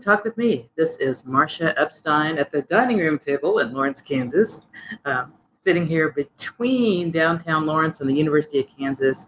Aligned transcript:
Talk 0.00 0.24
with 0.24 0.38
Me. 0.38 0.70
This 0.76 0.96
is 0.96 1.26
Marcia 1.26 1.78
Epstein 1.78 2.38
at 2.38 2.50
the 2.50 2.62
dining 2.62 2.96
room 2.96 3.18
table 3.18 3.58
in 3.58 3.74
Lawrence, 3.74 4.00
Kansas, 4.00 4.64
um, 5.04 5.34
sitting 5.52 5.86
here 5.86 6.08
between 6.08 7.10
downtown 7.10 7.66
Lawrence 7.66 8.00
and 8.00 8.08
the 8.08 8.14
University 8.14 8.60
of 8.60 8.66
Kansas 8.66 9.26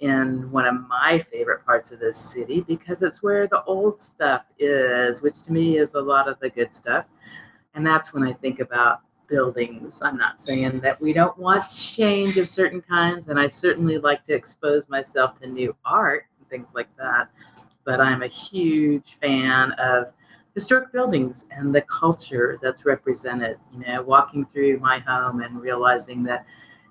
in 0.00 0.50
one 0.50 0.64
of 0.66 0.88
my 0.88 1.18
favorite 1.18 1.62
parts 1.66 1.90
of 1.90 2.00
this 2.00 2.16
city 2.16 2.62
because 2.62 3.02
it's 3.02 3.22
where 3.22 3.46
the 3.46 3.62
old 3.64 4.00
stuff 4.00 4.46
is, 4.58 5.20
which 5.20 5.42
to 5.42 5.52
me 5.52 5.76
is 5.76 5.92
a 5.92 6.00
lot 6.00 6.26
of 6.26 6.40
the 6.40 6.48
good 6.48 6.72
stuff. 6.72 7.04
And 7.74 7.86
that's 7.86 8.14
when 8.14 8.22
I 8.22 8.32
think 8.32 8.60
about 8.60 9.02
buildings. 9.28 10.00
I'm 10.00 10.16
not 10.16 10.40
saying 10.40 10.80
that 10.80 10.98
we 11.02 11.12
don't 11.12 11.36
want 11.36 11.70
change 11.70 12.38
of 12.38 12.48
certain 12.48 12.80
kinds, 12.80 13.28
and 13.28 13.38
I 13.38 13.46
certainly 13.48 13.98
like 13.98 14.24
to 14.24 14.32
expose 14.32 14.88
myself 14.88 15.38
to 15.40 15.46
new 15.46 15.76
art 15.84 16.24
and 16.38 16.48
things 16.48 16.72
like 16.74 16.88
that. 16.96 17.28
But 17.84 18.00
I'm 18.00 18.22
a 18.22 18.28
huge 18.28 19.18
fan 19.20 19.72
of 19.72 20.12
historic 20.54 20.92
buildings 20.92 21.46
and 21.50 21.74
the 21.74 21.82
culture 21.82 22.58
that's 22.62 22.84
represented. 22.84 23.58
You 23.72 23.80
know, 23.86 24.02
walking 24.02 24.46
through 24.46 24.78
my 24.78 24.98
home 25.00 25.40
and 25.40 25.60
realizing 25.60 26.22
that 26.24 26.46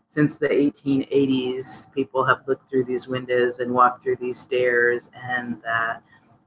since 0.06 0.38
the 0.38 0.50
1880s, 0.50 1.92
people 1.94 2.24
have 2.24 2.48
looked 2.48 2.70
through 2.70 2.84
these 2.84 3.08
windows 3.08 3.60
and 3.60 3.72
walked 3.72 4.04
through 4.04 4.18
these 4.18 4.38
stairs, 4.38 5.10
and 5.16 5.60
that 5.64 6.04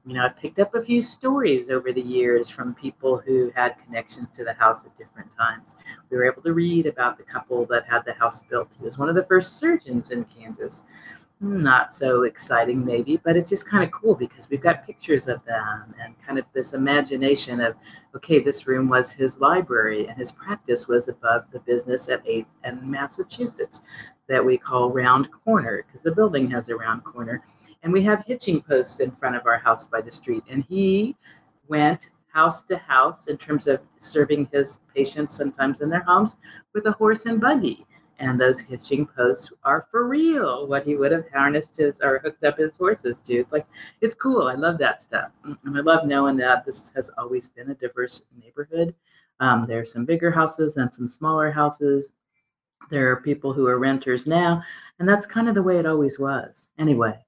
you 0.07 0.13
know, 0.13 0.23
I 0.23 0.29
picked 0.29 0.57
up 0.59 0.73
a 0.73 0.81
few 0.81 1.01
stories 1.01 1.69
over 1.69 1.91
the 1.91 2.01
years 2.01 2.49
from 2.49 2.73
people 2.73 3.17
who 3.17 3.51
had 3.53 3.77
connections 3.77 4.31
to 4.31 4.45
the 4.45 4.53
house 4.53 4.85
at 4.85 4.95
different 4.95 5.29
times. 5.35 5.75
We 6.09 6.15
were 6.15 6.23
able 6.23 6.41
to 6.43 6.53
read 6.53 6.85
about 6.85 7.17
the 7.17 7.23
couple 7.23 7.65
that 7.65 7.85
had 7.89 8.05
the 8.05 8.13
house 8.13 8.41
built. 8.43 8.69
He 8.79 8.85
was 8.85 8.97
one 8.97 9.09
of 9.09 9.15
the 9.15 9.25
first 9.25 9.57
surgeons 9.57 10.11
in 10.11 10.23
Kansas. 10.23 10.85
Not 11.39 11.93
so 11.93 12.23
exciting, 12.23 12.83
maybe, 12.83 13.17
but 13.17 13.37
it's 13.37 13.49
just 13.49 13.69
kind 13.69 13.83
of 13.83 13.91
cool 13.91 14.15
because 14.15 14.49
we've 14.49 14.61
got 14.61 14.83
pictures 14.83 15.27
of 15.27 15.45
them 15.45 15.93
and 16.01 16.15
kind 16.25 16.39
of 16.39 16.45
this 16.53 16.73
imagination 16.73 17.61
of, 17.61 17.75
okay, 18.15 18.39
this 18.39 18.65
room 18.65 18.89
was 18.89 19.11
his 19.11 19.39
library 19.39 20.07
and 20.07 20.17
his 20.17 20.31
practice 20.31 20.87
was 20.87 21.09
above 21.09 21.43
the 21.51 21.59
business 21.59 22.09
at 22.09 22.25
8th 22.25 22.47
and 22.63 22.81
Massachusetts 22.81 23.81
that 24.27 24.43
we 24.43 24.57
call 24.57 24.89
Round 24.89 25.29
Corner 25.31 25.83
because 25.85 26.01
the 26.01 26.11
building 26.11 26.49
has 26.49 26.69
a 26.69 26.75
round 26.75 27.03
corner 27.03 27.43
and 27.83 27.93
we 27.93 28.01
have 28.03 28.25
hitching 28.25 28.59
posts 28.59 28.99
in 28.99 29.11
front 29.11 29.35
of 29.35 29.45
our 29.45 29.59
house 29.59 29.85
by 29.85 30.01
the 30.01 30.11
street. 30.11 30.43
And 30.49 30.63
he 30.63 31.15
went 31.67 32.09
house 32.33 32.63
to 32.63 32.77
house 32.77 33.27
in 33.27 33.37
terms 33.37 33.67
of 33.67 33.79
serving 33.97 34.49
his 34.51 34.79
patients 34.93 35.35
sometimes 35.35 35.81
in 35.81 35.89
their 35.89 36.03
homes 36.03 36.37
with 36.73 36.87
a 36.87 36.91
horse 36.93 37.25
and 37.27 37.39
buggy. 37.39 37.85
And 38.19 38.39
those 38.39 38.59
hitching 38.59 39.05
posts 39.05 39.53
are 39.63 39.87
for 39.91 40.07
real, 40.07 40.67
what 40.67 40.83
he 40.83 40.95
would 40.95 41.11
have 41.11 41.29
harnessed 41.31 41.77
his 41.77 41.99
or 42.01 42.19
hooked 42.19 42.43
up 42.43 42.57
his 42.57 42.75
horses 42.75 43.21
to. 43.21 43.35
It's 43.35 43.51
like, 43.51 43.67
it's 44.01 44.15
cool. 44.15 44.47
I 44.47 44.55
love 44.55 44.79
that 44.79 44.99
stuff. 44.99 45.29
And 45.43 45.77
I 45.77 45.81
love 45.81 46.07
knowing 46.07 46.35
that 46.37 46.65
this 46.65 46.91
has 46.95 47.11
always 47.17 47.49
been 47.49 47.69
a 47.69 47.75
diverse 47.75 48.25
neighborhood. 48.41 48.95
Um, 49.39 49.65
there 49.67 49.81
are 49.81 49.85
some 49.85 50.05
bigger 50.05 50.31
houses 50.31 50.77
and 50.77 50.91
some 50.91 51.07
smaller 51.07 51.51
houses. 51.51 52.11
There 52.89 53.11
are 53.11 53.21
people 53.21 53.53
who 53.53 53.67
are 53.67 53.77
renters 53.77 54.25
now. 54.25 54.63
And 54.99 55.07
that's 55.07 55.27
kind 55.27 55.47
of 55.47 55.53
the 55.53 55.63
way 55.63 55.77
it 55.77 55.85
always 55.85 56.17
was. 56.17 56.71
Anyway, 56.79 57.23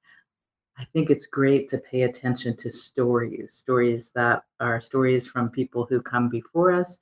I 0.79 0.85
think 0.85 1.09
it's 1.09 1.27
great 1.27 1.69
to 1.69 1.77
pay 1.77 2.03
attention 2.03 2.55
to 2.57 2.71
stories, 2.71 3.53
stories 3.53 4.11
that 4.15 4.43
are 4.59 4.81
stories 4.81 5.27
from 5.27 5.49
people 5.49 5.85
who 5.85 6.01
come 6.01 6.29
before 6.29 6.71
us 6.71 6.99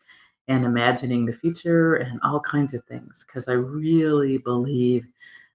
and 0.47 0.66
imagining 0.66 1.25
the 1.25 1.34
future 1.34 1.96
and 1.96 2.19
all 2.24 2.40
kinds 2.40 2.74
of 2.74 2.84
things. 2.85 3.25
Because 3.25 3.47
I 3.47 3.53
really 3.53 4.38
believe 4.38 5.08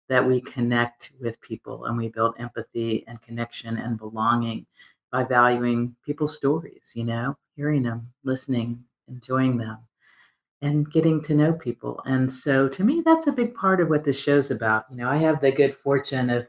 that 0.08 0.26
we 0.26 0.40
connect 0.40 1.12
with 1.20 1.40
people 1.40 1.86
and 1.86 1.96
we 1.96 2.08
build 2.08 2.34
empathy 2.38 3.04
and 3.08 3.22
connection 3.22 3.78
and 3.78 3.98
belonging 3.98 4.66
by 5.10 5.24
valuing 5.24 5.94
people's 6.04 6.36
stories, 6.36 6.92
you 6.94 7.04
know, 7.04 7.36
hearing 7.56 7.82
them, 7.82 8.10
listening, 8.24 8.82
enjoying 9.08 9.56
them, 9.56 9.78
and 10.62 10.90
getting 10.90 11.22
to 11.22 11.34
know 11.34 11.52
people. 11.52 12.00
And 12.06 12.30
so 12.30 12.68
to 12.68 12.84
me, 12.84 13.02
that's 13.04 13.26
a 13.26 13.32
big 13.32 13.54
part 13.54 13.80
of 13.80 13.88
what 13.88 14.04
this 14.04 14.20
show's 14.20 14.50
about. 14.50 14.86
You 14.90 14.96
know, 14.96 15.08
I 15.08 15.16
have 15.16 15.40
the 15.40 15.52
good 15.52 15.74
fortune 15.74 16.30
of 16.30 16.46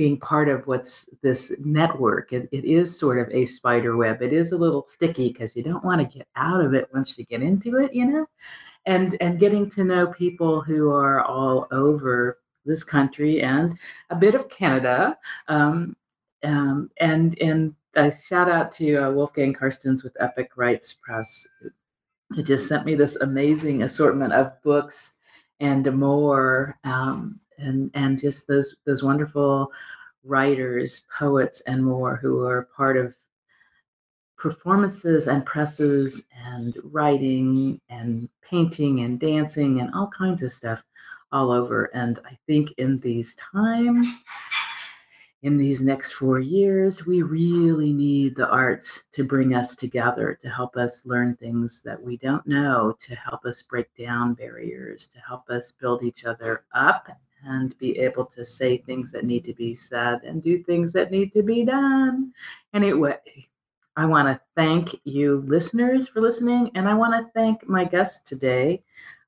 being 0.00 0.18
part 0.18 0.48
of 0.48 0.66
what's 0.66 1.10
this 1.20 1.52
network. 1.62 2.32
It, 2.32 2.48
it 2.52 2.64
is 2.64 2.98
sort 2.98 3.18
of 3.18 3.28
a 3.34 3.44
spider 3.44 3.98
web. 3.98 4.22
It 4.22 4.32
is 4.32 4.52
a 4.52 4.56
little 4.56 4.82
sticky 4.88 5.28
because 5.28 5.54
you 5.54 5.62
don't 5.62 5.84
want 5.84 6.00
to 6.00 6.18
get 6.18 6.26
out 6.36 6.64
of 6.64 6.72
it 6.72 6.88
once 6.94 7.18
you 7.18 7.26
get 7.26 7.42
into 7.42 7.76
it, 7.76 7.92
you 7.92 8.06
know? 8.06 8.26
And 8.86 9.14
and 9.20 9.38
getting 9.38 9.68
to 9.72 9.84
know 9.84 10.06
people 10.06 10.62
who 10.62 10.90
are 10.90 11.20
all 11.20 11.68
over 11.70 12.38
this 12.64 12.82
country 12.82 13.42
and 13.42 13.78
a 14.08 14.16
bit 14.16 14.34
of 14.34 14.48
Canada. 14.48 15.18
Um, 15.48 15.94
um, 16.44 16.90
and 16.98 17.38
and 17.42 17.74
a 17.94 18.10
shout 18.10 18.48
out 18.48 18.72
to 18.72 18.96
uh, 18.96 19.10
Wolfgang 19.10 19.52
Carstens 19.52 20.02
with 20.02 20.16
Epic 20.18 20.52
Rites 20.56 20.94
Press. 20.94 21.46
He 22.34 22.42
just 22.42 22.68
sent 22.68 22.86
me 22.86 22.94
this 22.94 23.16
amazing 23.16 23.82
assortment 23.82 24.32
of 24.32 24.62
books 24.62 25.16
and 25.60 25.84
more. 25.92 26.78
Um, 26.84 27.38
and 27.60 27.90
and 27.94 28.18
just 28.18 28.46
those 28.48 28.76
those 28.84 29.02
wonderful 29.02 29.70
writers, 30.24 31.02
poets, 31.16 31.60
and 31.62 31.84
more 31.84 32.16
who 32.16 32.44
are 32.44 32.68
part 32.76 32.96
of 32.96 33.14
performances 34.36 35.28
and 35.28 35.44
presses 35.44 36.26
and 36.46 36.78
writing 36.84 37.80
and 37.90 38.28
painting 38.42 39.00
and 39.00 39.20
dancing 39.20 39.80
and 39.80 39.92
all 39.94 40.08
kinds 40.08 40.42
of 40.42 40.50
stuff 40.50 40.82
all 41.30 41.52
over. 41.52 41.90
And 41.94 42.18
I 42.24 42.36
think 42.46 42.72
in 42.78 42.98
these 43.00 43.34
times, 43.36 44.24
in 45.42 45.56
these 45.56 45.80
next 45.80 46.12
four 46.12 46.38
years, 46.38 47.06
we 47.06 47.22
really 47.22 47.92
need 47.92 48.34
the 48.34 48.48
arts 48.48 49.04
to 49.12 49.24
bring 49.24 49.54
us 49.54 49.76
together, 49.76 50.38
to 50.42 50.48
help 50.48 50.76
us 50.76 51.06
learn 51.06 51.36
things 51.36 51.82
that 51.82 52.02
we 52.02 52.16
don't 52.16 52.46
know, 52.46 52.94
to 53.00 53.14
help 53.14 53.44
us 53.44 53.62
break 53.62 53.94
down 53.96 54.34
barriers, 54.34 55.06
to 55.08 55.18
help 55.20 55.48
us 55.50 55.72
build 55.72 56.02
each 56.02 56.24
other 56.24 56.64
up 56.74 57.08
and 57.46 57.76
be 57.78 57.98
able 57.98 58.24
to 58.24 58.44
say 58.44 58.78
things 58.78 59.12
that 59.12 59.24
need 59.24 59.44
to 59.44 59.54
be 59.54 59.74
said 59.74 60.22
and 60.24 60.42
do 60.42 60.62
things 60.62 60.92
that 60.92 61.10
need 61.10 61.32
to 61.32 61.42
be 61.42 61.64
done. 61.64 62.32
Anyway, 62.74 63.16
I 63.96 64.06
want 64.06 64.28
to 64.28 64.40
thank 64.56 64.94
you, 65.04 65.44
listeners, 65.46 66.08
for 66.08 66.20
listening. 66.20 66.70
And 66.74 66.88
I 66.88 66.94
want 66.94 67.14
to 67.14 67.30
thank 67.32 67.68
my 67.68 67.84
guest 67.84 68.26
today 68.26 68.82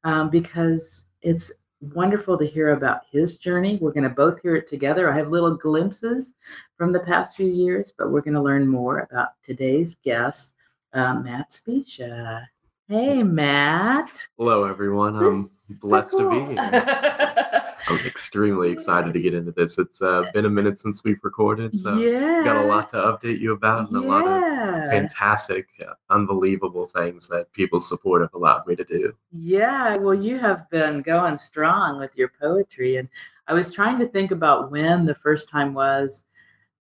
um, 0.05 0.31
because 0.31 1.07
it's 1.23 1.53
wonderful 1.81 2.39
to 2.39 2.47
hear 2.47 2.73
about 2.73 3.03
his 3.11 3.37
journey. 3.37 3.79
We're 3.81 3.93
going 3.93 4.05
to 4.05 4.11
both 4.11 4.41
hear 4.41 4.57
it 4.57 4.69
together. 4.69 5.13
I 5.13 5.17
have 5.17 5.31
little 5.31 5.57
glimpses 5.57 6.35
from 6.77 6.93
the 6.93 7.01
past 7.01 7.37
few 7.37 7.49
years, 7.49 7.93
but 7.97 8.11
we're 8.11 8.21
going 8.21 8.35
to 8.35 8.43
learn 8.43 8.67
more 8.69 9.09
about 9.11 9.31
today's 9.43 9.97
guest, 9.97 10.55
uh, 10.93 11.15
Matt 11.15 11.51
Specia. 11.51 12.47
Hey, 12.89 13.23
Matt. 13.23 14.27
Hello, 14.39 14.65
everyone. 14.65 15.17
I'm 15.17 15.51
blessed 15.81 16.11
so 16.11 16.31
cool. 16.31 16.41
to 16.41 16.47
be 16.47 16.55
here. 16.55 17.37
I'm 17.89 17.99
extremely 18.07 18.71
excited 18.71 19.13
to 19.13 19.21
get 19.21 19.35
into 19.35 19.53
this. 19.53 19.79
It's 19.79 20.01
uh, 20.01 20.25
been 20.33 20.45
a 20.45 20.51
minute 20.51 20.79
since 20.79 21.03
we've 21.05 21.23
recorded, 21.23 21.77
so 21.77 21.99
yeah. 21.99 22.43
got 22.45 22.57
a 22.57 22.67
lot 22.67 22.89
to 22.91 22.97
update 22.97 23.41
you 23.41 23.53
about 23.53 23.91
and 23.91 24.03
yeah. 24.03 24.09
a 24.09 24.11
lot 24.11 24.27
of 24.27 24.91
fantastic, 24.91 25.69
uh, 25.87 25.95
unbelievable 26.11 26.87
things 26.87 27.29
that 27.29 27.53
people's 27.53 27.89
support 27.89 28.23
have 28.23 28.35
allowed 28.35 28.67
me 28.67 28.77
to 28.77 28.85
do. 28.85 29.15
Yeah, 29.33 29.97
well, 29.97 30.15
you 30.15 30.39
have 30.39 30.69
been 30.71 31.03
going 31.03 31.37
strong 31.37 31.99
with 31.99 32.17
your 32.17 32.33
poetry, 32.41 32.97
and 32.97 33.09
I 33.49 33.55
was 33.55 33.71
trying 33.71 33.99
to 33.99 34.07
think 34.07 34.31
about 34.31 34.71
when 34.71 35.05
the 35.05 35.15
first 35.15 35.49
time 35.49 35.75
was 35.75 36.25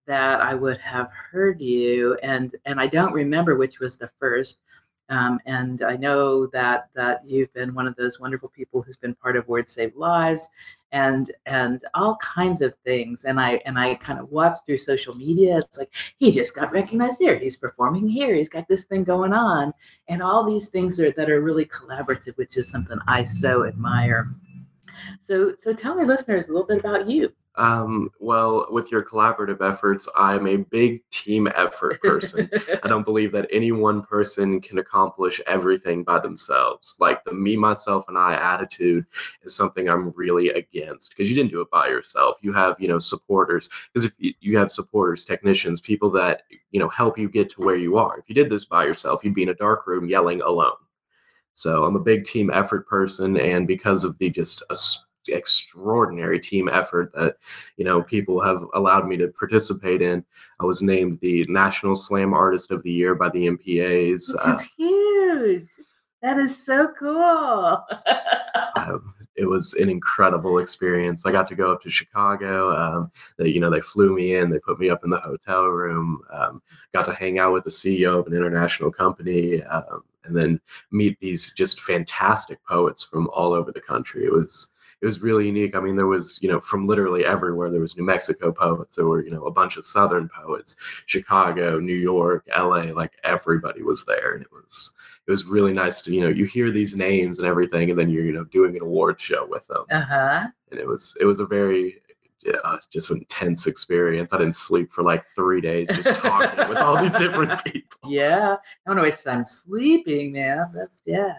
that 0.08 0.42
I 0.42 0.56
would 0.56 0.80
have 0.80 1.10
heard 1.12 1.62
you, 1.62 2.18
and 2.22 2.56
and 2.66 2.80
I 2.80 2.88
don't 2.88 3.14
remember 3.14 3.56
which 3.56 3.80
was 3.80 3.98
the 3.98 4.10
first. 4.20 4.62
Um, 5.10 5.40
and 5.46 5.82
I 5.82 5.98
know 5.98 6.48
that 6.48 6.90
that 6.96 7.22
you've 7.26 7.52
been 7.54 7.74
one 7.74 7.88
of 7.88 7.96
those 7.96 8.20
wonderful 8.20 8.50
people 8.50 8.82
who's 8.82 8.96
been 8.96 9.16
part 9.16 9.36
of 9.36 9.48
Words 9.48 9.72
Save 9.72 9.96
Lives, 9.96 10.50
and 10.92 11.32
and 11.46 11.84
all 11.94 12.18
kinds 12.18 12.62
of 12.62 12.76
things. 12.84 13.26
And 13.26 13.40
I 13.40 13.62
and 13.66 13.78
I 13.80 13.96
kind 13.96 14.20
of 14.20 14.30
watched 14.32 14.66
through 14.66 14.78
social 14.78 15.16
media. 15.16 15.58
It's 15.58 15.78
like 15.78 15.94
he 16.18 16.32
just 16.32 16.56
got 16.56 16.72
recognized 16.72 17.20
here. 17.20 17.38
He's 17.38 17.58
performing 17.58 18.08
here. 18.08 18.36
He's 18.36 18.50
got 18.50 18.68
this 18.68 18.86
thing 18.86 19.04
going 19.04 19.34
on, 19.34 19.74
and 20.08 20.22
all 20.22 20.44
these 20.44 20.70
things 20.70 21.00
are 21.00 21.12
that 21.12 21.30
are 21.30 21.42
really 21.42 21.66
collaborative, 21.66 22.38
which 22.38 22.58
is 22.58 22.70
something 22.70 22.98
I 23.08 23.24
so 23.24 23.66
admire. 23.66 24.34
So 25.20 25.54
so 25.60 25.74
tell 25.74 25.98
our 25.98 26.06
listeners 26.06 26.48
a 26.48 26.52
little 26.52 26.68
bit 26.68 26.80
about 26.80 27.10
you. 27.10 27.34
Um, 27.56 28.10
well, 28.20 28.68
with 28.72 28.92
your 28.92 29.04
collaborative 29.04 29.62
efforts, 29.62 30.08
I'm 30.16 30.48
a 30.48 30.58
big 30.58 31.02
team 31.10 31.50
effort 31.54 32.02
person. 32.02 32.50
I 32.82 32.88
don't 32.88 33.04
believe 33.04 33.34
that 33.34 33.50
any 33.52 33.74
one 33.74 34.04
person 34.04 34.62
can 34.62 34.78
accomplish 34.78 35.42
everything 35.48 36.04
by 36.04 36.20
themselves. 36.20 36.96
Like 37.00 37.26
the 37.26 37.34
me, 37.34 37.58
myself, 37.58 38.06
and 38.08 38.18
I 38.18 38.36
attitude 38.36 39.06
is 39.44 39.56
something 39.56 39.90
I'm 39.90 40.12
really 40.12 40.50
against 40.50 41.12
because 41.12 41.30
you 41.30 41.36
didn't 41.36 41.52
do 41.52 41.62
it 41.62 41.70
by 41.70 41.90
yourself. 41.90 42.38
You 42.42 42.54
have, 42.54 42.78
you 42.80 42.88
know, 42.88 43.00
supporters. 43.00 43.70
Because 43.94 44.06
if 44.06 44.34
you 44.40 44.58
have 44.58 44.72
supporters, 44.72 45.26
technicians, 45.26 45.82
people 45.82 46.10
that, 46.12 46.44
you 46.72 46.80
know, 46.80 46.90
help 46.90 47.18
you 47.18 47.28
get 47.28 47.50
to 47.52 47.62
where 47.62 47.76
you 47.76 47.98
are. 47.98 48.18
If 48.18 48.30
you 48.30 48.36
did 48.36 48.50
this 48.50 48.64
by 48.64 48.86
yourself, 48.86 49.26
you'd 49.26 49.34
be 49.34 49.44
in 49.44 49.50
a 49.50 49.56
dark 49.56 49.88
room 49.88 50.08
yelling 50.08 50.42
alone. 50.42 50.72
So 51.54 51.84
I'm 51.84 51.98
a 51.98 52.00
big 52.00 52.24
team 52.24 52.50
effort 52.50 52.88
person. 52.88 53.38
And 53.38 53.68
because 53.68 54.06
of 54.06 54.18
the 54.20 54.30
just 54.30 54.64
a 54.70 54.76
extraordinary 55.28 56.40
team 56.40 56.70
effort 56.70 57.12
that 57.14 57.38
you 57.78 57.86
know 57.86 58.02
people 58.02 58.42
have 58.42 58.64
allowed 58.74 59.08
me 59.08 59.18
to 59.18 59.28
participate 59.30 60.02
in. 60.02 60.24
I 60.60 60.66
was 60.66 60.82
named 60.82 61.20
the 61.22 61.46
National 61.50 61.96
Slam 61.96 62.34
Artist 62.34 62.72
of 62.72 62.84
the 62.84 62.92
Year 62.92 63.16
by 63.16 63.30
the 63.30 63.48
NPAs. 63.48 64.32
Which 64.34 64.48
is 64.48 64.70
huge. 64.78 65.68
That 66.22 66.38
is 66.38 66.64
so 66.64 66.94
cool. 67.00 67.84
um, 68.76 69.14
it 69.36 69.46
was 69.46 69.74
an 69.76 69.90
incredible 69.90 70.60
experience. 70.60 71.26
I 71.26 71.32
got 71.32 71.48
to 71.48 71.56
go 71.56 71.72
up 71.72 71.82
to 71.82 71.90
Chicago. 71.90 72.72
Um, 72.72 73.12
they, 73.38 73.50
you 73.50 73.60
know, 73.60 73.72
they 73.72 73.82
flew 73.82 74.14
me 74.14 74.36
in. 74.36 74.50
They 74.50 74.60
put 74.60 74.80
me 74.80 74.90
up 74.90 75.04
in 75.04 75.10
the 75.10 75.20
hotel 75.20 75.66
room. 75.66 76.22
Um, 76.32 76.62
got 76.94 77.06
to 77.06 77.14
hang 77.14 77.40
out 77.40 77.54
with 77.54 77.64
the 77.64 77.72
CEO 77.72 78.20
of 78.20 78.28
an 78.28 78.34
international 78.34 78.92
company, 78.92 79.64
um, 79.64 80.04
and 80.26 80.36
then 80.36 80.62
meet 80.92 81.20
these 81.20 81.54
just 81.54 81.82
fantastic 81.82 82.64
poets 82.66 83.04
from 83.04 83.30
all 83.34 83.54
over 83.54 83.72
the 83.72 83.82
country. 83.82 84.26
It 84.26 84.32
was 84.34 84.70
it 85.02 85.06
was 85.06 85.22
really 85.22 85.48
unique. 85.48 85.76
I 85.76 85.80
mean, 85.80 85.96
there 85.96 86.08
was, 86.08 86.40
you 86.42 86.50
know, 86.50 86.60
from 86.62 86.86
literally 86.86 87.26
everywhere. 87.26 87.72
There 87.72 87.82
was 87.82 87.98
New 87.98 88.04
Mexico 88.04 88.52
poets. 88.52 88.96
There 88.96 89.08
were, 89.08 89.24
you 89.24 89.32
know, 89.32 89.46
a 89.46 89.52
bunch 89.52 89.78
of 89.78 89.86
Southern 89.86 90.30
poets, 90.30 90.76
Chicago, 91.08 91.80
New 91.80 91.96
York, 91.96 92.46
LA. 92.56 92.92
Like 92.94 93.14
everybody 93.24 93.82
was 93.82 94.06
there, 94.06 94.34
and 94.34 94.44
it 94.44 94.52
was 94.52 94.94
it 95.28 95.32
was 95.32 95.46
really 95.46 95.74
nice 95.74 96.02
to, 96.02 96.14
you 96.14 96.22
know, 96.22 96.30
you 96.30 96.46
hear 96.46 96.72
these 96.72 96.96
names 96.96 97.40
and 97.40 97.48
everything, 97.48 97.90
and 97.90 98.00
then 98.00 98.10
you're, 98.10 98.26
you 98.26 98.34
know, 98.34 98.44
doing 98.46 98.76
an 98.76 98.84
award 98.84 99.20
show 99.20 99.46
with 99.48 99.66
them. 99.68 99.86
Uh 99.90 100.02
huh. 100.02 100.48
And 100.70 100.80
it 100.80 100.88
was 100.88 101.18
it 101.20 101.26
was 101.26 101.40
a 101.40 101.46
very 101.46 102.02
yeah, 102.44 102.78
just 102.92 103.12
an 103.12 103.18
intense 103.18 103.68
experience. 103.68 104.34
I 104.34 104.38
didn't 104.38 104.56
sleep 104.56 104.92
for 104.92 105.04
like 105.04 105.24
three 105.36 105.62
days 105.62 105.90
just 105.90 106.20
talking 106.22 106.70
with 106.70 106.78
all 106.78 107.00
these 107.00 107.12
different 107.12 107.64
people. 107.66 108.10
Yeah. 108.12 108.56
I 108.56 108.90
don't 108.90 108.98
know 108.98 109.04
waste 109.04 109.24
time 109.24 109.44
sleeping, 109.44 110.32
man. 110.32 110.72
That's 110.74 111.04
yeah. 111.06 111.36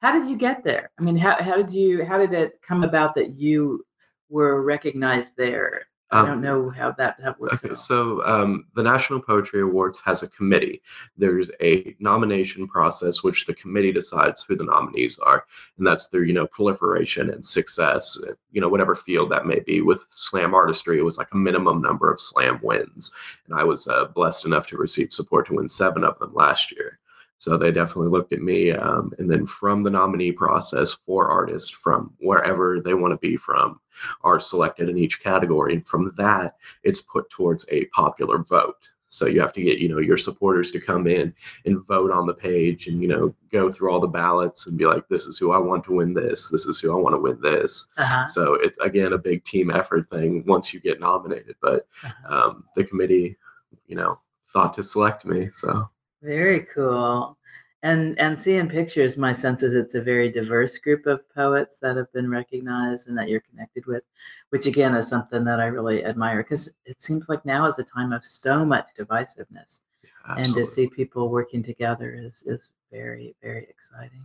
How 0.00 0.12
did 0.12 0.28
you 0.28 0.36
get 0.36 0.64
there? 0.64 0.90
I 0.98 1.02
mean, 1.02 1.16
how, 1.16 1.42
how 1.42 1.56
did 1.56 1.70
you 1.70 2.04
how 2.04 2.18
did 2.18 2.32
it 2.32 2.60
come 2.62 2.84
about 2.84 3.14
that 3.16 3.30
you 3.30 3.84
were 4.28 4.62
recognized 4.62 5.36
there? 5.36 5.82
I 6.10 6.22
don't 6.24 6.38
Um, 6.38 6.40
know 6.40 6.70
how 6.70 6.92
that, 6.92 7.18
that 7.20 7.38
works. 7.38 7.62
Okay, 7.62 7.74
so 7.74 8.24
um, 8.24 8.64
the 8.74 8.82
National 8.82 9.20
Poetry 9.20 9.60
Awards 9.60 10.00
has 10.06 10.22
a 10.22 10.28
committee. 10.30 10.80
There's 11.18 11.50
a 11.60 11.94
nomination 11.98 12.66
process 12.66 13.22
which 13.22 13.44
the 13.44 13.52
committee 13.52 13.92
decides 13.92 14.42
who 14.42 14.56
the 14.56 14.64
nominees 14.64 15.18
are, 15.18 15.44
and 15.76 15.86
that's 15.86 16.06
through 16.06 16.22
you 16.22 16.32
know 16.32 16.46
proliferation 16.46 17.28
and 17.28 17.44
success, 17.44 18.18
uh, 18.26 18.32
you 18.52 18.60
know 18.62 18.70
whatever 18.70 18.94
field 18.94 19.30
that 19.32 19.44
may 19.44 19.60
be. 19.60 19.82
With 19.82 20.06
slam 20.10 20.54
artistry, 20.54 20.98
it 20.98 21.04
was 21.04 21.18
like 21.18 21.28
a 21.32 21.36
minimum 21.36 21.82
number 21.82 22.10
of 22.10 22.22
slam 22.22 22.58
wins, 22.62 23.12
and 23.46 23.54
I 23.60 23.64
was 23.64 23.86
uh, 23.86 24.06
blessed 24.06 24.46
enough 24.46 24.66
to 24.68 24.78
receive 24.78 25.12
support 25.12 25.46
to 25.48 25.56
win 25.56 25.68
seven 25.68 26.04
of 26.04 26.18
them 26.18 26.32
last 26.32 26.72
year. 26.72 26.98
So 27.38 27.56
they 27.56 27.70
definitely 27.70 28.08
looked 28.10 28.32
at 28.32 28.42
me, 28.42 28.72
um, 28.72 29.12
and 29.18 29.30
then 29.30 29.46
from 29.46 29.82
the 29.84 29.90
nominee 29.90 30.32
process, 30.32 30.92
four 30.92 31.30
artists 31.30 31.70
from 31.70 32.12
wherever 32.18 32.80
they 32.80 32.94
want 32.94 33.12
to 33.12 33.18
be 33.28 33.36
from 33.36 33.80
are 34.22 34.40
selected 34.40 34.88
in 34.88 34.98
each 34.98 35.22
category, 35.22 35.74
and 35.74 35.86
from 35.86 36.12
that, 36.16 36.56
it's 36.82 37.00
put 37.00 37.30
towards 37.30 37.64
a 37.70 37.84
popular 37.86 38.38
vote. 38.38 38.88
So 39.10 39.26
you 39.26 39.40
have 39.40 39.54
to 39.54 39.62
get, 39.62 39.78
you 39.78 39.88
know, 39.88 40.00
your 40.00 40.18
supporters 40.18 40.70
to 40.72 40.80
come 40.80 41.06
in 41.06 41.32
and 41.64 41.82
vote 41.86 42.10
on 42.10 42.26
the 42.26 42.34
page 42.34 42.88
and, 42.88 43.00
you 43.00 43.08
know, 43.08 43.34
go 43.50 43.70
through 43.70 43.90
all 43.90 44.00
the 44.00 44.06
ballots 44.06 44.66
and 44.66 44.76
be 44.76 44.84
like, 44.84 45.08
this 45.08 45.26
is 45.26 45.38
who 45.38 45.50
I 45.52 45.56
want 45.58 45.82
to 45.84 45.92
win 45.94 46.12
this. 46.12 46.50
This 46.50 46.66
is 46.66 46.78
who 46.78 46.92
I 46.92 47.00
want 47.00 47.14
to 47.14 47.18
win 47.18 47.40
this. 47.40 47.86
uh-huh. 47.96 48.26
So 48.26 48.54
it's, 48.54 48.76
again, 48.80 49.14
a 49.14 49.18
big 49.18 49.44
team 49.44 49.70
effort 49.70 50.10
thing 50.10 50.44
once 50.46 50.74
you 50.74 50.80
get 50.80 51.00
nominated. 51.00 51.56
But 51.62 51.86
Uh-huh. 52.04 52.34
um, 52.34 52.64
the 52.76 52.84
committee, 52.84 53.38
you 53.86 53.96
know, 53.96 54.18
thought 54.52 54.74
to 54.74 54.82
select 54.82 55.24
me. 55.24 55.48
So 55.52 55.88
Very 56.22 56.60
cool. 56.74 57.36
And 57.82 58.18
and 58.18 58.36
seeing 58.36 58.68
pictures, 58.68 59.16
my 59.16 59.32
sense 59.32 59.62
is 59.62 59.72
it's 59.72 59.94
a 59.94 60.02
very 60.02 60.30
diverse 60.32 60.78
group 60.78 61.06
of 61.06 61.28
poets 61.32 61.78
that 61.78 61.96
have 61.96 62.12
been 62.12 62.28
recognized 62.28 63.06
and 63.08 63.16
that 63.16 63.28
you're 63.28 63.40
connected 63.40 63.86
with, 63.86 64.02
which 64.50 64.66
again 64.66 64.96
is 64.96 65.06
something 65.06 65.44
that 65.44 65.60
I 65.60 65.66
really 65.66 66.04
admire 66.04 66.42
because 66.42 66.70
it 66.86 67.00
seems 67.00 67.28
like 67.28 67.44
now 67.44 67.66
is 67.66 67.78
a 67.78 67.84
time 67.84 68.12
of 68.12 68.24
so 68.24 68.64
much 68.64 68.88
divisiveness, 68.98 69.80
and 70.26 70.46
to 70.54 70.66
see 70.66 70.88
people 70.88 71.28
working 71.28 71.62
together 71.62 72.12
is 72.12 72.42
is 72.46 72.70
very 72.90 73.36
very 73.40 73.66
exciting. 73.70 74.22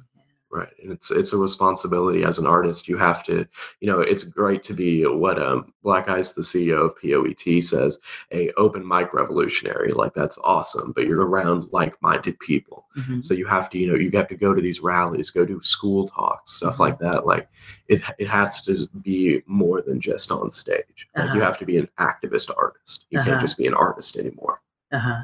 Right. 0.56 0.70
And 0.84 0.92
it's 0.92 1.10
it's 1.10 1.34
a 1.34 1.38
responsibility 1.38 2.24
as 2.24 2.38
an 2.38 2.46
artist. 2.46 2.88
You 2.88 2.96
have 2.98 3.24
to, 3.24 3.48
you 3.80 3.88
know, 3.92 4.02
it's 4.02 4.24
great 4.24 4.62
to 4.64 4.74
be 4.76 5.04
what 5.04 5.42
um 5.42 5.74
Black 5.82 6.08
Ice, 6.10 6.34
the 6.34 6.44
CEO 6.44 6.86
of 6.86 6.96
POET 7.02 7.64
says, 7.64 7.98
a 8.32 8.52
open 8.52 8.88
mic 8.88 9.16
revolutionary. 9.16 9.94
Like 9.94 10.14
that's 10.14 10.38
awesome. 10.44 10.92
But 10.96 11.08
you're 11.08 11.26
around 11.26 11.70
like-minded 11.72 12.38
people. 12.40 12.86
Mhm. 12.96 13.26
So 13.26 13.34
you 13.34 13.48
have 13.48 13.68
to, 13.72 13.80
you 13.80 13.88
know, 13.88 13.96
you 13.96 14.12
have 14.12 14.28
to 14.28 14.36
go 14.36 14.54
to 14.54 14.62
these 14.62 14.80
rallies, 14.80 15.32
go 15.32 15.44
to 15.44 15.60
school 15.64 16.08
talks, 16.08 16.52
stuff 16.52 16.76
Mhm. 16.76 16.80
like 16.82 17.00
that. 17.00 17.26
Like 17.26 17.50
it 17.88 18.04
it 18.20 18.28
has 18.28 18.62
to 18.66 18.88
be 19.02 19.42
more 19.48 19.82
than 19.82 20.00
just 20.00 20.32
on 20.32 20.52
stage. 20.52 21.10
Like 21.16 21.34
you 21.34 21.42
Uh-huh. 21.42 21.46
have 21.46 21.58
to 21.58 21.66
be 21.66 21.78
an 21.80 21.90
activist 22.00 22.52
artist. 22.56 23.08
You 23.10 23.18
Uh-huh. 23.18 23.28
can't 23.30 23.42
just 23.42 23.58
be 23.58 23.66
an 23.66 23.74
artist 23.74 24.18
anymore. 24.18 24.62
Uh-huh. 24.92 25.24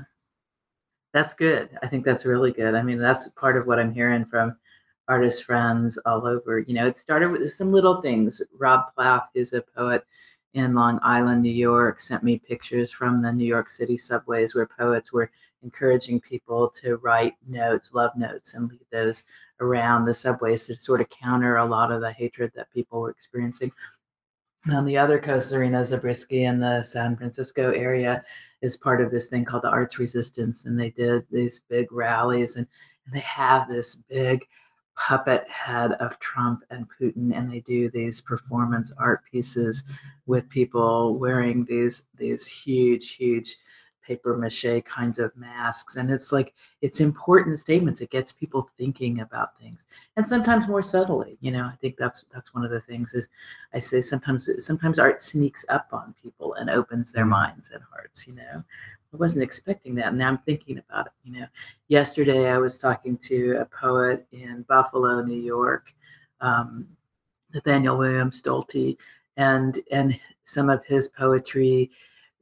That's 1.14 1.36
good. 1.36 1.70
I 1.84 1.88
think 1.88 2.04
that's 2.04 2.26
really 2.26 2.52
good. 2.52 2.74
I 2.74 2.82
mean, 2.82 2.98
that's 2.98 3.28
part 3.30 3.58
of 3.58 3.68
what 3.68 3.78
I'm 3.80 3.94
hearing 3.94 4.26
from 4.26 4.58
artist 5.10 5.44
friends 5.44 5.98
all 6.06 6.26
over. 6.26 6.60
You 6.60 6.76
know, 6.76 6.88
it 6.88 6.96
started 6.96 7.32
with 7.32 7.52
some 7.52 7.72
little 7.72 8.00
things. 8.00 8.42
Rob 8.58 8.94
Plath, 8.96 9.30
who's 9.34 9.54
a 9.54 9.62
poet 9.62 10.06
in 10.54 10.74
Long 10.74 11.00
Island, 11.04 11.42
New 11.42 11.52
York, 11.52 12.00
sent 12.00 12.24
me 12.24 12.40
pictures 12.40 12.92
from 12.92 13.22
the 13.22 13.34
New 13.34 13.46
York 13.46 13.70
City 13.70 13.98
subways 13.98 14.56
where 14.56 14.68
poets 14.68 15.12
were 15.12 15.32
encouraging 15.64 16.22
people 16.22 16.70
to 16.82 16.98
write 16.98 17.34
notes, 17.48 17.94
love 17.94 18.16
notes, 18.16 18.54
and 18.54 18.70
leave 18.70 18.86
those 18.92 19.24
around 19.60 20.06
the 20.06 20.14
subways 20.14 20.66
to 20.68 20.76
sort 20.76 21.02
of 21.02 21.10
counter 21.10 21.58
a 21.58 21.66
lot 21.66 21.92
of 21.92 22.02
the 22.02 22.12
hatred 22.12 22.52
that 22.56 22.72
people 22.72 23.02
were 23.02 23.10
experiencing. 23.10 23.72
And 24.66 24.76
on 24.76 24.86
the 24.86 24.98
other 24.98 25.20
coast, 25.20 25.54
Arena 25.54 25.86
Zabriskie 25.86 26.44
in 26.44 26.60
the 26.60 26.84
San 26.84 27.16
Francisco 27.16 27.72
area 27.72 28.24
is 28.62 28.78
part 28.78 29.02
of 29.02 29.10
this 29.10 29.28
thing 29.28 29.46
called 29.46 29.64
the 29.64 29.70
Arts 29.70 30.00
Resistance. 30.00 30.66
And 30.66 30.80
they 30.80 30.90
did 30.90 31.26
these 31.32 31.62
big 31.70 31.92
rallies 31.92 32.56
and, 32.58 32.68
and 33.06 33.16
they 33.16 33.22
have 33.22 33.70
this 33.70 33.96
big 33.96 34.46
puppet 35.00 35.50
head 35.50 35.94
of 35.94 36.20
Trump 36.20 36.64
and 36.70 36.86
Putin. 37.00 37.36
And 37.36 37.50
they 37.50 37.62
do 37.62 37.90
these 37.90 38.22
performance 38.22 38.92
art 38.98 39.24
pieces 39.32 39.86
with 40.28 40.50
people 40.50 41.16
wearing 41.18 41.66
these 41.66 42.04
these 42.18 42.46
huge, 42.46 43.16
huge 43.16 43.58
paper 44.10 44.36
mache 44.36 44.84
kinds 44.86 45.20
of 45.20 45.36
masks. 45.38 45.96
And 45.96 46.12
it's 46.12 46.32
like 46.32 46.54
it's 46.82 47.00
important 47.00 47.60
statements. 47.60 48.02
It 48.02 48.10
gets 48.10 48.32
people 48.32 48.70
thinking 48.78 49.22
about 49.22 49.58
things. 49.58 49.88
And 50.18 50.28
sometimes 50.28 50.68
more 50.68 50.84
subtly. 50.84 51.38
You 51.40 51.52
know, 51.52 51.64
I 51.64 51.76
think 51.80 51.96
that's 51.96 52.26
that's 52.34 52.54
one 52.54 52.66
of 52.66 52.72
the 52.72 52.82
things 52.82 53.14
is 53.14 53.30
I 53.74 53.80
say 53.80 54.02
sometimes 54.02 54.50
sometimes 54.60 55.00
art 55.00 55.22
sneaks 55.22 55.64
up 55.70 55.88
on 55.94 56.14
people 56.22 56.56
and 56.56 56.70
opens 56.70 57.12
their 57.12 57.26
mm. 57.26 57.30
minds 57.30 57.72
and 57.72 57.82
hearts, 57.90 58.28
you 58.28 58.36
know. 58.36 58.64
I 59.14 59.18
wasn't 59.18 59.44
expecting 59.44 59.96
that. 59.96 60.08
And 60.08 60.18
now 60.18 60.28
I'm 60.28 60.38
thinking 60.40 60.78
about 60.78 61.08
it, 61.08 61.14
you 61.24 61.40
know. 61.40 61.48
Yesterday 61.88 62.50
I 62.50 62.58
was 62.58 62.78
talking 62.78 63.18
to 63.18 63.58
a 63.60 63.66
poet 63.66 64.28
in 64.32 64.64
Buffalo, 64.68 65.22
New 65.22 65.42
York, 65.42 65.94
um, 66.42 66.88
Nathaniel 67.54 67.98
William 67.98 68.32
Stolte, 68.32 68.98
and 69.38 69.80
and 69.92 70.20
some 70.44 70.70
of 70.70 70.86
his 70.86 71.10
poetry 71.10 71.90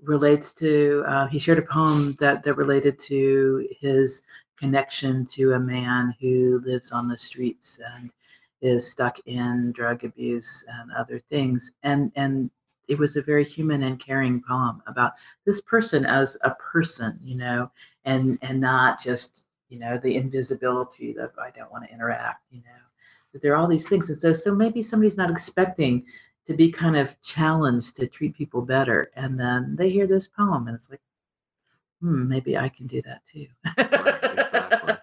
relates 0.03 0.53
to 0.53 1.03
uh, 1.07 1.27
he 1.27 1.39
shared 1.39 1.59
a 1.59 1.61
poem 1.61 2.15
that 2.19 2.43
that 2.43 2.55
related 2.55 2.99
to 2.99 3.67
his 3.79 4.23
connection 4.57 5.25
to 5.27 5.53
a 5.53 5.59
man 5.59 6.15
who 6.19 6.61
lives 6.65 6.91
on 6.91 7.07
the 7.07 7.17
streets 7.17 7.79
and 7.95 8.11
is 8.61 8.89
stuck 8.89 9.19
in 9.27 9.71
drug 9.71 10.03
abuse 10.03 10.65
and 10.67 10.91
other 10.91 11.19
things 11.29 11.73
and 11.83 12.11
and 12.15 12.49
it 12.87 12.97
was 12.97 13.15
a 13.15 13.21
very 13.21 13.43
human 13.43 13.83
and 13.83 13.99
caring 13.99 14.41
poem 14.41 14.81
about 14.87 15.13
this 15.45 15.61
person 15.61 16.05
as 16.05 16.37
a 16.43 16.51
person 16.51 17.19
you 17.23 17.35
know 17.35 17.69
and 18.05 18.37
and 18.41 18.59
not 18.59 19.01
just 19.01 19.45
you 19.69 19.79
know 19.79 19.97
the 19.97 20.15
invisibility 20.15 21.13
that 21.13 21.31
i 21.41 21.49
don't 21.51 21.71
want 21.71 21.83
to 21.85 21.93
interact 21.93 22.43
you 22.51 22.59
know 22.59 22.81
But 23.31 23.41
there 23.41 23.53
are 23.53 23.57
all 23.57 23.67
these 23.67 23.89
things 23.89 24.09
and 24.09 24.17
so 24.17 24.33
so 24.33 24.53
maybe 24.55 24.81
somebody's 24.81 25.17
not 25.17 25.31
expecting 25.31 26.05
to 26.45 26.53
be 26.53 26.71
kind 26.71 26.95
of 26.95 27.19
challenged 27.21 27.95
to 27.97 28.07
treat 28.07 28.35
people 28.35 28.61
better 28.61 29.11
and 29.15 29.37
then 29.39 29.75
they 29.75 29.89
hear 29.89 30.07
this 30.07 30.27
poem 30.27 30.67
and 30.67 30.75
it's 30.75 30.89
like 30.89 31.01
hmm 32.01 32.27
maybe 32.27 32.57
i 32.57 32.69
can 32.69 32.87
do 32.87 33.01
that 33.01 33.21
too 33.31 33.47
Right, 33.77 34.39
exactly. 34.39 34.93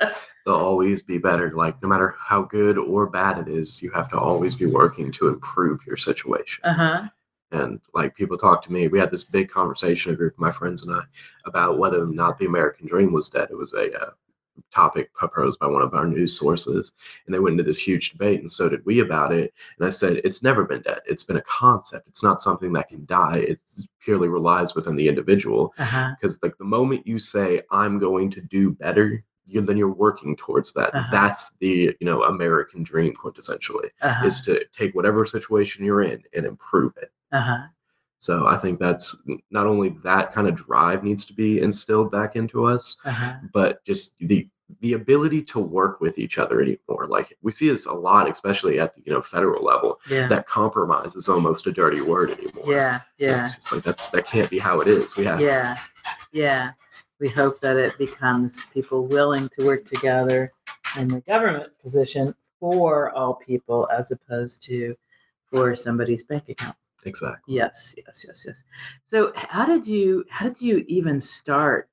They'll 0.46 0.54
always 0.56 1.00
be 1.00 1.16
better. 1.16 1.50
Like 1.50 1.80
no 1.82 1.88
matter 1.88 2.14
how 2.18 2.42
good 2.42 2.76
or 2.76 3.06
bad 3.08 3.38
it 3.38 3.48
is, 3.48 3.80
you 3.82 3.90
have 3.92 4.10
to 4.10 4.18
always 4.18 4.54
be 4.54 4.66
working 4.66 5.10
to 5.12 5.28
improve 5.28 5.86
your 5.86 5.96
situation. 5.96 6.62
uh-huh 6.64 7.08
And 7.54 7.80
like 7.94 8.16
people 8.16 8.36
talk 8.36 8.62
to 8.64 8.72
me, 8.72 8.88
we 8.88 8.98
had 8.98 9.10
this 9.10 9.24
big 9.24 9.48
conversation, 9.48 10.12
a 10.12 10.16
group 10.16 10.34
of 10.34 10.40
my 10.40 10.50
friends 10.50 10.82
and 10.84 10.94
I, 10.94 11.02
about 11.46 11.78
whether 11.78 12.02
or 12.02 12.06
not 12.06 12.36
the 12.38 12.46
American 12.46 12.86
dream 12.86 13.12
was 13.12 13.28
dead. 13.28 13.48
It 13.50 13.56
was 13.56 13.72
a 13.74 13.86
uh, 14.02 14.10
topic 14.70 15.12
proposed 15.14 15.58
by 15.58 15.66
one 15.66 15.82
of 15.82 15.94
our 15.94 16.06
news 16.06 16.38
sources, 16.38 16.92
and 17.26 17.34
they 17.34 17.38
went 17.40 17.54
into 17.54 17.64
this 17.64 17.78
huge 17.78 18.10
debate, 18.12 18.40
and 18.40 18.50
so 18.50 18.68
did 18.68 18.84
we 18.84 19.00
about 19.00 19.32
it. 19.32 19.52
And 19.78 19.86
I 19.86 19.90
said, 19.90 20.20
it's 20.24 20.42
never 20.42 20.64
been 20.64 20.82
dead. 20.82 21.00
It's 21.06 21.24
been 21.24 21.36
a 21.36 21.42
concept. 21.42 22.08
It's 22.08 22.22
not 22.22 22.40
something 22.40 22.72
that 22.74 22.88
can 22.88 23.04
die. 23.04 23.38
It 23.50 23.60
purely 24.00 24.28
relies 24.28 24.74
within 24.74 24.96
the 24.96 25.08
individual. 25.08 25.72
uh-huh 25.78 26.14
Because 26.20 26.38
like 26.42 26.56
the 26.58 26.64
moment 26.64 27.06
you 27.06 27.18
say, 27.18 27.62
I'm 27.70 27.98
going 27.98 28.30
to 28.30 28.40
do 28.40 28.70
better, 28.70 29.24
you, 29.46 29.60
then 29.60 29.76
you're 29.76 29.92
working 30.06 30.36
towards 30.36 30.72
that. 30.72 30.94
Uh-huh. 30.94 31.08
That's 31.10 31.52
the 31.60 31.94
you 32.00 32.06
know 32.06 32.22
American 32.24 32.82
dream 32.82 33.12
quintessentially 33.14 33.90
Uh-huh. 34.00 34.26
is 34.26 34.40
to 34.42 34.64
take 34.78 34.94
whatever 34.94 35.26
situation 35.26 35.84
you're 35.84 36.02
in 36.02 36.22
and 36.34 36.46
improve 36.46 36.92
it. 36.96 37.10
Uh-huh. 37.34 37.66
So 38.18 38.46
I 38.46 38.56
think 38.56 38.80
that's 38.80 39.18
not 39.50 39.66
only 39.66 39.90
that 40.02 40.32
kind 40.32 40.48
of 40.48 40.54
drive 40.56 41.04
needs 41.04 41.26
to 41.26 41.34
be 41.34 41.60
instilled 41.60 42.10
back 42.10 42.36
into 42.36 42.64
us, 42.64 42.96
Uh-huh. 43.04 43.34
but 43.52 43.84
just 43.84 44.16
the 44.18 44.48
the 44.80 44.94
ability 44.94 45.42
to 45.42 45.60
work 45.60 46.00
with 46.00 46.18
each 46.18 46.38
other 46.38 46.62
anymore. 46.62 47.06
Like 47.06 47.36
we 47.42 47.52
see 47.52 47.68
this 47.68 47.84
a 47.84 47.92
lot, 47.92 48.30
especially 48.30 48.80
at 48.80 48.94
the 48.94 49.02
you 49.04 49.12
know 49.12 49.20
federal 49.20 49.62
level. 49.62 50.00
Yeah. 50.08 50.26
That 50.28 50.46
compromise 50.46 51.14
is 51.14 51.28
almost 51.28 51.66
a 51.66 51.72
dirty 51.72 52.00
word 52.00 52.30
anymore. 52.30 52.64
yeah. 52.66 53.00
Yeah. 53.18 53.40
It's, 53.42 53.58
it's 53.58 53.72
like 53.72 53.82
that's 53.82 54.06
that 54.08 54.26
can't 54.26 54.48
be 54.48 54.58
how 54.58 54.80
it 54.80 54.88
is. 54.88 55.16
We 55.18 55.26
have 55.26 55.38
Yeah. 55.40 55.76
Yeah. 56.32 56.70
We 57.20 57.28
hope 57.28 57.60
that 57.60 57.76
it 57.76 57.96
becomes 57.98 58.64
people 58.72 59.06
willing 59.06 59.50
to 59.58 59.66
work 59.66 59.84
together 59.84 60.50
in 60.96 61.08
the 61.08 61.20
government 61.20 61.70
position 61.82 62.34
for 62.58 63.10
all 63.10 63.34
people 63.34 63.86
as 63.92 64.10
opposed 64.12 64.62
to 64.64 64.96
for 65.50 65.74
somebody's 65.76 66.24
bank 66.24 66.48
account. 66.48 66.76
Exactly. 67.04 67.54
Yes, 67.54 67.94
yes, 67.96 68.24
yes, 68.26 68.44
yes. 68.46 68.64
So 69.04 69.32
how 69.34 69.64
did 69.64 69.86
you 69.86 70.24
how 70.30 70.46
did 70.46 70.60
you 70.60 70.84
even 70.88 71.20
start 71.20 71.88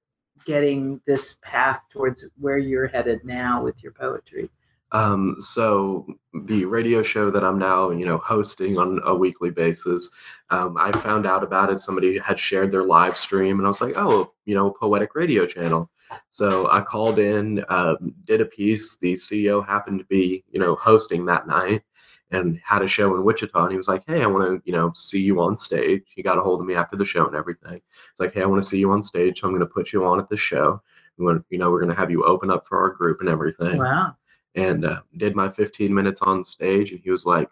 getting 0.46 1.00
this 1.06 1.38
path 1.44 1.86
towards 1.92 2.26
where 2.40 2.58
you're 2.58 2.88
headed 2.88 3.24
now 3.24 3.64
with 3.64 3.82
your 3.84 3.92
poetry? 3.92 4.50
Um, 4.94 5.38
so 5.40 6.06
the 6.34 6.66
radio 6.66 7.02
show 7.02 7.32
that 7.32 7.44
I'm 7.44 7.58
now, 7.58 7.92
you 7.92 8.06
know, 8.06 8.18
hosting 8.18 8.78
on 8.78 9.00
a 9.06 9.16
weekly 9.16 9.50
basis, 9.50 10.12
um, 10.50 10.76
I 10.78 10.92
found 10.92 11.26
out 11.26 11.44
about 11.44 11.72
it. 11.72 11.80
Somebody 11.80 12.18
had 12.18 12.38
shared 12.38 12.72
their 12.72 12.84
live 12.84 13.16
stream, 13.16 13.60
and 13.60 13.66
I 13.66 13.70
was 13.70 13.82
like, 13.82 13.94
oh, 13.96 14.34
you 14.46 14.54
know, 14.54 14.72
poetic 14.72 15.16
radio 15.16 15.46
channel. 15.46 15.90
So 16.30 16.70
I 16.70 16.82
called 16.82 17.20
in, 17.20 17.64
um, 17.70 18.14
did 18.26 18.42
a 18.42 18.46
piece. 18.46 18.98
The 18.98 19.14
CEO 19.14 19.66
happened 19.66 20.00
to 20.00 20.06
be, 20.06 20.44
you 20.52 20.60
know, 20.60 20.76
hosting 20.76 21.26
that 21.28 21.48
night 21.48 21.84
and 22.32 22.60
had 22.64 22.82
a 22.82 22.88
show 22.88 23.14
in 23.16 23.24
Wichita. 23.24 23.62
And 23.64 23.72
he 23.72 23.78
was 23.78 23.88
like, 23.88 24.04
hey, 24.08 24.24
I 24.24 24.28
want 24.28 24.46
to, 24.48 24.62
you 24.70 24.74
know, 24.76 24.92
see 24.96 25.22
you 25.22 25.42
on 25.42 25.58
stage. 25.58 26.04
He 26.16 26.24
got 26.24 26.38
a 26.38 26.42
hold 26.42 26.62
of 26.62 26.66
me 26.66 26.76
after 26.76 26.96
the 26.96 27.06
show 27.06 27.26
and 27.28 27.36
everything. 27.36 27.82
It's 28.12 28.20
like, 28.20 28.34
hey, 28.34 28.42
I 28.42 28.46
want 28.46 28.62
to 28.64 28.68
see 28.68 28.80
you 28.80 28.92
on 28.92 29.04
stage. 29.04 29.40
So 29.42 29.48
I'm 29.48 29.54
going 29.54 29.60
to 29.60 29.66
put 29.74 29.92
you 29.94 30.06
on 30.06 30.20
at 30.20 30.30
the 30.30 30.38
show. 30.38 30.82
We 31.18 31.26
want, 31.26 31.46
you 31.50 31.58
know, 31.58 31.70
we're 31.70 31.80
going 31.82 31.90
to 31.94 32.00
have 32.00 32.10
you 32.12 32.24
open 32.24 32.50
up 32.50 32.66
for 32.66 32.80
our 32.80 32.90
group 32.90 33.20
and 33.20 33.30
everything 33.30 33.78
Wow. 33.80 34.16
and 34.56 34.86
uh, 34.86 35.02
did 35.18 35.36
my 35.36 35.50
15 35.50 35.94
minutes 35.94 36.22
on 36.22 36.44
stage 36.44 36.92
and 36.92 37.00
he 37.04 37.12
was 37.12 37.26
like 37.26 37.50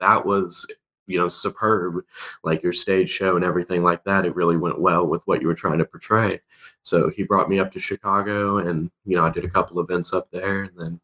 that 0.00 0.24
was 0.24 0.66
you 1.06 1.18
know 1.18 1.28
superb 1.28 2.02
like 2.44 2.62
your 2.62 2.72
stage 2.72 3.10
show 3.10 3.34
and 3.36 3.44
everything 3.44 3.82
like 3.82 4.02
that 4.04 4.24
it 4.24 4.34
really 4.36 4.56
went 4.56 4.80
well 4.80 5.06
with 5.06 5.22
what 5.26 5.40
you 5.42 5.46
were 5.48 5.54
trying 5.54 5.78
to 5.78 5.84
portray 5.84 6.40
so 6.82 7.10
he 7.10 7.22
brought 7.24 7.48
me 7.50 7.58
up 7.58 7.70
to 7.72 7.78
chicago 7.80 8.58
and 8.58 8.90
you 9.04 9.16
know 9.16 9.24
i 9.26 9.30
did 9.30 9.44
a 9.44 9.50
couple 9.50 9.80
events 9.80 10.12
up 10.12 10.30
there 10.30 10.62
and 10.64 10.72
then 10.78 11.00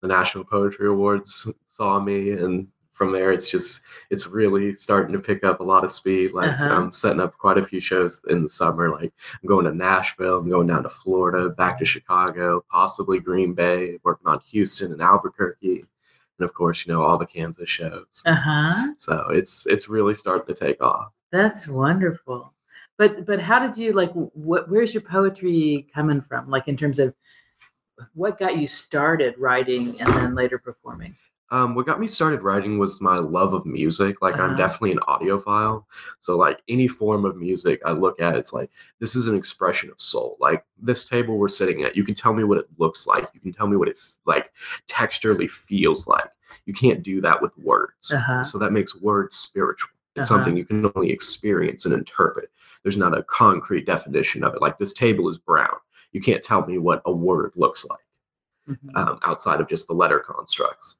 the 0.00 0.08
national 0.08 0.44
poetry 0.44 0.88
awards 0.88 1.46
saw 1.80 1.98
me 1.98 2.32
and 2.32 2.66
from 2.92 3.10
there 3.10 3.32
it's 3.32 3.50
just 3.50 3.82
it's 4.10 4.26
really 4.26 4.74
starting 4.74 5.14
to 5.14 5.18
pick 5.18 5.42
up 5.44 5.60
a 5.60 5.62
lot 5.62 5.82
of 5.82 5.90
speed 5.90 6.32
like 6.34 6.50
Uh-huh. 6.50 6.64
i'm 6.74 6.92
setting 6.92 7.20
up 7.20 7.32
quite 7.38 7.56
a 7.56 7.64
few 7.64 7.80
shows 7.80 8.20
in 8.28 8.44
the 8.44 8.50
summer 8.50 8.90
like 8.90 9.10
i'm 9.32 9.48
going 9.48 9.64
to 9.64 9.72
nashville 9.74 10.36
i'm 10.40 10.50
going 10.50 10.66
down 10.66 10.82
to 10.82 10.90
florida 10.90 11.48
back 11.48 11.78
to 11.78 11.86
chicago 11.86 12.62
possibly 12.70 13.18
green 13.18 13.54
bay 13.54 13.98
working 14.04 14.28
on 14.28 14.38
houston 14.40 14.92
and 14.92 15.00
albuquerque 15.00 15.78
and 16.38 16.44
of 16.44 16.52
course 16.52 16.84
you 16.86 16.92
know 16.92 17.02
all 17.02 17.16
the 17.16 17.24
kansas 17.24 17.70
shows 17.70 18.22
Uh-huh. 18.26 18.88
so 18.98 19.24
it's 19.30 19.66
it's 19.66 19.88
really 19.88 20.14
starting 20.14 20.54
to 20.54 20.66
take 20.66 20.82
off 20.82 21.08
That's 21.32 21.66
wonderful. 21.66 22.52
But 22.98 23.24
but 23.24 23.40
how 23.40 23.58
did 23.66 23.78
you 23.82 23.94
like 23.94 24.12
what 24.12 24.68
where's 24.70 24.92
your 24.92 25.00
poetry 25.16 25.86
coming 25.94 26.20
from? 26.20 26.50
Like 26.50 26.68
in 26.68 26.76
terms 26.76 26.98
of 26.98 27.14
what 28.12 28.38
got 28.38 28.58
you 28.58 28.66
started 28.66 29.32
writing 29.38 29.98
and 30.02 30.08
then 30.16 30.34
later 30.34 30.58
performing? 30.58 31.14
Um, 31.52 31.74
what 31.74 31.86
got 31.86 31.98
me 31.98 32.06
started 32.06 32.42
writing 32.42 32.78
was 32.78 33.00
my 33.00 33.16
love 33.16 33.54
of 33.54 33.66
music. 33.66 34.22
Like 34.22 34.34
Uh-huh. 34.34 34.44
I'm 34.44 34.56
definitely 34.56 34.92
an 34.92 34.98
audiophile. 35.00 35.84
So 36.20 36.36
like 36.36 36.62
any 36.68 36.86
form 36.86 37.24
of 37.24 37.36
music 37.36 37.80
I 37.84 37.92
look 37.92 38.20
at, 38.20 38.36
it's 38.36 38.52
like 38.52 38.70
this 39.00 39.16
is 39.16 39.26
an 39.26 39.34
expression 39.36 39.90
of 39.90 40.00
soul. 40.00 40.36
Like 40.40 40.64
this 40.80 41.04
table 41.04 41.38
we're 41.38 41.48
sitting 41.48 41.82
at, 41.82 41.96
you 41.96 42.04
can 42.04 42.14
tell 42.14 42.32
me 42.34 42.44
what 42.44 42.58
it 42.58 42.66
looks 42.78 43.06
like. 43.06 43.28
You 43.34 43.40
can 43.40 43.52
tell 43.52 43.66
me 43.66 43.76
what 43.76 43.88
it 43.88 43.98
like 44.26 44.52
texturally 44.86 45.50
feels 45.50 46.06
like. 46.06 46.28
You 46.66 46.72
can't 46.74 47.02
do 47.02 47.20
that 47.22 47.40
with 47.42 47.56
words. 47.58 48.12
Uh-huh. 48.12 48.42
So 48.42 48.58
that 48.58 48.72
makes 48.72 48.94
words 49.00 49.34
spiritual. 49.36 49.90
It's 50.16 50.30
Uh-huh. 50.30 50.38
something 50.38 50.56
you 50.56 50.64
can 50.64 50.90
only 50.94 51.10
experience 51.10 51.84
and 51.84 51.94
interpret. 51.94 52.50
There's 52.82 52.96
not 52.98 53.16
a 53.16 53.22
concrete 53.24 53.86
definition 53.86 54.44
of 54.44 54.54
it. 54.54 54.62
Like 54.62 54.78
this 54.78 54.92
table 54.92 55.28
is 55.28 55.38
brown. 55.38 55.76
You 56.12 56.20
can't 56.20 56.42
tell 56.42 56.64
me 56.66 56.78
what 56.78 57.02
a 57.06 57.12
word 57.12 57.52
looks 57.56 57.84
like 57.86 58.00
Mhm. 58.68 58.96
um, 58.96 59.18
outside 59.22 59.60
of 59.60 59.68
just 59.68 59.86
the 59.88 59.94
letter 59.94 60.18
constructs. 60.20 60.96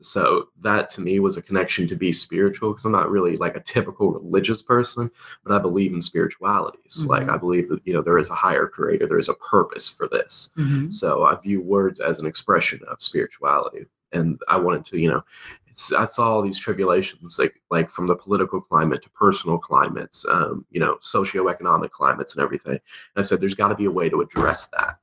So 0.00 0.48
that 0.60 0.90
to 0.90 1.00
me 1.00 1.18
was 1.18 1.36
a 1.36 1.42
connection 1.42 1.88
to 1.88 1.96
be 1.96 2.12
spiritual 2.12 2.70
because 2.70 2.84
I'm 2.84 2.92
not 2.92 3.10
really 3.10 3.36
like 3.36 3.56
a 3.56 3.60
typical 3.60 4.12
religious 4.12 4.62
person, 4.62 5.10
but 5.44 5.52
I 5.52 5.58
believe 5.58 5.92
in 5.92 6.00
spiritualities. 6.00 7.04
Like 7.06 7.26
Mhm. 7.26 7.34
I 7.34 7.36
believe 7.36 7.68
that 7.68 7.80
you 7.84 7.92
know 7.92 8.02
there 8.02 8.18
is 8.18 8.30
a 8.30 8.34
higher 8.34 8.66
creator, 8.66 9.06
there 9.06 9.18
is 9.18 9.28
a 9.28 9.34
purpose 9.34 9.88
for 9.88 10.06
this. 10.08 10.50
Mhm. 10.56 10.92
So 10.92 11.24
I 11.24 11.34
view 11.36 11.60
words 11.60 12.00
as 12.00 12.20
an 12.20 12.26
expression 12.26 12.80
of 12.88 13.02
spirituality, 13.02 13.86
and 14.12 14.40
I 14.48 14.56
wanted 14.56 14.84
to 14.86 14.98
you 14.98 15.08
know 15.08 15.22
I 15.96 16.06
saw 16.06 16.32
all 16.32 16.42
these 16.42 16.58
tribulations 16.58 17.38
like 17.38 17.60
like 17.70 17.90
from 17.90 18.06
the 18.06 18.16
political 18.16 18.60
climate 18.60 19.02
to 19.02 19.10
personal 19.10 19.58
climates, 19.58 20.24
um, 20.28 20.64
you 20.70 20.80
know, 20.80 20.96
socioeconomic 20.96 21.90
climates 21.90 22.34
and 22.34 22.42
everything. 22.42 22.72
And 22.72 22.80
I 23.16 23.22
said 23.22 23.40
there's 23.40 23.54
got 23.54 23.68
to 23.68 23.74
be 23.74 23.84
a 23.84 23.90
way 23.90 24.08
to 24.08 24.20
address 24.20 24.66
that. 24.70 24.98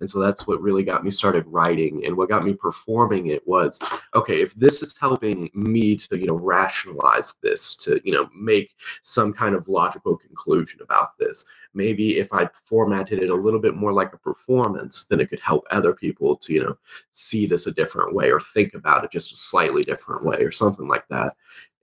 And 0.00 0.08
so 0.08 0.18
that's 0.18 0.46
what 0.46 0.60
really 0.60 0.82
got 0.82 1.04
me 1.04 1.10
started 1.10 1.44
writing. 1.46 2.04
And 2.04 2.16
what 2.16 2.28
got 2.28 2.44
me 2.44 2.54
performing 2.54 3.28
it 3.28 3.46
was, 3.46 3.78
okay, 4.14 4.40
if 4.40 4.54
this 4.54 4.82
is 4.82 4.96
helping 4.98 5.50
me 5.54 5.96
to, 5.96 6.18
you 6.18 6.26
know, 6.26 6.36
rationalize 6.36 7.34
this, 7.42 7.76
to, 7.76 8.00
you 8.04 8.12
know, 8.12 8.28
make 8.34 8.74
some 9.02 9.32
kind 9.32 9.54
of 9.54 9.68
logical 9.68 10.16
conclusion 10.16 10.80
about 10.82 11.18
this, 11.18 11.44
maybe 11.74 12.18
if 12.18 12.32
I 12.32 12.48
formatted 12.64 13.22
it 13.22 13.30
a 13.30 13.34
little 13.34 13.60
bit 13.60 13.76
more 13.76 13.92
like 13.92 14.12
a 14.12 14.18
performance, 14.18 15.04
then 15.04 15.20
it 15.20 15.28
could 15.28 15.40
help 15.40 15.66
other 15.70 15.92
people 15.92 16.36
to, 16.36 16.52
you 16.52 16.62
know, 16.62 16.76
see 17.10 17.46
this 17.46 17.66
a 17.66 17.72
different 17.72 18.14
way 18.14 18.30
or 18.30 18.40
think 18.40 18.74
about 18.74 19.04
it 19.04 19.12
just 19.12 19.32
a 19.32 19.36
slightly 19.36 19.82
different 19.82 20.24
way 20.24 20.38
or 20.38 20.50
something 20.50 20.88
like 20.88 21.06
that 21.08 21.34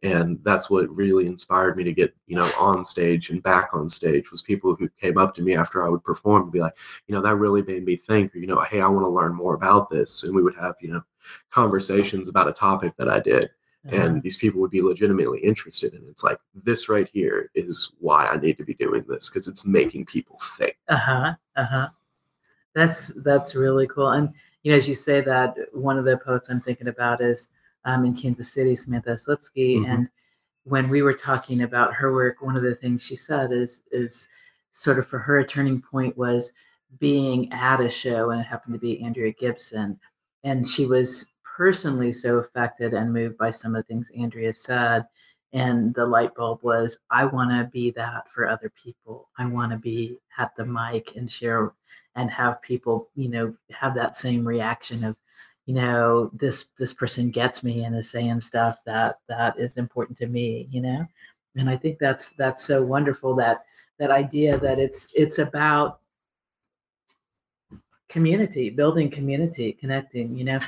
and 0.03 0.39
that's 0.43 0.69
what 0.69 0.87
really 0.95 1.25
inspired 1.25 1.75
me 1.75 1.83
to 1.83 1.91
get 1.91 2.15
you 2.27 2.35
know 2.35 2.49
on 2.59 2.83
stage 2.85 3.29
and 3.31 3.41
back 3.41 3.69
on 3.73 3.89
stage 3.89 4.29
was 4.29 4.41
people 4.43 4.75
who 4.75 4.87
came 5.01 5.17
up 5.17 5.33
to 5.33 5.41
me 5.41 5.55
after 5.55 5.83
i 5.83 5.89
would 5.89 6.03
perform 6.03 6.43
and 6.43 6.51
be 6.51 6.59
like 6.59 6.73
you 7.07 7.15
know 7.15 7.21
that 7.21 7.35
really 7.35 7.63
made 7.63 7.83
me 7.83 7.95
think 7.95 8.33
or 8.35 8.37
you 8.37 8.45
know 8.47 8.61
hey 8.61 8.79
i 8.79 8.87
want 8.87 9.03
to 9.03 9.09
learn 9.09 9.33
more 9.33 9.55
about 9.55 9.89
this 9.89 10.23
and 10.23 10.35
we 10.35 10.43
would 10.43 10.55
have 10.55 10.75
you 10.81 10.89
know 10.89 11.01
conversations 11.49 12.29
about 12.29 12.47
a 12.47 12.53
topic 12.53 12.93
that 12.97 13.09
i 13.09 13.19
did 13.19 13.49
Uh-huh. 13.87 13.95
and 14.05 14.21
these 14.21 14.37
people 14.37 14.59
would 14.61 14.71
be 14.71 14.81
legitimately 14.81 15.39
interested 15.39 15.93
and 15.93 16.07
it's 16.09 16.23
like 16.23 16.39
this 16.63 16.89
right 16.89 17.09
here 17.11 17.49
is 17.55 17.93
why 17.99 18.27
i 18.27 18.37
need 18.37 18.57
to 18.57 18.65
be 18.65 18.75
doing 18.75 19.03
this 19.07 19.29
because 19.29 19.47
it's 19.47 19.65
making 19.65 20.05
people 20.05 20.37
think 20.57 20.77
Uh-huh. 20.89 21.33
Uh-huh. 21.55 21.87
That's 22.75 23.13
that's 23.23 23.55
really 23.55 23.87
cool. 23.87 24.09
And 24.11 24.29
you 24.63 24.71
know, 24.71 24.77
as 24.77 24.87
you 24.87 24.93
say 24.95 25.21
that, 25.21 25.55
one 25.73 25.97
of 25.97 26.05
the 26.05 26.17
poets 26.17 26.49
I'm 26.49 26.61
thinking 26.61 26.89
about 26.89 27.21
is 27.21 27.49
um, 27.87 28.05
in 28.05 28.13
Kansas 28.15 28.53
City, 28.53 28.75
Samantha 28.75 29.17
Slipsky. 29.17 29.77
Mhm. 29.77 29.87
And 29.89 30.09
when 30.65 30.89
we 30.89 31.01
were 31.01 31.13
talking 31.13 31.63
about 31.63 31.93
her 31.95 32.13
work, 32.13 32.41
one 32.41 32.57
of 32.57 32.61
the 32.63 32.75
things 32.75 33.01
she 33.01 33.15
said 33.15 33.51
is 33.51 33.85
is 33.91 34.27
sort 34.71 34.99
of 34.99 35.07
for 35.07 35.17
her 35.17 35.39
a 35.39 35.45
turning 35.45 35.81
point 35.81 36.15
was 36.17 36.53
being 36.99 37.51
at 37.51 37.81
a 37.81 37.89
show, 37.89 38.29
and 38.31 38.41
it 38.41 38.43
happened 38.43 38.73
to 38.75 38.79
be 38.79 39.01
Andrea 39.01 39.31
Gibson, 39.31 39.99
and 40.43 40.67
she 40.67 40.85
was 40.85 41.33
personally 41.57 42.13
so 42.13 42.37
affected 42.37 42.93
and 42.93 43.11
moved 43.11 43.37
by 43.37 43.49
some 43.49 43.73
of 43.73 43.79
the 43.83 43.87
things 43.87 44.11
Andrea 44.15 44.53
said. 44.53 45.07
And 45.53 45.93
the 45.95 46.05
light 46.05 46.35
bulb 46.35 46.59
was, 46.61 46.99
I 47.09 47.25
want 47.25 47.49
to 47.51 47.63
be 47.71 47.89
that 47.91 48.29
for 48.29 48.45
other 48.45 48.69
people. 48.83 49.29
I 49.37 49.45
want 49.47 49.71
to 49.71 49.77
be 49.77 50.19
at 50.37 50.55
the 50.55 50.65
mic 50.65 51.15
and 51.15 51.31
share 51.31 51.71
and 52.15 52.29
have 52.29 52.61
people, 52.61 53.09
you 53.15 53.29
know, 53.29 53.55
have 53.71 53.95
that 53.95 54.17
same 54.17 54.45
reaction 54.45 55.03
of, 55.05 55.15
you 55.67 55.73
know, 55.73 56.31
this 56.33 56.69
this 56.79 56.93
person 56.93 57.29
gets 57.29 57.61
me 57.61 57.83
and 57.83 57.95
is 57.95 58.09
saying 58.09 58.39
stuff 58.39 58.77
that 58.85 59.19
that 59.27 59.59
is 59.59 59.75
important 59.75 60.17
to 60.17 60.27
me, 60.27 60.67
you 60.71 60.81
know. 60.81 61.05
And 61.57 61.69
I 61.69 61.75
think 61.75 61.99
that's 61.99 62.31
that's 62.31 62.63
so 62.63 62.81
wonderful 62.81 63.35
that 63.35 63.65
that 63.99 64.09
idea 64.09 64.57
that 64.59 64.79
it's 64.79 65.09
it's 65.13 65.39
about 65.39 65.99
community, 68.07 68.69
building 68.69 69.11
community, 69.11 69.73
connecting, 69.73 70.35
you 70.35 70.45
know. 70.45 70.59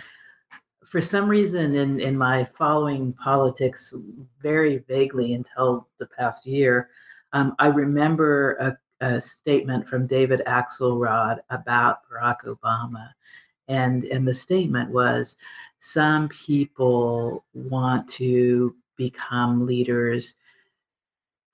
For 0.83 0.99
some 0.99 1.29
reason 1.29 1.75
in 1.75 2.01
in 2.01 2.17
my 2.17 2.43
following 2.57 3.13
politics 3.13 3.93
very 4.41 4.79
vaguely 4.79 5.33
until 5.33 5.87
the 5.97 6.07
past 6.07 6.45
year, 6.45 6.89
um, 7.31 7.55
I 7.57 7.67
remember 7.67 8.55
a 8.55 8.77
a 9.01 9.21
statement 9.21 9.87
from 9.87 10.07
David 10.07 10.41
Axelrod 10.45 11.39
about 11.49 11.99
Barack 12.11 12.41
Obama. 12.43 13.11
And, 13.69 14.03
and 14.05 14.27
the 14.27 14.33
statement 14.33 14.89
was 14.89 15.37
some 15.79 16.27
people 16.27 17.45
want 17.53 18.09
to 18.09 18.75
become 18.97 19.65
leaders 19.65 20.35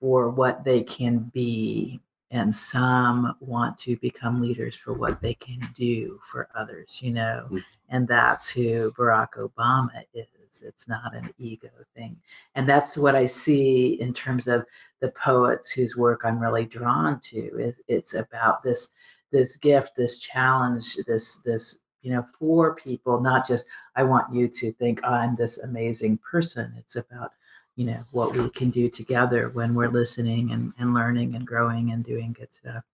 for 0.00 0.30
what 0.30 0.64
they 0.64 0.82
can 0.82 1.30
be 1.32 2.00
and 2.32 2.52
some 2.52 3.36
want 3.40 3.78
to 3.78 3.96
become 3.98 4.40
leaders 4.40 4.74
for 4.74 4.92
what 4.92 5.20
they 5.22 5.34
can 5.34 5.60
do 5.74 6.18
for 6.28 6.48
others, 6.56 6.98
you 7.00 7.12
know, 7.12 7.46
Mm. 7.50 7.62
and 7.88 8.08
that's 8.08 8.50
who 8.50 8.90
Barack 8.92 9.34
Obama 9.38 10.02
is. 10.12 10.26
It's 10.62 10.88
not 10.88 11.14
an 11.14 11.32
ego 11.38 11.68
thing. 11.94 12.16
And 12.54 12.68
that's 12.68 12.96
what 12.96 13.14
I 13.14 13.26
see 13.26 14.00
in 14.00 14.12
terms 14.14 14.48
of 14.48 14.64
the 15.00 15.10
poets 15.10 15.70
whose 15.70 15.96
work 15.96 16.22
I'm 16.24 16.40
really 16.40 16.64
drawn 16.64 17.20
to 17.20 17.38
is 17.58 17.80
it's 17.88 18.14
about 18.14 18.62
this 18.62 18.90
this 19.32 19.56
gift, 19.56 19.96
this 19.96 20.18
challenge, 20.18 20.96
this 21.06 21.36
this 21.44 21.80
you 22.06 22.12
know 22.12 22.24
for 22.38 22.76
people, 22.76 23.20
not 23.20 23.48
just 23.48 23.66
I 23.96 24.04
want 24.04 24.32
you 24.32 24.46
to 24.46 24.72
think 24.74 25.04
I'm 25.04 25.34
this 25.34 25.58
amazing 25.58 26.18
person. 26.18 26.72
It's 26.78 26.94
about 26.94 27.32
you 27.74 27.84
know 27.84 27.98
what 28.12 28.36
we 28.36 28.48
can 28.50 28.70
do 28.70 28.88
together 28.88 29.48
when 29.48 29.74
we're 29.74 29.88
listening 29.88 30.52
and, 30.52 30.72
and 30.78 30.94
learning 30.94 31.34
and 31.34 31.44
growing 31.44 31.90
and 31.90 32.04
doing 32.04 32.32
good 32.32 32.52
stuff. 32.52 32.84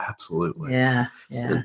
Absolutely. 0.00 0.72
Yeah, 0.72 1.08
yeah. 1.28 1.60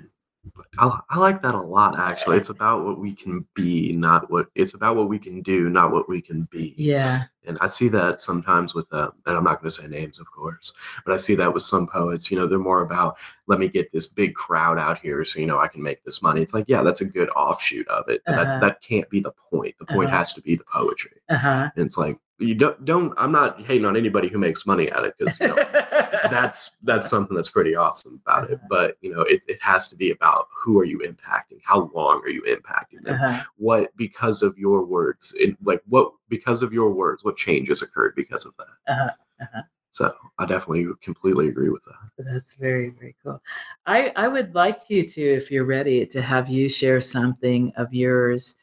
I, 0.78 1.00
I 1.10 1.20
like 1.20 1.42
that 1.42 1.56
a 1.56 1.62
lot 1.62 1.98
actually 2.00 2.38
it's 2.38 2.50
about 2.50 2.84
what 2.86 3.00
we 3.00 3.14
can 3.14 3.46
be 3.56 3.94
not 3.94 4.30
what 4.30 4.48
it's 4.56 4.74
about 4.74 4.96
what 4.96 5.10
we 5.10 5.18
can 5.20 5.42
do 5.42 5.70
not 5.70 5.92
what 5.92 6.08
we 6.10 6.22
can 6.22 6.48
be 6.52 6.74
Yeah. 6.78 7.24
and 7.46 7.58
i 7.62 7.68
see 7.68 7.88
that 7.90 8.22
sometimes 8.22 8.74
with 8.76 8.86
uh, 8.94 9.12
and 9.26 9.36
i'm 9.38 9.44
not 9.44 9.62
going 9.62 9.70
to 9.70 9.82
say 9.82 9.88
names 9.88 10.20
of 10.20 10.30
course 10.32 10.74
but 11.06 11.14
i 11.14 11.18
see 11.18 11.36
that 11.36 11.54
with 11.54 11.64
some 11.64 11.88
poets 11.88 12.30
you 12.30 12.38
know 12.38 12.46
they're 12.48 12.60
more 12.60 12.82
about 12.82 13.18
let 13.48 13.60
me 13.60 13.68
get 13.68 13.92
this 13.92 14.08
big 14.08 14.34
crowd 14.36 14.78
out 14.78 14.98
here 15.00 15.24
so 15.26 15.40
you 15.40 15.46
know 15.48 15.60
i 15.60 15.68
can 15.68 15.82
make 15.82 16.04
this 16.04 16.22
money 16.22 16.42
it's 16.42 16.54
like 16.54 16.66
yeah 16.68 16.84
that's 16.84 17.02
a 17.02 17.06
good 17.06 17.30
offshoot 17.30 17.88
of 17.88 18.08
it 18.10 18.22
but 18.26 18.36
that's 18.36 18.54
Uh-huh. 18.56 18.68
that 18.68 18.82
can't 18.82 19.10
be 19.10 19.20
the 19.22 19.34
point 19.52 19.76
the 19.80 19.86
point 19.86 20.10
Uh-huh. 20.10 20.18
has 20.18 20.34
to 20.34 20.42
be 20.42 20.56
the 20.56 20.66
poetry 20.72 21.22
Uh-huh. 21.30 21.70
and 21.76 21.86
it's 21.86 21.98
like 21.98 22.18
you 22.38 22.54
don't 22.54 22.84
don't 22.84 23.14
i'm 23.18 23.32
not 23.32 23.62
hating 23.62 23.86
on 23.86 23.96
anybody 23.96 24.28
who 24.28 24.38
makes 24.38 24.66
money 24.66 24.92
at 24.92 25.06
it 25.06 25.14
because 25.18 25.40
you 25.40 25.48
know 25.48 25.56
that's 26.30 26.78
that's 26.84 27.10
something 27.10 27.36
that's 27.36 27.50
pretty 27.50 27.76
awesome 27.76 28.22
about 28.26 28.50
it 28.50 28.56
Uh-huh. 28.56 28.68
but 28.70 28.98
you 29.02 29.14
know 29.14 29.22
it, 29.22 29.44
it 29.48 29.62
has 29.62 29.90
to 29.90 29.96
be 29.96 30.12
about 30.12 30.48
who 30.56 30.80
are 30.80 30.84
you 30.86 31.00
impacting 31.00 31.60
how 31.64 31.90
long 31.94 32.22
are 32.24 32.30
you 32.30 32.42
impacting 32.44 33.04
them 33.04 33.16
uh-huh. 33.22 33.44
what 33.58 33.96
because 33.98 34.42
of 34.42 34.58
your 34.58 34.84
words 34.86 35.34
in 35.40 35.58
like 35.64 35.82
what 35.88 36.12
because 36.30 36.62
of 36.62 36.74
your 36.74 36.92
words 36.92 37.24
what 37.24 37.36
changes 37.38 37.82
occurred 37.82 38.14
because 38.16 38.46
of 38.46 38.54
that 38.58 38.94
Uh-huh. 38.94 39.10
Uh-huh. 39.42 39.62
so 39.92 40.14
i 40.40 40.46
definitely 40.46 40.86
completely 41.02 41.48
agree 41.48 41.70
with 41.70 41.84
that 41.86 42.02
That's 42.32 42.54
very, 42.56 42.90
very 42.92 43.16
cool. 43.22 43.42
I, 43.86 44.12
I 44.16 44.28
would 44.30 44.56
like 44.56 44.82
you 44.90 45.06
to, 45.16 45.22
if 45.22 45.52
you're 45.52 45.66
ready, 45.66 46.06
to 46.06 46.22
have 46.22 46.48
you 46.48 46.70
share 46.70 47.02
something 47.02 47.74
of 47.76 47.94
yours 47.94 48.56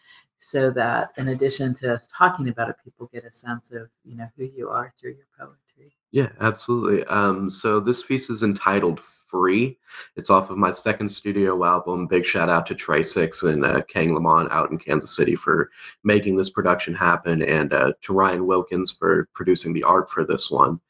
so 0.43 0.73
that 0.73 1.13
in 1.19 1.29
addition 1.29 1.73
to 1.73 1.95
us 1.95 2.09
talking 2.13 2.49
about 2.49 2.69
it, 2.69 2.75
people 2.83 3.09
get 3.13 3.25
a 3.25 3.31
sense 3.31 3.71
of, 3.71 3.89
you 4.05 4.17
know, 4.17 4.27
who 4.37 4.43
you 4.43 4.69
are 4.69 4.93
through 4.99 5.15
your 5.15 5.27
poetry. 5.39 5.95
yeah 6.11 6.31
absolutely. 6.41 7.05
Um 7.05 7.49
so 7.49 7.79
this 7.79 8.03
piece 8.03 8.29
is 8.29 8.43
entitled 8.43 8.99
free. 8.99 9.79
It's 10.17 10.31
off 10.31 10.51
of 10.51 10.59
my 10.59 10.73
second 10.73 11.09
studio 11.09 11.65
album. 11.65 12.09
Big 12.09 12.27
shout 12.27 12.49
out 12.51 12.67
to 12.67 12.75
trey 12.75 13.05
six 13.05 13.45
and 13.45 13.65
uh, 13.65 13.83
kang 13.83 14.15
lamont 14.15 14.51
out 14.51 14.73
in 14.73 14.79
kansas 14.79 15.15
city 15.15 15.37
for 15.37 15.71
making 16.03 16.35
this 16.37 16.51
production 16.51 16.93
happen 16.93 17.43
and 17.43 17.73
uh, 17.73 17.93
to 18.01 18.13
ryan 18.13 18.45
wilkins 18.45 18.91
for 18.91 19.29
producing 19.35 19.73
the 19.73 19.85
art 19.85 20.11
for 20.11 20.25
this 20.25 20.51
one. 20.51 20.81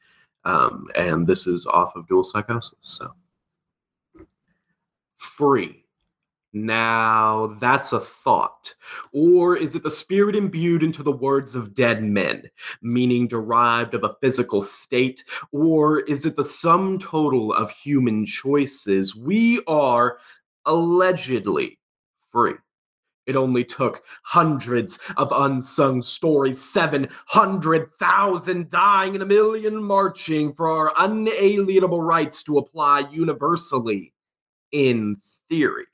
Um, 0.45 0.87
and 0.95 1.27
this 1.27 1.45
is 1.45 1.67
off 1.67 1.95
of 1.95 2.07
dual 2.07 2.23
psychosis 2.23 2.73
so. 2.81 3.13
Free 5.17 5.82
now 6.53 7.57
that's 7.59 7.93
a 7.93 7.99
thought. 7.99 8.75
Or 9.11 9.57
is 9.57 9.75
it 9.75 9.83
the 9.83 9.91
spirit 9.91 10.35
imbued 10.35 10.83
into 10.83 11.01
the 11.01 11.11
words 11.11 11.55
of 11.55 11.73
dead 11.73 12.03
men 12.03 12.43
meaning 12.81 13.27
derived 13.27 13.95
of 13.95 14.03
a 14.03 14.15
physical 14.21 14.61
state? 14.61 15.23
Or 15.51 16.01
is 16.01 16.25
it 16.25 16.35
the 16.35 16.43
sum 16.43 16.99
total 16.99 17.53
of 17.53 17.71
human 17.71 18.25
choices? 18.25 19.15
We 19.15 19.61
are 19.67 20.19
allegedly 20.65 21.79
free. 22.31 22.55
It 23.25 23.35
only 23.35 23.63
took 23.63 24.03
hundreds 24.23 24.99
of 25.15 25.31
unsung 25.31 26.01
stories, 26.01 26.61
700,000 26.61 28.69
dying 28.69 29.13
and 29.13 29.23
a 29.23 29.25
million 29.25 29.81
marching 29.81 30.53
for 30.53 30.69
our 30.69 30.91
unalienable 30.97 32.01
rights 32.01 32.43
to 32.43 32.57
apply 32.57 33.07
universally 33.11 34.13
in 34.71 35.15
theory. 35.49 35.85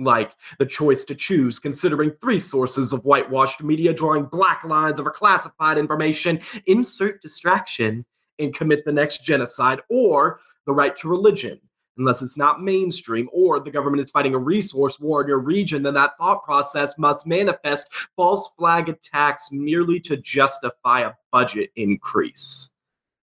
Like 0.00 0.30
the 0.60 0.66
choice 0.66 1.04
to 1.06 1.14
choose, 1.14 1.58
considering 1.58 2.12
three 2.20 2.38
sources 2.38 2.92
of 2.92 3.04
whitewashed 3.04 3.64
media 3.64 3.92
drawing 3.92 4.26
black 4.26 4.62
lines 4.62 5.00
over 5.00 5.10
classified 5.10 5.76
information, 5.76 6.40
insert 6.66 7.20
distraction, 7.20 8.04
and 8.38 8.54
commit 8.54 8.84
the 8.84 8.92
next 8.92 9.24
genocide, 9.24 9.80
or 9.90 10.38
the 10.66 10.72
right 10.72 10.94
to 10.96 11.08
religion, 11.08 11.60
unless 11.96 12.22
it's 12.22 12.36
not 12.36 12.62
mainstream 12.62 13.28
or 13.32 13.58
the 13.58 13.72
government 13.72 14.00
is 14.00 14.10
fighting 14.10 14.34
a 14.34 14.38
resource 14.38 15.00
war 15.00 15.22
in 15.22 15.26
your 15.26 15.40
region, 15.40 15.82
then 15.82 15.94
that 15.94 16.16
thought 16.16 16.44
process 16.44 16.96
must 16.96 17.26
manifest 17.26 17.92
false 18.14 18.50
flag 18.56 18.88
attacks 18.88 19.50
merely 19.50 19.98
to 19.98 20.16
justify 20.18 21.00
a 21.00 21.12
budget 21.32 21.70
increase. 21.74 22.70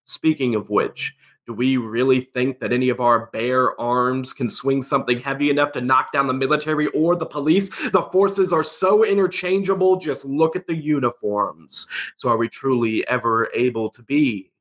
Speaking 0.06 0.56
of 0.56 0.72
which, 0.72 1.16
do 1.46 1.54
we 1.54 1.78
really 1.78 2.22
think 2.22 2.60
that 2.60 2.72
any 2.72 2.90
of 2.90 3.02
our 3.02 3.28
bare 3.28 3.80
arms 3.80 4.32
can 4.32 4.48
swing 4.48 4.82
something 4.82 5.20
heavy 5.20 5.50
enough 5.50 5.74
to 5.74 5.82
knock 5.82 6.14
down 6.14 6.28
the 6.28 6.34
military 6.34 6.88
or 6.88 7.16
the 7.16 7.26
police? 7.26 7.70
The 7.92 8.08
forces 8.12 8.54
are 8.54 8.64
so 8.64 9.04
interchangeable, 9.04 9.98
just 9.98 10.24
look 10.24 10.56
at 10.56 10.68
the 10.68 10.76
uniforms. 10.76 11.88
So, 12.16 12.30
are 12.30 12.38
we 12.38 12.48
truly 12.48 13.06
ever 13.08 13.50
able 13.54 13.90
to 13.90 14.04
be 14.04 14.52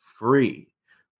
free 0.00 0.68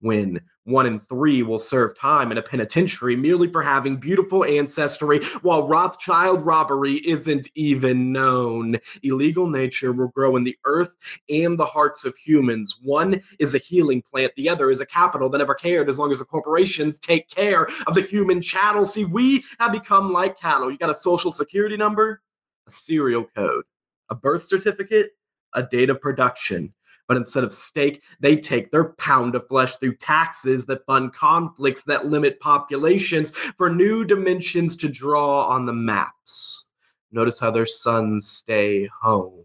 when 0.01 0.41
one 0.63 0.85
in 0.85 0.99
three 0.99 1.41
will 1.41 1.59
serve 1.59 1.97
time 1.97 2.31
in 2.31 2.37
a 2.37 2.43
penitentiary 2.43 3.15
merely 3.15 3.47
for 3.47 3.61
having 3.61 3.97
beautiful 3.97 4.45
ancestry, 4.45 5.19
while 5.41 5.67
Rothschild 5.67 6.45
robbery 6.45 6.95
isn't 7.07 7.49
even 7.55 8.11
known. 8.11 8.77
Illegal 9.03 9.47
nature 9.47 9.91
will 9.91 10.09
grow 10.09 10.35
in 10.35 10.43
the 10.43 10.57
earth 10.65 10.95
and 11.29 11.57
the 11.59 11.65
hearts 11.65 12.05
of 12.05 12.15
humans. 12.15 12.77
One 12.81 13.21
is 13.39 13.55
a 13.55 13.59
healing 13.59 14.01
plant, 14.01 14.33
the 14.35 14.47
other 14.47 14.69
is 14.69 14.79
a 14.79 14.85
capital 14.85 15.29
that 15.29 15.39
never 15.39 15.55
cared 15.55 15.89
as 15.89 15.97
long 15.97 16.11
as 16.11 16.19
the 16.19 16.25
corporations 16.25 16.99
take 16.99 17.29
care 17.29 17.67
of 17.87 17.95
the 17.95 18.01
human 18.01 18.41
chattel. 18.41 18.85
See, 18.85 19.05
we 19.05 19.43
have 19.59 19.71
become 19.71 20.13
like 20.13 20.39
cattle. 20.39 20.71
You 20.71 20.77
got 20.77 20.91
a 20.91 20.95
social 20.95 21.31
security 21.31 21.77
number, 21.77 22.21
a 22.67 22.71
serial 22.71 23.25
code, 23.35 23.63
a 24.09 24.15
birth 24.15 24.43
certificate, 24.43 25.11
a 25.53 25.63
date 25.63 25.89
of 25.89 25.99
production. 25.99 26.73
But 27.09 27.17
instead 27.17 27.43
of 27.43 27.51
steak, 27.51 28.03
they 28.19 28.37
take 28.37 28.69
their 28.69 28.93
pound 28.93 29.33
of 29.33 29.47
flesh 29.47 29.75
through 29.77 29.95
taxes 29.95 30.67
that 30.67 30.85
fund 30.85 31.11
conflicts 31.11 31.81
that 31.81 32.05
limit 32.05 32.39
populations 32.39 33.31
for 33.31 33.67
new 33.67 34.05
dimensions 34.05 34.77
to 34.77 34.87
draw 34.87 35.47
on 35.47 35.65
the 35.65 35.73
maps. 35.73 36.69
Notice 37.11 37.39
how 37.39 37.49
their 37.49 37.65
sons 37.65 38.27
stay 38.27 38.87
home. 39.01 39.43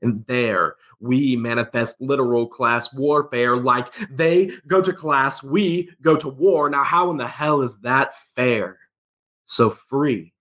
And 0.00 0.24
there, 0.26 0.76
we 1.00 1.34
manifest 1.34 2.00
literal 2.00 2.46
class 2.46 2.94
warfare 2.94 3.56
like 3.56 3.92
they 4.08 4.52
go 4.68 4.80
to 4.80 4.92
class, 4.92 5.42
we 5.42 5.90
go 6.02 6.14
to 6.14 6.28
war. 6.28 6.70
Now, 6.70 6.84
how 6.84 7.10
in 7.10 7.16
the 7.16 7.26
hell 7.26 7.62
is 7.62 7.76
that 7.80 8.16
fair? 8.16 8.78
So 9.46 9.68
free 9.68 10.32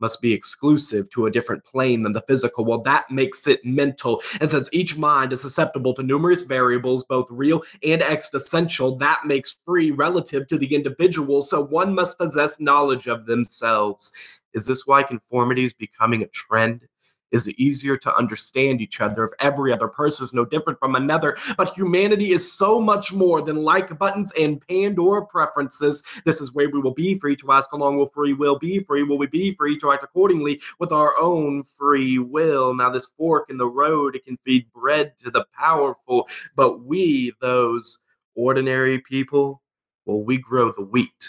must 0.00 0.20
be 0.20 0.32
exclusive 0.32 1.10
to 1.10 1.26
a 1.26 1.30
different 1.30 1.64
plane 1.64 2.02
than 2.02 2.12
the 2.12 2.22
physical. 2.22 2.64
Well, 2.64 2.80
that 2.82 3.10
makes 3.10 3.46
it 3.46 3.64
mental. 3.64 4.22
And 4.40 4.50
since 4.50 4.70
each 4.72 4.96
mind 4.96 5.32
is 5.32 5.40
susceptible 5.40 5.94
to 5.94 6.02
numerous 6.02 6.42
variables, 6.42 7.04
both 7.04 7.26
real 7.30 7.62
and 7.82 8.02
existential, 8.02 8.96
that 8.96 9.26
makes 9.26 9.56
free 9.64 9.90
relative 9.90 10.46
to 10.48 10.58
the 10.58 10.74
individual. 10.74 11.42
So 11.42 11.64
one 11.64 11.94
must 11.94 12.18
possess 12.18 12.60
knowledge 12.60 13.06
of 13.06 13.26
themselves. 13.26 14.12
Is 14.54 14.66
this 14.66 14.86
why 14.86 15.02
conformity 15.02 15.64
is 15.64 15.72
becoming 15.72 16.22
a 16.22 16.28
trend? 16.28 16.87
Is 17.30 17.46
it 17.46 17.58
easier 17.58 17.96
to 17.98 18.16
understand 18.16 18.80
each 18.80 19.00
other 19.00 19.24
if 19.24 19.32
every 19.38 19.72
other 19.72 19.88
person 19.88 20.24
is 20.24 20.32
no 20.32 20.44
different 20.44 20.78
from 20.78 20.94
another? 20.94 21.36
But 21.56 21.74
humanity 21.74 22.32
is 22.32 22.50
so 22.50 22.80
much 22.80 23.12
more 23.12 23.42
than 23.42 23.56
like 23.56 23.98
buttons 23.98 24.32
and 24.38 24.66
Pandora 24.66 25.26
preferences. 25.26 26.02
This 26.24 26.40
is 26.40 26.54
where 26.54 26.70
we 26.70 26.80
will 26.80 26.94
be 26.94 27.18
free 27.18 27.36
to 27.36 27.52
ask 27.52 27.70
how 27.70 27.78
long 27.78 27.96
will 27.96 28.06
free 28.06 28.32
will 28.32 28.58
be 28.58 28.80
free? 28.80 29.02
Will 29.02 29.18
we 29.18 29.26
be 29.26 29.54
free 29.54 29.76
to 29.78 29.92
act 29.92 30.04
accordingly 30.04 30.60
with 30.78 30.92
our 30.92 31.18
own 31.18 31.62
free 31.62 32.18
will? 32.18 32.74
Now, 32.74 32.90
this 32.90 33.06
fork 33.06 33.50
in 33.50 33.58
the 33.58 33.68
road, 33.68 34.16
it 34.16 34.24
can 34.24 34.38
feed 34.44 34.72
bread 34.72 35.16
to 35.18 35.30
the 35.30 35.44
powerful, 35.56 36.28
but 36.56 36.84
we, 36.84 37.32
those 37.40 37.98
ordinary 38.34 39.00
people, 39.00 39.62
well, 40.06 40.22
we 40.22 40.38
grow 40.38 40.72
the 40.72 40.82
wheat. 40.82 41.28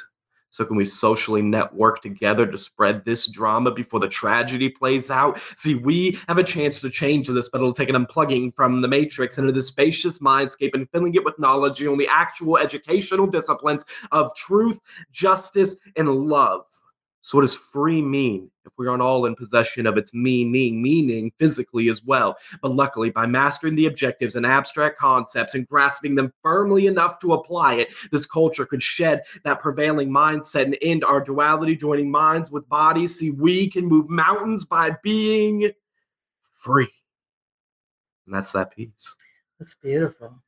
So, 0.49 0.65
can 0.65 0.75
we 0.75 0.85
socially 0.85 1.41
network 1.41 2.01
together 2.01 2.45
to 2.45 2.57
spread 2.57 3.05
this 3.05 3.27
drama 3.27 3.71
before 3.71 3.99
the 3.99 4.07
tragedy 4.07 4.69
plays 4.69 5.11
out? 5.11 5.39
See, 5.55 5.75
we 5.75 6.19
have 6.27 6.37
a 6.37 6.43
chance 6.43 6.81
to 6.81 6.89
change 6.89 7.27
this, 7.27 7.49
but 7.49 7.59
it'll 7.59 7.73
take 7.73 7.89
an 7.89 8.05
unplugging 8.05 8.55
from 8.55 8.81
the 8.81 8.87
matrix 8.87 9.37
into 9.37 9.51
the 9.51 9.61
spacious 9.61 10.19
mindscape 10.19 10.73
and 10.73 10.89
filling 10.91 11.15
it 11.15 11.23
with 11.23 11.37
knowledge 11.39 11.83
on 11.83 11.97
the 11.97 12.07
actual 12.09 12.57
educational 12.57 13.27
disciplines 13.27 13.85
of 14.11 14.33
truth, 14.35 14.79
justice, 15.11 15.77
and 15.95 16.09
love. 16.09 16.65
So, 17.21 17.37
what 17.37 17.41
does 17.41 17.55
free 17.55 18.01
mean 18.01 18.49
if 18.65 18.71
we 18.77 18.87
aren't 18.87 19.01
all 19.01 19.25
in 19.25 19.35
possession 19.35 19.85
of 19.85 19.97
its 19.97 20.13
meaning, 20.13 20.81
meaning 20.81 21.31
physically 21.37 21.89
as 21.89 22.03
well? 22.03 22.37
But 22.61 22.71
luckily, 22.71 23.09
by 23.09 23.25
mastering 23.25 23.75
the 23.75 23.87
objectives 23.87 24.35
and 24.35 24.45
abstract 24.45 24.97
concepts 24.97 25.53
and 25.53 25.67
grasping 25.67 26.15
them 26.15 26.31
firmly 26.41 26.87
enough 26.87 27.19
to 27.19 27.33
apply 27.33 27.75
it, 27.75 27.89
this 28.11 28.25
culture 28.25 28.65
could 28.65 28.81
shed 28.81 29.23
that 29.43 29.59
prevailing 29.59 30.09
mindset 30.09 30.63
and 30.63 30.77
end 30.81 31.03
our 31.03 31.19
duality, 31.19 31.75
joining 31.75 32.09
minds 32.09 32.51
with 32.51 32.69
bodies. 32.69 33.19
See, 33.19 33.31
we 33.31 33.69
can 33.69 33.85
move 33.85 34.09
mountains 34.09 34.63
by 34.63 34.95
being 35.03 35.71
free. 36.53 36.89
And 38.25 38.33
that's 38.33 38.53
that 38.53 38.71
piece. 38.75 39.15
That's 39.59 39.75
beautiful. 39.75 40.41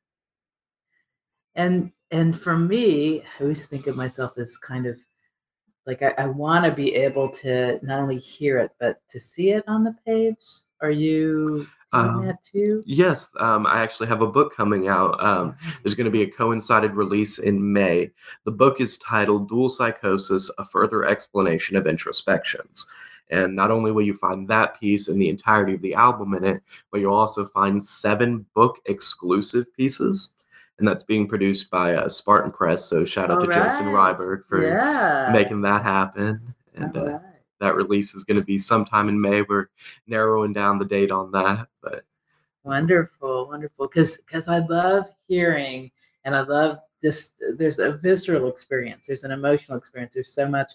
And 1.54 1.92
and 2.10 2.38
for 2.38 2.56
me, 2.56 3.20
I 3.20 3.42
always 3.42 3.66
think 3.66 3.86
of 3.86 3.96
myself 3.96 4.38
as 4.38 4.56
kind 4.56 4.86
of 4.86 4.98
like 5.86 6.02
I, 6.02 6.14
I 6.18 6.26
want 6.26 6.64
to 6.64 6.70
be 6.70 6.94
able 6.94 7.28
to 7.30 7.78
not 7.84 8.00
only 8.00 8.18
hear 8.18 8.58
it 8.58 8.70
but 8.78 9.00
to 9.08 9.18
see 9.20 9.50
it 9.50 9.64
on 9.66 9.84
the 9.84 9.94
page. 10.06 10.44
Are 10.80 10.90
you 10.90 11.48
doing 11.48 11.68
Um, 11.92 12.26
that 12.26 12.42
too? 12.42 12.82
Yes, 12.86 13.30
um, 13.38 13.66
I 13.66 13.82
actually 13.82 14.08
have 14.08 14.22
a 14.22 14.26
book 14.26 14.54
coming 14.56 14.88
out. 14.88 15.22
Um, 15.22 15.54
there's 15.82 15.94
going 15.94 16.06
to 16.06 16.10
be 16.10 16.22
a 16.22 16.30
coincided 16.30 16.94
release 16.94 17.38
in 17.38 17.72
May. 17.72 18.10
The 18.44 18.50
book 18.50 18.80
is 18.80 18.98
titled 18.98 19.48
Dual 19.48 19.68
Psychosis 19.68 20.50
A 20.58 20.64
Further 20.64 21.04
Explanation 21.04 21.76
of 21.76 21.86
Introspections. 21.86 22.86
And 23.30 23.56
not 23.56 23.70
only 23.70 23.92
will 23.92 24.02
you 24.04 24.12
find 24.14 24.46
that 24.48 24.78
piece 24.78 25.08
and 25.08 25.20
the 25.20 25.28
entirety 25.30 25.74
of 25.74 25.82
the 25.82 25.94
album 25.94 26.34
in 26.34 26.44
it, 26.44 26.62
but 26.90 27.00
you'll 27.00 27.14
also 27.14 27.46
find 27.46 27.82
seven 27.82 28.44
book 28.54 28.78
exclusive 28.86 29.66
pieces. 29.74 30.30
And 30.78 30.88
that's 30.88 31.04
being 31.04 31.28
produced 31.28 31.70
by 31.70 31.94
uh, 31.94 32.08
Spartan 32.08 32.50
Press. 32.50 32.84
So 32.84 33.04
shout 33.04 33.30
out 33.30 33.40
All 33.40 33.46
to 33.46 33.52
Jason. 33.52 33.86
Ryberg 33.86 34.44
for 34.46 34.66
yeah. 34.66 35.30
making 35.32 35.60
that 35.62 35.82
happen. 35.82 36.54
And 36.74 36.96
All 36.96 37.08
uh, 37.08 37.18
that 37.60 37.76
release 37.76 38.14
is 38.14 38.24
going 38.24 38.40
to 38.40 38.44
be 38.44 38.58
sometime 38.58 39.08
in 39.08 39.20
May. 39.20 39.42
We're 39.42 39.68
narrowing 40.06 40.52
down 40.52 40.78
the 40.78 40.84
date 40.84 41.12
on 41.12 41.30
that. 41.32 41.68
But 41.82 42.04
Wonderful, 42.64 43.48
wonderful. 43.48 43.88
Because 43.88 44.18
because 44.18 44.46
I 44.48 44.58
love 44.58 45.06
hearing, 45.26 45.90
and 46.24 46.34
I 46.34 46.42
love 46.42 46.78
just 47.02 47.42
there's 47.56 47.78
a 47.78 47.92
visceral 47.92 48.48
experience. 48.48 49.06
There's 49.06 49.24
an 49.24 49.32
emotional 49.32 49.76
experience. 49.76 50.14
There's 50.14 50.32
so 50.32 50.48
much, 50.48 50.72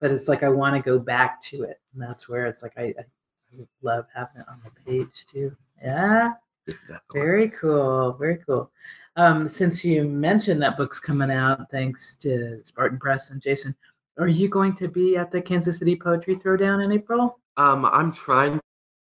but 0.00 0.10
it's 0.10 0.28
like 0.28 0.42
I 0.42 0.50
want 0.50 0.76
to 0.76 0.82
go 0.82 0.98
back 0.98 1.42
to 1.44 1.62
it, 1.62 1.80
and 1.94 2.02
that's 2.02 2.28
where 2.28 2.46
it's 2.46 2.62
like 2.62 2.74
I, 2.76 2.94
I 2.98 3.04
I 3.52 3.64
love 3.82 4.06
having 4.14 4.42
it 4.42 4.48
on 4.48 4.60
the 4.64 4.70
page 4.84 5.26
too. 5.32 5.56
Yeah, 5.82 6.32
definitely. 6.66 6.98
very 7.14 7.48
cool, 7.48 8.12
very 8.12 8.38
cool. 8.46 8.70
Um, 9.16 9.48
since 9.48 9.84
you 9.84 10.04
mentioned 10.04 10.62
that 10.62 10.76
book's 10.76 11.00
coming 11.00 11.30
out, 11.30 11.70
thanks 11.70 12.16
to 12.16 12.62
Spartan 12.62 12.98
Press 12.98 13.30
and 13.30 13.42
Jason, 13.42 13.74
are 14.18 14.28
you 14.28 14.48
going 14.48 14.74
to 14.76 14.88
be 14.88 15.16
at 15.16 15.30
the 15.30 15.40
Kansas 15.42 15.78
City 15.78 15.96
Poetry 15.96 16.36
Throwdown 16.36 16.84
in 16.84 16.92
April? 16.92 17.38
Um, 17.56 17.84
I'm 17.86 18.12
trying 18.12 18.60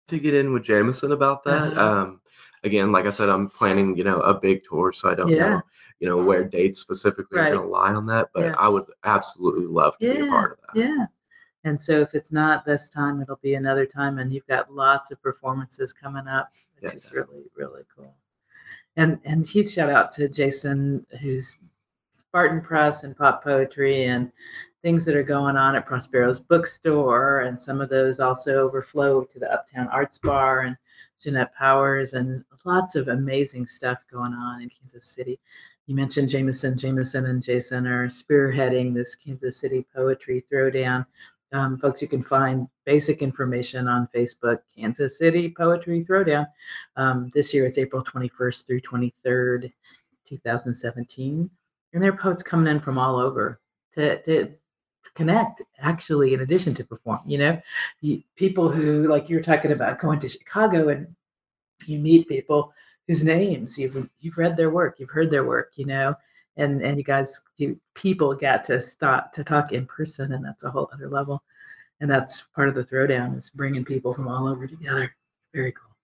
to 0.07 0.19
get 0.19 0.33
in 0.33 0.53
with 0.53 0.63
Jameson 0.63 1.11
about 1.11 1.43
that. 1.45 1.73
Uh-huh. 1.73 1.81
Um, 1.81 2.21
again, 2.63 2.91
like 2.91 3.05
I 3.05 3.09
said, 3.09 3.29
I'm 3.29 3.49
planning, 3.49 3.97
you 3.97 4.03
know, 4.03 4.17
a 4.17 4.33
big 4.33 4.63
tour, 4.63 4.93
so 4.93 5.09
I 5.09 5.15
don't 5.15 5.29
Yeah. 5.29 5.49
know, 5.49 5.61
you 5.99 6.07
know, 6.07 6.23
where 6.23 6.43
dates 6.43 6.77
specifically 6.77 7.39
Right. 7.39 7.47
are 7.51 7.55
going 7.55 7.65
to 7.67 7.71
lie 7.71 7.93
on 7.93 8.05
that. 8.07 8.29
But 8.33 8.45
Yeah. 8.45 8.55
I 8.59 8.67
would 8.69 8.85
absolutely 9.03 9.67
love 9.67 9.97
to 9.97 10.13
be 10.13 10.19
a 10.21 10.27
part 10.27 10.51
of 10.53 10.57
that. 10.61 10.79
Yeah. 10.79 11.05
And 11.63 11.79
so 11.79 11.99
if 11.99 12.13
it's 12.13 12.31
not 12.31 12.63
this 12.63 12.89
time, 12.89 13.21
it'll 13.21 13.37
be 13.37 13.55
another 13.55 13.87
time. 13.87 14.19
And 14.19 14.31
you've 14.31 14.45
got 14.45 14.71
lots 14.71 15.09
of 15.09 15.19
performances 15.21 15.93
coming 15.93 16.27
up, 16.27 16.51
which 16.79 16.91
Yeah, 16.91 16.97
is 16.97 17.11
really, 17.11 17.49
really 17.55 17.83
cool. 17.95 18.13
And 18.97 19.19
and 19.25 19.45
huge 19.45 19.71
shout 19.73 19.89
out 19.89 20.11
to 20.13 20.29
Jason, 20.29 21.05
who's 21.21 21.57
Spartan 22.11 22.61
Press 22.61 23.03
and 23.03 23.15
Pop 23.15 23.43
Poetry 23.43 24.05
and 24.05 24.31
things 24.81 25.03
that 25.05 25.15
are 25.15 25.23
going 25.23 25.57
on 25.57 25.75
at 25.75 25.87
Prospero's 25.87 26.39
bookstore. 26.39 27.41
And 27.41 27.59
some 27.59 27.81
of 27.81 27.89
those 27.89 28.19
also 28.19 28.59
overflow 28.59 29.23
to 29.23 29.39
the 29.39 29.51
Uptown 29.51 29.87
Arts 29.87 30.17
Bar 30.17 30.61
and 30.61 30.77
Jeanette 31.19 31.53
Powers 31.55 32.13
and 32.13 32.43
lots 32.65 32.95
of 32.95 33.07
amazing 33.07 33.67
stuff 33.67 33.99
going 34.11 34.33
on 34.33 34.61
in 34.61 34.69
Kansas 34.69 35.05
City. 35.05 35.39
You 35.87 35.95
mentioned 35.95 36.29
Jameson. 36.29 36.77
Jameson 36.77 37.27
and 37.27 37.43
Jason 37.43 37.85
are 37.87 38.07
spearheading 38.07 38.93
this 38.93 39.15
Kansas 39.15 39.57
City 39.57 39.85
Poetry 39.95 40.43
Throwdown. 40.51 41.05
Um, 41.55 41.77
folks, 41.77 42.01
you 42.01 42.09
can 42.09 42.21
find 42.21 42.67
basic 42.83 43.21
information 43.21 43.87
on 43.87 44.09
Facebook, 44.13 44.59
Kansas 44.77 45.17
City 45.17 45.53
Poetry 45.55 46.03
Throwdown. 46.03 46.47
Um, 46.97 47.31
this 47.33 47.53
year 47.53 47.65
it's 47.65 47.77
April 47.77 48.03
21st 48.03 48.67
through 48.67 48.81
23rd, 48.81 49.71
2017. 50.27 51.49
And 51.93 52.03
there 52.03 52.11
are 52.11 52.17
poets 52.17 52.43
coming 52.43 52.67
in 52.67 52.81
from 52.81 52.97
all 52.97 53.15
over 53.15 53.61
to, 53.93 54.21
to 54.23 54.51
connect, 55.13 55.61
actually, 55.79 56.33
in 56.33 56.41
addition 56.41 56.73
to 56.73 56.83
perform. 56.83 57.21
You 57.25 57.37
know, 57.37 57.61
people 58.35 58.69
who, 58.69 59.07
like 59.07 59.29
you're 59.29 59.41
talking 59.41 59.71
about 59.71 59.99
going 59.99 60.19
to 60.19 60.27
Chicago 60.27 60.89
and 60.89 61.07
you 61.85 61.99
meet 61.99 62.27
people 62.27 62.73
whose 63.07 63.23
names 63.23 63.79
you've 63.79 64.09
you've 64.19 64.37
read 64.37 64.57
their 64.57 64.71
work, 64.71 64.99
you've 64.99 65.09
heard 65.09 65.31
their 65.31 65.45
work, 65.45 65.71
you 65.77 65.85
know, 65.85 66.15
and 66.57 66.81
and 66.81 66.97
you 66.97 67.03
guys, 67.03 67.41
you 67.57 67.79
people 67.93 68.33
get 68.33 68.63
to 68.65 68.79
stop 68.79 69.33
to 69.33 69.43
talk 69.43 69.71
in 69.71 69.85
person, 69.85 70.33
and 70.33 70.43
that's 70.43 70.63
a 70.63 70.71
whole 70.71 70.89
other 70.93 71.09
level, 71.09 71.43
and 72.01 72.09
that's 72.09 72.41
part 72.55 72.69
of 72.69 72.75
the 72.75 72.83
throwdown 72.83 73.35
is 73.35 73.49
bringing 73.49 73.85
people 73.85 74.13
from 74.13 74.27
all 74.27 74.47
over 74.47 74.67
together. 74.67 75.15
Very 75.53 75.71
cool. 75.71 75.95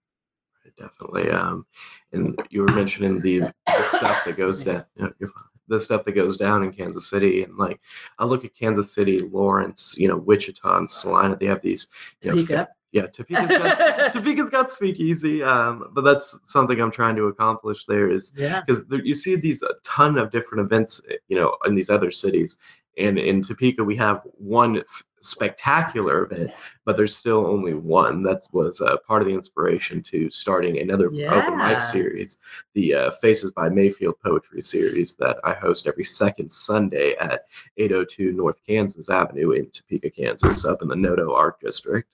Definitely. 0.78 1.30
Um, 1.30 1.66
and 2.12 2.38
you 2.50 2.62
were 2.62 2.72
mentioning 2.72 3.20
the, 3.20 3.40
the 3.66 3.82
stuff 3.82 4.24
that 4.24 4.36
goes 4.36 4.64
down. 4.64 4.84
You 4.96 5.04
know, 5.04 5.12
you're 5.18 5.28
fine. 5.28 5.44
The 5.68 5.78
stuff 5.78 6.04
that 6.04 6.12
goes 6.12 6.36
down 6.36 6.64
in 6.64 6.72
Kansas 6.72 7.08
City, 7.08 7.44
and 7.44 7.56
like 7.56 7.80
I 8.18 8.24
look 8.24 8.44
at 8.44 8.54
Kansas 8.54 8.92
City, 8.92 9.20
Lawrence, 9.20 9.94
you 9.96 10.08
know, 10.08 10.16
Wichita, 10.16 10.78
and 10.78 10.90
Salina. 10.90 11.36
They 11.36 11.46
have 11.46 11.62
these, 11.62 11.88
you 12.20 12.30
know, 12.30 12.36
Speak 12.36 12.48
fa- 12.48 12.62
up. 12.62 12.70
Yeah, 12.92 13.06
Topeka's 13.06 13.48
got, 13.48 14.12
Topeka's 14.12 14.50
got 14.50 14.72
speakeasy. 14.72 15.42
Um, 15.42 15.88
but 15.92 16.02
that's 16.02 16.38
something 16.44 16.80
I'm 16.80 16.90
trying 16.90 17.16
to 17.16 17.24
accomplish. 17.24 17.86
There 17.86 18.10
is 18.10 18.32
Yeah. 18.36 18.60
because 18.66 18.84
you 19.02 19.14
see 19.14 19.34
these 19.36 19.62
a 19.62 19.74
ton 19.82 20.18
of 20.18 20.30
different 20.30 20.64
events, 20.64 21.00
eh, 21.10 21.16
you 21.28 21.36
know, 21.38 21.56
in 21.64 21.74
these 21.74 21.90
other 21.90 22.10
cities. 22.10 22.58
And 22.98 23.18
in 23.18 23.40
Topeka, 23.40 23.82
we 23.82 23.96
have 23.96 24.20
one 24.34 24.76
f- 24.80 25.02
spectacular 25.22 26.24
event, 26.24 26.50
but 26.84 26.96
there's 26.98 27.16
still 27.16 27.46
only 27.46 27.72
one. 27.72 28.22
That 28.22 28.42
was 28.52 28.82
uh, 28.82 28.98
part 29.06 29.22
of 29.22 29.28
the 29.28 29.32
inspiration 29.34 30.02
to 30.02 30.28
starting 30.30 30.78
another 30.78 31.06
open 31.06 31.18
Yeah. 31.18 31.68
mic 31.68 31.80
series, 31.80 32.36
the 32.74 32.94
uh, 32.94 33.10
Faces 33.12 33.50
by 33.52 33.70
Mayfield 33.70 34.16
Poetry 34.22 34.60
Series 34.60 35.14
that 35.16 35.38
I 35.42 35.54
host 35.54 35.86
every 35.86 36.04
second 36.04 36.50
Sunday 36.52 37.14
at 37.16 37.46
802 37.78 38.32
North 38.32 38.60
Kansas 38.66 39.08
Avenue 39.08 39.52
in 39.52 39.70
Topeka, 39.70 40.10
Kansas, 40.10 40.66
up 40.66 40.82
in 40.82 40.88
the 40.88 40.96
Noto 40.96 41.32
Art 41.34 41.58
District. 41.60 42.12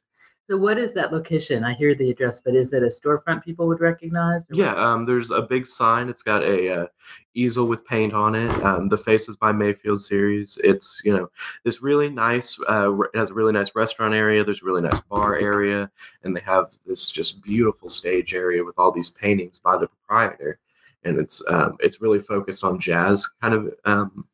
So 0.50 0.56
what 0.56 0.78
is 0.78 0.94
that 0.94 1.12
location? 1.12 1.62
I 1.62 1.74
hear 1.74 1.94
the 1.94 2.08
address, 2.08 2.40
but 2.40 2.54
is 2.54 2.72
it 2.72 2.82
a 2.82 2.86
storefront 2.86 3.44
people 3.44 3.68
would 3.68 3.80
recognize? 3.80 4.46
Yeah, 4.50 4.72
um, 4.76 5.04
there's 5.04 5.30
a 5.30 5.42
big 5.42 5.66
sign. 5.66 6.08
It's 6.08 6.22
got 6.22 6.42
a 6.42 6.82
uh, 6.82 6.86
easel 7.34 7.68
with 7.68 7.84
paint 7.84 8.14
on 8.14 8.34
it. 8.34 8.50
Um, 8.64 8.88
the 8.88 8.96
Faces 8.96 9.36
by 9.36 9.52
Mayfield 9.52 10.00
series. 10.00 10.58
It's 10.64 11.02
you 11.04 11.14
know 11.14 11.30
this 11.64 11.82
really 11.82 12.08
nice. 12.08 12.58
Uh, 12.66 12.98
it 12.98 13.16
has 13.16 13.28
a 13.28 13.34
really 13.34 13.52
nice 13.52 13.74
restaurant 13.74 14.14
area. 14.14 14.42
There's 14.42 14.62
a 14.62 14.64
really 14.64 14.80
nice 14.80 15.02
bar 15.02 15.36
area, 15.36 15.90
and 16.22 16.34
they 16.34 16.40
have 16.40 16.70
this 16.86 17.10
just 17.10 17.42
beautiful 17.42 17.90
stage 17.90 18.32
area 18.32 18.64
with 18.64 18.78
all 18.78 18.90
these 18.90 19.10
paintings 19.10 19.58
by 19.58 19.76
the 19.76 19.88
proprietor. 19.88 20.60
And 21.04 21.18
it's 21.18 21.42
um, 21.48 21.76
it's 21.80 22.00
really 22.00 22.20
focused 22.20 22.64
on 22.64 22.80
jazz 22.80 23.28
kind 23.42 23.52
of 23.52 23.74
um, 23.84 24.26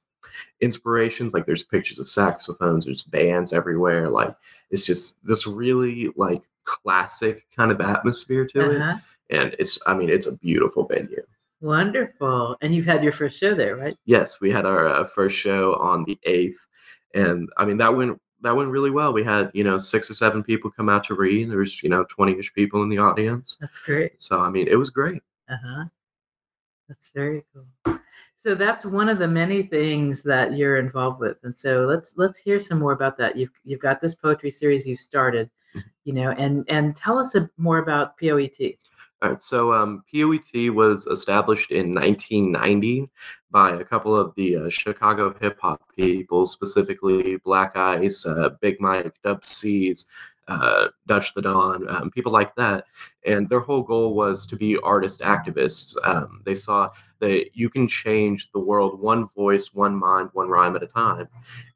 inspirations. 0.60 1.32
Like 1.34 1.46
there's 1.46 1.62
pictures 1.62 1.98
of 1.98 2.06
saxophones. 2.08 2.84
There's 2.84 3.02
bands 3.02 3.52
everywhere. 3.52 4.08
Like 4.08 4.34
it's 4.70 4.86
just 4.86 5.24
this 5.24 5.46
really 5.46 6.10
like 6.16 6.42
classic 6.64 7.46
kind 7.56 7.70
of 7.70 7.80
atmosphere 7.80 8.46
to 8.46 8.70
it 8.70 8.80
Uh-huh. 8.80 8.96
and 9.30 9.54
it's 9.58 9.78
i 9.86 9.92
mean 9.94 10.08
it's 10.08 10.26
a 10.26 10.36
beautiful 10.38 10.86
venue 10.86 11.22
Wonderful. 11.60 12.56
And 12.62 12.74
you've 12.74 12.84
had 12.86 13.02
your 13.02 13.12
first 13.12 13.38
show 13.38 13.54
there, 13.54 13.76
right? 13.76 13.96
yes 14.06 14.40
we 14.40 14.50
had 14.50 14.64
our 14.64 14.86
uh, 14.86 15.04
first 15.04 15.36
show 15.36 15.74
on 15.76 16.04
the 16.04 16.18
8th 16.26 16.54
and 17.14 17.50
i 17.58 17.66
mean 17.66 17.76
that 17.76 17.94
went 17.94 18.18
that 18.40 18.56
went 18.56 18.70
really 18.70 18.90
well 18.90 19.12
we 19.12 19.22
had 19.22 19.50
you 19.52 19.62
know 19.62 19.76
six 19.76 20.10
or 20.10 20.14
seven 20.14 20.42
people 20.42 20.70
come 20.70 20.88
out 20.88 21.04
to 21.04 21.14
read 21.14 21.50
there 21.50 21.58
was 21.58 21.82
you 21.82 21.90
know 21.90 22.04
20ish 22.06 22.54
people 22.54 22.82
in 22.82 22.88
the 22.88 22.98
audience 22.98 23.58
That's 23.60 23.78
great. 23.80 24.12
so 24.22 24.40
i 24.40 24.48
mean 24.48 24.66
it 24.68 24.76
was 24.76 24.88
great 24.88 25.22
Uh-huh. 25.50 25.84
That's 26.88 27.10
very 27.14 27.44
cool. 27.52 27.98
So 28.44 28.54
that's 28.54 28.84
one 28.84 29.08
of 29.08 29.18
the 29.18 29.26
many 29.26 29.62
things 29.62 30.22
that 30.24 30.52
you're 30.52 30.76
involved 30.76 31.18
with. 31.18 31.38
And 31.44 31.56
so 31.56 31.86
let's 31.86 32.18
let's 32.18 32.36
hear 32.36 32.60
some 32.60 32.78
more 32.78 32.92
about 32.92 33.16
that. 33.16 33.36
You've 33.36 33.58
you've 33.64 33.80
got 33.80 34.02
this 34.02 34.14
poetry 34.14 34.50
series 34.50 34.86
you've 34.86 35.00
started, 35.00 35.48
Mhm. 35.74 35.82
you 36.04 36.12
know, 36.12 36.30
and 36.32 36.62
and 36.68 36.94
tell 36.94 37.16
us 37.16 37.34
a, 37.34 37.48
more 37.56 37.78
about 37.78 38.18
POET. 38.18 38.76
all 39.22 39.30
right 39.30 39.40
so 39.40 39.72
um, 39.72 40.04
poet 40.12 40.70
was 40.74 41.06
established 41.06 41.70
in 41.70 41.94
1990 41.94 43.08
by 43.50 43.70
a 43.72 43.84
couple 43.84 44.14
of 44.14 44.34
the 44.34 44.56
uh, 44.56 44.68
chicago 44.68 45.34
hip-hop 45.40 45.80
people 45.96 46.46
specifically 46.46 47.36
black 47.38 47.76
ice 47.76 48.26
uh, 48.26 48.50
big 48.60 48.78
mike 48.80 49.14
dub 49.22 49.42
c's 49.44 50.06
uh, 50.48 50.88
Dutch 51.06 51.32
the 51.34 51.42
Don, 51.42 51.88
um, 51.88 52.10
people 52.10 52.30
like 52.30 52.54
that. 52.56 52.84
And 53.24 53.48
their 53.48 53.60
whole 53.60 53.82
goal 53.82 54.14
was 54.14 54.46
to 54.48 54.56
be 54.56 54.76
artist 54.82 55.20
activists. 55.20 55.96
Um, 56.04 56.42
they 56.44 56.54
saw 56.54 56.90
that 57.24 57.50
you 57.54 57.70
can 57.70 57.88
change 57.88 58.52
the 58.52 58.58
world 58.58 59.00
one 59.00 59.26
voice, 59.34 59.72
one 59.72 59.96
mind, 59.96 60.28
one 60.34 60.50
rhyme 60.50 60.76
at 60.76 60.82
a 60.82 60.86
time, 60.86 61.26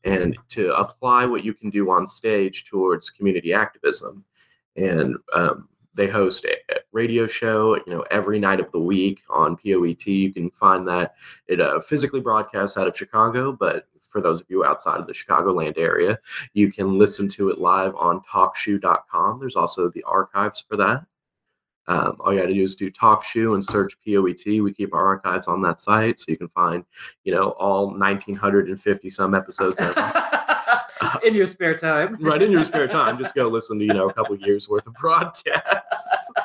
and 0.05 0.37
to 0.51 0.75
apply 0.75 1.25
what 1.25 1.43
you 1.43 1.55
can 1.55 1.71
do 1.71 1.91
on 1.91 2.07
stage 2.07 2.67
towards 2.67 3.09
community 3.09 3.55
activism. 3.55 4.25
And 4.77 5.17
um, 5.33 5.69
they 5.95 6.07
host 6.07 6.45
a 6.45 6.57
radio 6.93 7.27
show, 7.27 7.77
you 7.77 7.93
know, 7.95 8.05
every 8.11 8.39
night 8.39 8.61
of 8.61 8.71
the 8.73 8.79
week 8.79 9.23
on 9.31 9.57
POET. 9.57 10.07
You 10.07 10.33
can 10.33 10.51
find 10.51 10.87
that 10.87 11.15
it 11.47 11.61
uh, 11.61 11.81
physically 11.81 12.21
broadcasts 12.21 12.77
out 12.77 12.87
of 12.87 12.97
Chicago, 12.97 13.51
but 13.51 13.87
for 14.07 14.21
those 14.21 14.41
of 14.43 14.47
you 14.51 14.65
outside 14.65 15.01
of 15.01 15.07
the 15.07 15.15
Chicagoland 15.15 15.79
area, 15.79 16.19
you 16.53 16.71
can 16.71 16.99
listen 16.99 17.27
to 17.29 17.49
it 17.49 17.59
live 17.59 17.95
on 17.97 18.21
talkshoe.com. 18.21 19.41
There's 19.41 19.57
also 19.57 19.89
the 19.89 20.03
archives 20.05 20.63
for 20.69 20.77
that. 20.77 21.07
Um, 21.89 22.17
all 22.21 22.33
you 22.33 22.41
got 22.41 22.47
to 22.47 22.55
do 22.55 22.63
is 22.63 22.75
do 22.75 22.91
TalkShoe 22.91 23.55
and 23.55 23.65
search 23.65 23.97
POET. 24.07 24.63
We 24.63 24.73
keep 24.73 24.95
our 24.95 25.05
archives 25.07 25.49
on 25.49 25.63
that 25.63 25.81
site, 25.81 26.21
so 26.21 26.27
you 26.29 26.37
can 26.37 26.49
find, 26.49 26.85
you 27.25 27.35
know, 27.35 27.51
all 27.53 27.89
1950 27.89 29.11
some 29.11 29.35
episodes. 29.35 29.81
in 31.25 31.35
your 31.35 31.47
spare 31.47 31.75
time, 31.75 32.17
right 32.21 32.43
in 32.43 32.51
your 32.51 32.65
spare 32.65 32.89
time, 32.89 33.19
just 33.19 33.35
go 33.35 33.49
listen 33.49 33.79
to 33.79 33.85
you 33.85 33.95
know 33.95 34.09
a 34.09 34.13
couple 34.13 34.37
years 34.37 34.69
worth 34.69 34.87
of 34.87 34.95
broadcasts. 34.95 36.33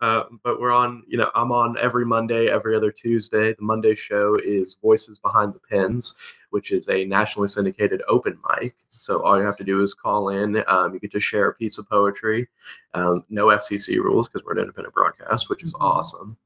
Uh, 0.00 0.22
but 0.44 0.60
we're 0.60 0.70
on, 0.70 1.02
you 1.08 1.18
know, 1.18 1.28
I'm 1.34 1.50
on 1.50 1.76
every 1.76 2.06
Monday, 2.06 2.46
every 2.46 2.76
other 2.76 2.92
Tuesday. 2.92 3.52
The 3.54 3.62
Monday 3.62 3.96
show 3.96 4.36
is 4.36 4.74
Voices 4.80 5.18
Behind 5.18 5.52
the 5.52 5.58
Pens, 5.58 6.14
which 6.50 6.72
is 6.72 6.88
a 6.88 7.04
nationally 7.04 7.48
syndicated 7.48 8.02
open 8.08 8.38
mic. 8.60 8.74
So 8.88 9.22
all 9.22 9.38
you 9.38 9.44
have 9.44 9.56
to 9.58 9.64
do 9.64 9.82
is 9.82 9.94
call 9.94 10.30
in. 10.30 10.62
Um, 10.66 10.94
you 10.94 11.00
get 11.00 11.12
to 11.12 11.20
share 11.20 11.48
a 11.48 11.54
piece 11.54 11.78
of 11.78 11.88
poetry. 11.88 12.48
Um, 12.94 13.24
no 13.28 13.46
FCC 13.46 13.96
rules 13.98 14.28
because 14.28 14.44
we're 14.44 14.52
an 14.52 14.58
independent 14.58 14.94
broadcast, 14.94 15.48
which 15.48 15.62
is 15.62 15.74
mm-hmm. 15.74 15.84
awesome. 15.84 16.36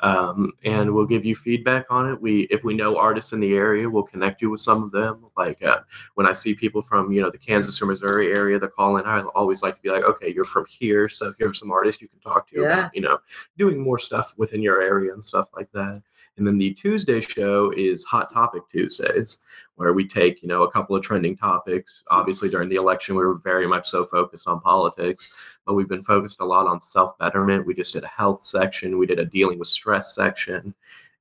Um, 0.00 0.52
and 0.64 0.92
we'll 0.92 1.06
give 1.06 1.24
you 1.24 1.36
feedback 1.36 1.86
on 1.88 2.10
it. 2.10 2.20
We, 2.20 2.42
if 2.50 2.64
we 2.64 2.74
know 2.74 2.98
artists 2.98 3.32
in 3.32 3.38
the 3.38 3.54
area, 3.54 3.88
we'll 3.88 4.02
connect 4.02 4.42
you 4.42 4.50
with 4.50 4.60
some 4.60 4.82
of 4.82 4.90
them. 4.90 5.26
Like 5.36 5.62
uh, 5.62 5.80
when 6.14 6.26
I 6.26 6.32
see 6.32 6.54
people 6.54 6.82
from, 6.82 7.12
you 7.12 7.22
know, 7.22 7.30
the 7.30 7.38
Kansas 7.38 7.80
or 7.80 7.86
Missouri 7.86 8.32
area 8.32 8.58
that 8.58 8.74
call 8.74 8.96
in, 8.96 9.06
I 9.06 9.22
always 9.36 9.62
like 9.62 9.76
to 9.76 9.82
be 9.82 9.90
like, 9.90 10.02
okay, 10.02 10.32
you're 10.32 10.44
from 10.44 10.66
here, 10.68 11.08
so 11.08 11.32
here's 11.38 11.58
some 11.58 11.70
artists 11.70 12.02
you 12.02 12.08
can 12.08 12.18
talk 12.18 12.50
to 12.50 12.62
yeah. 12.62 12.66
about, 12.66 12.94
you 12.94 13.00
know, 13.00 13.18
doing 13.56 13.80
more 13.80 13.98
stuff 13.98 14.34
within 14.36 14.60
your 14.60 14.82
area 14.82 15.12
and 15.12 15.24
stuff 15.24 15.48
like 15.54 15.70
that. 15.72 16.02
And 16.36 16.46
then 16.46 16.56
the 16.56 16.72
Tuesday 16.72 17.20
show 17.20 17.72
is 17.76 18.04
Hot 18.04 18.32
Topic 18.32 18.62
Tuesdays, 18.70 19.40
where 19.76 19.92
we 19.92 20.06
take, 20.06 20.42
you 20.42 20.48
know, 20.48 20.62
a 20.62 20.70
couple 20.70 20.96
of 20.96 21.02
trending 21.02 21.36
topics. 21.36 22.02
Obviously, 22.10 22.48
during 22.48 22.68
the 22.68 22.76
election, 22.76 23.14
we 23.14 23.24
were 23.24 23.34
very 23.34 23.66
much 23.66 23.88
so 23.88 24.04
focused 24.04 24.48
on 24.48 24.60
politics, 24.60 25.28
but 25.66 25.74
we've 25.74 25.88
been 25.88 26.02
focused 26.02 26.40
a 26.40 26.44
lot 26.44 26.66
on 26.66 26.80
self 26.80 27.18
betterment. 27.18 27.66
We 27.66 27.74
just 27.74 27.92
did 27.92 28.04
a 28.04 28.08
health 28.08 28.40
section, 28.40 28.98
we 28.98 29.06
did 29.06 29.18
a 29.18 29.26
dealing 29.26 29.58
with 29.58 29.68
stress 29.68 30.14
section. 30.14 30.74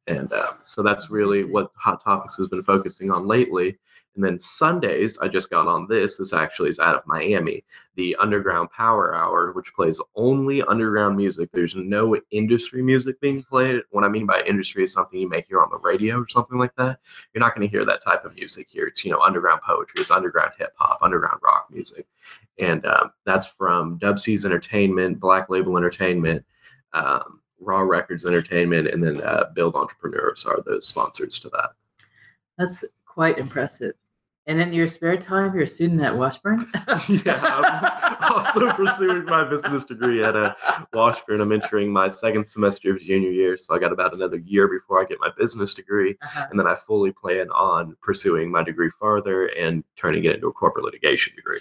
And 0.08 0.32
uh, 0.32 0.54
so 0.62 0.82
that's 0.82 1.12
really 1.12 1.44
what 1.44 1.72
Hot 1.76 2.04
Topics 2.04 2.38
has 2.38 2.48
been 2.48 2.64
focusing 2.64 3.12
on 3.12 3.28
lately. 3.28 3.78
And 4.16 4.24
then 4.24 4.38
Sundays, 4.38 5.18
I 5.20 5.30
just 5.30 5.50
got 5.50 5.68
on 5.68 5.88
this. 5.88 6.18
This 6.18 6.34
actually 6.34 6.70
is 6.70 6.80
out 6.80 6.96
of 6.96 7.08
Miami, 7.08 7.64
the 7.96 8.16
Underground 8.20 8.70
Power 8.72 9.16
Hour, 9.16 9.54
which 9.54 9.74
plays 9.74 10.02
only 10.16 10.62
underground 10.64 11.16
music. 11.16 11.50
There's 11.54 11.76
no 11.76 12.20
industry 12.32 12.82
music 12.82 13.22
being 13.22 13.42
played. 13.42 13.82
What 13.92 14.04
I 14.04 14.10
mean 14.10 14.26
by 14.26 14.42
industry 14.42 14.84
is 14.84 14.92
something 14.92 15.18
you 15.18 15.30
may 15.30 15.42
hear 15.42 15.62
on 15.62 15.70
the 15.70 15.78
radio 15.78 16.20
or 16.20 16.28
something 16.28 16.58
like 16.58 16.76
that. 16.76 17.00
You're 17.34 17.40
not 17.40 17.56
going 17.56 17.66
to 17.66 17.72
hear 17.72 17.86
that 17.86 18.04
type 18.04 18.26
of 18.26 18.36
music 18.36 18.68
here. 18.70 18.88
It's, 18.88 19.06
you 19.06 19.12
know, 19.12 19.22
underground 19.22 19.62
poetry, 19.62 20.02
it's 20.02 20.12
underground 20.12 20.52
hip 20.58 20.74
hop, 20.78 21.00
underground 21.02 21.40
rock 21.42 21.68
music. 21.72 22.06
And 22.60 22.86
um, 22.86 23.12
that's 23.26 23.48
from 23.48 23.98
Dubsys 23.98 24.44
Entertainment, 24.44 25.22
Black 25.22 25.50
Label 25.50 25.78
Entertainment. 25.78 26.44
Um, 26.94 27.42
Raw 27.62 27.82
Records 27.82 28.26
Entertainment, 28.26 28.88
and 28.88 29.04
then 29.04 29.22
uh, 29.22 29.46
Build 29.54 29.76
Entrepreneurs 29.76 30.46
are 30.46 30.62
the 30.66 30.82
sponsors 30.82 31.40
to 31.40 31.50
that. 31.50 31.70
That's 32.58 32.84
quite 33.06 33.38
impressive. 33.38 33.94
And 34.48 34.60
in 34.60 34.74
your 34.74 34.88
spare 34.88 35.18
time, 35.18 35.54
you're 35.54 35.64
a 35.64 35.68
student 35.68 36.02
at 36.02 36.18
Washburn? 36.18 36.68
yeah, 37.26 38.18
I'm 38.20 38.34
also 38.34 38.72
pursuing 38.74 39.26
my 39.26 39.44
business 39.44 39.86
degree 39.86 40.24
at 40.24 40.36
uh, 40.36 40.56
Washburn. 40.94 41.42
I'm 41.42 41.52
entering 41.52 41.94
my 41.94 42.08
second 42.08 42.48
semester 42.48 42.92
of 42.92 43.00
junior 43.00 43.30
year, 43.30 43.56
so 43.56 43.76
I 43.76 43.80
got 43.80 43.92
about 43.92 44.16
another 44.16 44.38
year 44.38 44.68
before 44.68 45.00
I 45.00 45.06
get 45.06 45.20
my 45.20 45.30
business 45.38 45.76
degree. 45.76 46.18
Uh-huh. 46.24 46.48
And 46.50 46.60
then 46.60 46.66
I 46.66 46.74
fully 46.74 47.12
plan 47.12 47.50
on 47.52 47.96
pursuing 48.02 48.50
my 48.50 48.64
degree 48.64 48.90
further 49.00 49.46
and 49.58 49.84
turning 49.96 50.26
it 50.26 50.36
into 50.36 50.48
a 50.48 50.54
corporate 50.54 50.86
litigation 50.86 51.36
degree. 51.36 51.60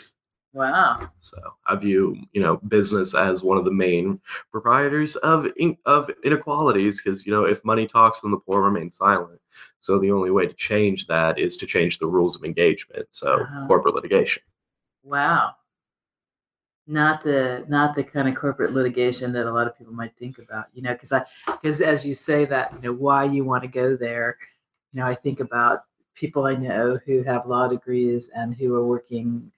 Wow. 0.53 1.11
So 1.21 1.37
I 1.67 1.77
view, 1.77 2.17
you 2.33 2.41
know, 2.41 2.57
business 2.57 3.15
as 3.15 3.43
one 3.43 3.59
of 3.59 3.65
the 3.65 3.71
main 3.71 4.21
proprietors 4.51 5.17
of 5.17 5.47
in, 5.57 5.77
of 5.87 6.11
inequalities 6.25 7.01
because, 7.01 7.25
you 7.25 7.33
know, 7.33 7.45
if 7.45 7.65
money 7.65 7.87
talks, 7.87 8.21
then 8.21 8.33
the 8.33 8.39
poor 8.39 8.63
remain 8.63 8.91
silent. 8.91 9.40
So 9.79 9.99
the 9.99 10.11
only 10.11 10.31
way 10.31 10.47
to 10.47 10.55
change 10.55 11.07
that 11.07 11.39
is 11.39 11.57
to 11.59 11.67
change 11.67 11.99
the 11.99 12.07
rules 12.07 12.37
of 12.37 12.45
engagement. 12.45 13.07
So 13.11 13.35
uh-huh. 13.35 13.67
corporate 13.67 13.95
litigation. 13.95 14.43
Wow. 15.03 15.55
Not 16.87 17.23
the 17.23 17.65
not 17.69 17.95
the 17.95 18.03
kind 18.03 18.29
of 18.29 18.35
corporate 18.35 18.73
litigation 18.73 19.33
that 19.33 19.47
a 19.47 19.53
lot 19.53 19.67
of 19.67 19.79
people 19.79 19.93
might 19.93 20.17
think 20.17 20.39
about, 20.39 20.67
you 20.75 20.83
know, 20.83 20.93
because 20.93 21.13
I 21.13 21.23
because 21.47 21.81
as 21.81 22.05
you 22.05 22.15
say 22.15 22.45
that, 22.47 22.73
you 22.75 22.81
know, 22.81 22.93
why 22.93 23.25
you 23.25 23.45
want 23.45 23.63
to 23.63 23.69
go 23.69 23.97
there, 23.97 24.37
you 24.93 25.01
know, 25.01 25.07
I 25.07 25.15
think 25.15 25.41
about 25.41 25.85
people 26.15 26.47
I 26.47 26.55
know 26.55 26.99
who 27.07 27.23
have 27.23 27.47
law 27.47 27.69
degrees 27.69 28.31
and 28.35 28.55
who 28.55 28.75
are 28.75 28.85
working 28.85 29.51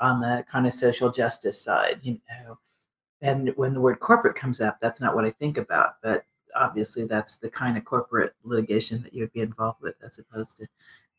on 0.00 0.20
the 0.20 0.44
kind 0.50 0.66
of 0.66 0.74
social 0.74 1.10
justice 1.10 1.60
side, 1.60 2.00
you 2.02 2.18
know. 2.28 2.58
And 3.22 3.50
when 3.56 3.74
the 3.74 3.80
word 3.80 4.00
corporate 4.00 4.34
comes 4.34 4.60
up, 4.60 4.78
that's 4.80 5.00
not 5.00 5.14
what 5.14 5.26
I 5.26 5.30
think 5.30 5.58
about. 5.58 5.96
But 6.02 6.24
obviously, 6.54 7.04
that's 7.04 7.36
the 7.36 7.50
kind 7.50 7.76
of 7.76 7.84
corporate 7.84 8.34
litigation 8.44 9.02
that 9.02 9.12
you 9.12 9.22
would 9.22 9.32
be 9.32 9.40
involved 9.40 9.80
with, 9.82 9.94
as 10.04 10.18
opposed 10.18 10.58
to 10.58 10.66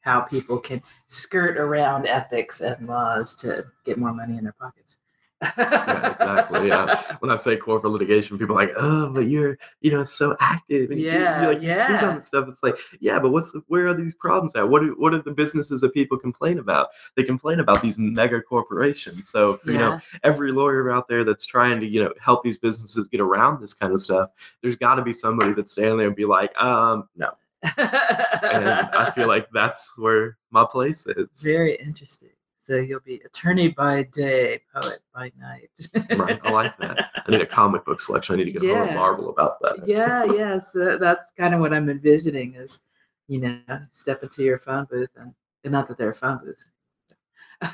how 0.02 0.22
people 0.22 0.60
can 0.60 0.82
skirt 1.08 1.58
around 1.58 2.08
ethics 2.08 2.62
and 2.62 2.88
laws 2.88 3.36
to 3.36 3.66
get 3.86 3.98
more 3.98 4.14
money 4.14 4.38
in 4.38 4.44
their 4.44 4.56
pockets 4.60 4.98
yeah, 5.42 6.12
exactly. 6.12 6.68
Yeah. 6.68 7.02
When 7.20 7.32
I 7.32 7.36
say 7.36 7.58
corporate 7.58 7.94
litigation, 7.94 8.38
people 8.38 8.58
are 8.58 8.66
like, 8.66 8.74
oh, 8.78 9.12
but 9.14 9.28
you're, 9.28 9.58
you 9.82 9.92
know, 9.92 10.04
so 10.04 10.36
active. 10.40 10.92
And 10.92 11.00
yeah. 11.00 11.42
You, 11.42 11.48
you 11.48 11.54
like, 11.54 11.64
yeah. 11.64 11.88
speak 11.88 12.04
on 12.04 12.16
this 12.16 12.28
stuff. 12.28 12.48
It's 12.48 12.64
like, 12.64 12.78
yeah, 13.00 13.20
but 13.20 13.32
what's 13.32 13.52
the, 13.52 13.64
where 13.68 13.88
are 13.88 13.94
these 13.94 14.14
problems 14.14 14.56
at? 14.56 14.70
What 14.70 14.84
are, 14.84 14.90
what 14.96 15.14
are 15.14 15.22
the 15.22 15.32
businesses 15.32 15.82
that 15.82 15.94
people 15.94 16.18
complain 16.18 16.60
about? 16.60 16.90
They 17.16 17.24
complain 17.24 17.60
about 17.60 17.82
these 17.82 17.98
mega 17.98 18.42
corporations. 18.42 19.30
So, 19.30 19.60
yeah. 19.66 19.72
you 19.72 19.78
know, 19.78 20.00
every 20.24 20.52
lawyer 20.52 20.92
out 20.92 21.08
there 21.08 21.24
that's 21.24 21.46
trying 21.46 21.80
to, 21.80 21.88
you 21.88 22.04
know, 22.04 22.14
help 22.20 22.44
these 22.44 22.58
businesses 22.58 23.08
get 23.08 23.22
around 23.22 23.62
this 23.62 23.74
kind 23.74 23.94
of 23.94 24.00
stuff, 24.00 24.30
there's 24.62 24.76
got 24.76 24.96
to 24.96 25.02
be 25.02 25.14
somebody 25.14 25.54
that's 25.54 25.72
standing 25.72 25.98
there 25.98 26.08
and 26.08 26.16
be 26.16 26.26
like, 26.26 26.56
um, 26.62 27.08
no. 27.16 27.32
and 27.78 28.68
I 28.68 29.12
feel 29.14 29.28
like 29.36 29.48
that's 29.52 29.98
where 29.98 30.38
my 30.50 30.66
place 30.66 31.06
is. 31.06 31.44
Very 31.44 31.76
interesting. 31.76 32.30
So 32.62 32.76
you'll 32.76 33.00
be 33.00 33.20
attorney 33.26 33.70
by 33.70 34.04
day, 34.04 34.62
poet 34.72 35.00
by 35.16 35.32
night. 35.40 35.72
right. 36.16 36.40
I 36.44 36.52
like 36.52 36.78
that. 36.78 37.10
I 37.16 37.32
need 37.32 37.42
a 37.42 37.46
comic 37.48 37.84
book 37.86 38.00
selection. 38.00 38.36
I 38.36 38.38
need 38.38 38.44
to 38.44 38.52
get 38.52 38.62
yeah. 38.62 38.84
a 38.84 38.94
Marvel 38.94 39.32
about 39.32 39.60
that. 39.62 39.88
yeah, 39.88 40.26
yeah. 40.26 40.60
So 40.60 40.96
that's 41.00 41.32
kind 41.32 41.56
of 41.56 41.60
what 41.60 41.74
I'm 41.74 41.90
envisioning 41.90 42.54
is, 42.54 42.84
you 43.28 43.40
know, 43.40 43.60
step 43.90 44.22
into 44.22 44.44
your 44.44 44.60
phone 44.60 44.86
booth 44.92 45.10
and, 45.16 45.34
and 45.64 45.72
not 45.72 45.88
that 45.88 45.98
there 45.98 46.08
are 46.08 46.14
phone 46.14 46.38
booths. 46.38 46.70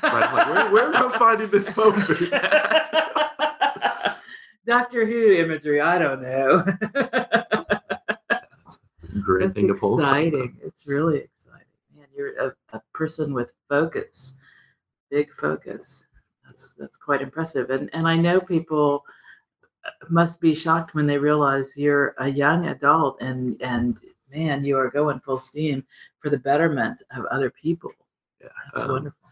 right. 0.02 0.32
Like, 0.32 0.46
where, 0.46 0.70
where 0.70 0.94
am 0.94 0.96
I 0.96 1.10
finding 1.18 1.50
this 1.50 1.68
phone 1.68 1.92
booth 2.06 2.30
Doctor 4.66 5.04
Who 5.04 5.32
imagery, 5.32 5.82
I 5.82 5.98
don't 5.98 6.22
know. 6.22 6.64
great 9.20 9.42
that's 9.42 9.52
thing 9.52 9.68
to 9.68 9.74
pull. 9.74 9.98
Exciting. 9.98 10.56
It's 10.62 10.86
really 10.86 11.18
exciting. 11.18 11.66
Man, 11.94 12.06
you're 12.16 12.38
a, 12.38 12.54
a 12.72 12.80
person 12.94 13.34
with 13.34 13.52
focus 13.68 14.38
big 15.10 15.32
focus. 15.32 16.06
That's 16.46 16.74
that's 16.74 16.96
quite 16.96 17.22
impressive. 17.22 17.70
And 17.70 17.90
and 17.92 18.06
I 18.06 18.16
know 18.16 18.40
people 18.40 19.04
uh, 19.84 19.90
must 20.08 20.40
be 20.40 20.54
shocked 20.54 20.94
when 20.94 21.06
they 21.06 21.18
realize 21.18 21.76
you're 21.76 22.14
a 22.18 22.28
young 22.28 22.68
adult 22.68 23.20
and 23.20 23.60
and 23.60 24.00
man, 24.32 24.64
you 24.64 24.78
are 24.78 24.90
going 24.90 25.20
full 25.20 25.38
steam 25.38 25.84
for 26.20 26.30
the 26.30 26.38
betterment 26.38 27.02
of 27.16 27.24
other 27.26 27.50
people. 27.50 27.92
Yeah, 28.40 28.48
that's 28.72 28.84
um, 28.84 28.92
wonderful. 28.92 29.28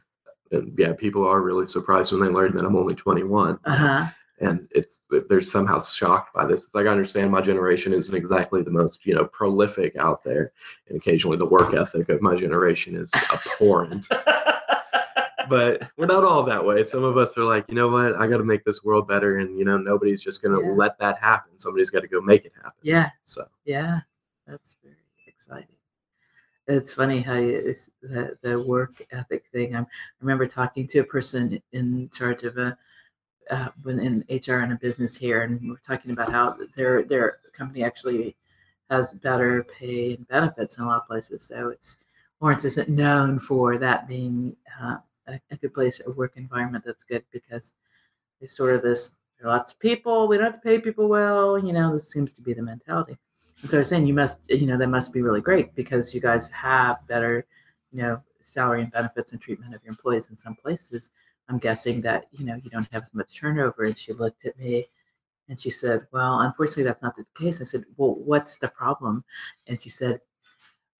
And 0.52 0.74
yeah, 0.78 0.92
people 0.92 1.26
are 1.26 1.40
really 1.40 1.66
surprised 1.66 2.12
when 2.12 2.20
they 2.20 2.28
learn 2.28 2.54
that 2.56 2.64
I'm 2.64 2.76
only 2.76 2.94
21. 2.94 3.58
Uh-huh. 3.64 4.06
And 4.38 4.68
it's 4.70 5.00
they're 5.30 5.40
somehow 5.40 5.78
shocked 5.80 6.34
by 6.34 6.44
this. 6.44 6.64
It's 6.64 6.74
like 6.74 6.86
I 6.86 6.90
understand 6.90 7.30
my 7.30 7.40
generation 7.40 7.94
isn't 7.94 8.14
exactly 8.14 8.62
the 8.62 8.70
most 8.70 9.06
you 9.06 9.14
know 9.14 9.24
prolific 9.24 9.96
out 9.96 10.22
there, 10.24 10.52
and 10.88 10.96
occasionally 10.98 11.38
the 11.38 11.46
work 11.46 11.72
ethic 11.72 12.10
of 12.10 12.20
my 12.20 12.36
generation 12.36 12.96
is 12.96 13.10
abhorrent. 13.32 14.06
but 15.48 15.82
we're 15.96 16.06
not 16.06 16.24
all 16.24 16.42
that 16.44 16.64
way. 16.64 16.82
Some 16.84 17.04
of 17.04 17.16
us 17.16 17.36
are 17.36 17.44
like, 17.44 17.64
you 17.68 17.74
know 17.74 17.88
what, 17.88 18.14
I 18.16 18.26
got 18.26 18.38
to 18.38 18.44
make 18.44 18.64
this 18.64 18.84
world 18.84 19.08
better, 19.08 19.38
and 19.38 19.58
you 19.58 19.64
know, 19.64 19.76
nobody's 19.76 20.22
just 20.22 20.42
gonna 20.42 20.60
yeah. 20.60 20.72
let 20.72 20.98
that 20.98 21.18
happen. 21.18 21.58
Somebody's 21.58 21.90
got 21.90 22.00
to 22.00 22.08
go 22.08 22.20
make 22.20 22.44
it 22.44 22.52
happen. 22.56 22.78
Yeah. 22.82 23.10
So. 23.24 23.46
Yeah, 23.64 24.00
that's 24.46 24.76
very 24.82 24.96
exciting. 25.26 25.68
It's 26.68 26.92
funny 26.92 27.20
how 27.20 27.34
you, 27.34 27.74
the 28.02 28.36
the 28.42 28.62
work 28.62 29.02
ethic 29.12 29.44
thing. 29.52 29.76
I'm, 29.76 29.84
I 29.84 29.86
remember 30.20 30.46
talking 30.46 30.86
to 30.88 30.98
a 30.98 31.04
person 31.04 31.62
in 31.72 32.08
charge 32.10 32.42
of 32.42 32.58
a 32.58 32.76
uh, 33.50 33.68
in 33.86 34.24
HR 34.28 34.58
and 34.58 34.72
a 34.72 34.76
business 34.76 35.16
here, 35.16 35.42
and 35.42 35.60
we're 35.68 35.76
talking 35.86 36.10
about 36.10 36.32
how 36.32 36.56
their 36.76 37.04
their 37.04 37.38
company 37.52 37.84
actually 37.84 38.36
has 38.90 39.14
better 39.14 39.64
pay 39.64 40.14
and 40.14 40.28
benefits 40.28 40.78
in 40.78 40.84
a 40.84 40.86
lot 40.86 41.02
of 41.02 41.06
places. 41.06 41.42
So 41.44 41.68
it's 41.68 41.98
Lawrence 42.40 42.64
isn't 42.64 42.88
known 42.88 43.38
for 43.38 43.78
that 43.78 44.06
being 44.08 44.54
uh, 44.80 44.96
a, 45.26 45.40
a, 45.50 45.56
good 45.56 45.74
place, 45.74 46.00
a 46.06 46.10
work 46.10 46.32
environment 46.36 46.84
that's 46.86 47.04
good 47.04 47.24
because 47.32 47.74
there's 48.40 48.56
sort 48.56 48.74
of 48.74 48.82
this. 48.82 49.14
There 49.38 49.48
are 49.48 49.56
lots 49.56 49.72
of 49.72 49.78
people. 49.78 50.28
We 50.28 50.36
don't 50.36 50.46
have 50.46 50.54
to 50.54 50.60
pay 50.60 50.78
people 50.78 51.08
well. 51.08 51.58
You 51.58 51.72
know, 51.72 51.92
this 51.92 52.10
seems 52.10 52.32
to 52.34 52.42
be 52.42 52.54
the 52.54 52.62
mentality. 52.62 53.18
And 53.62 53.70
so 53.70 53.78
I 53.78 53.80
was 53.80 53.88
saying, 53.88 54.06
you 54.06 54.14
must, 54.14 54.48
you 54.50 54.66
know, 54.66 54.78
that 54.78 54.88
must 54.88 55.12
be 55.12 55.22
really 55.22 55.40
great 55.40 55.74
because 55.74 56.14
you 56.14 56.20
guys 56.20 56.50
have 56.50 57.06
better, 57.06 57.46
you 57.92 58.02
know, 58.02 58.22
salary 58.40 58.82
and 58.82 58.92
benefits 58.92 59.32
and 59.32 59.40
treatment 59.40 59.74
of 59.74 59.82
your 59.82 59.90
employees 59.90 60.30
in 60.30 60.36
some 60.36 60.54
places. 60.54 61.10
I'm 61.48 61.58
guessing 61.58 62.00
that, 62.02 62.26
you 62.32 62.44
know, 62.44 62.56
you 62.56 62.70
don't 62.70 62.88
have 62.92 63.02
as 63.02 63.14
much 63.14 63.38
turnover. 63.38 63.84
And 63.84 63.96
she 63.96 64.12
looked 64.12 64.46
at 64.46 64.58
me 64.58 64.86
and 65.48 65.58
she 65.58 65.70
said, 65.70 66.06
Well, 66.12 66.40
unfortunately, 66.40 66.84
that's 66.84 67.02
not 67.02 67.16
the 67.16 67.24
case. 67.34 67.60
I 67.60 67.64
said, 67.64 67.84
Well, 67.96 68.14
what's 68.14 68.58
the 68.58 68.68
problem? 68.68 69.24
And 69.66 69.80
she 69.80 69.90
said, 69.90 70.20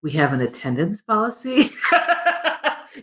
We 0.02 0.12
have 0.12 0.32
an 0.32 0.40
attendance 0.40 1.00
policy. 1.00 1.72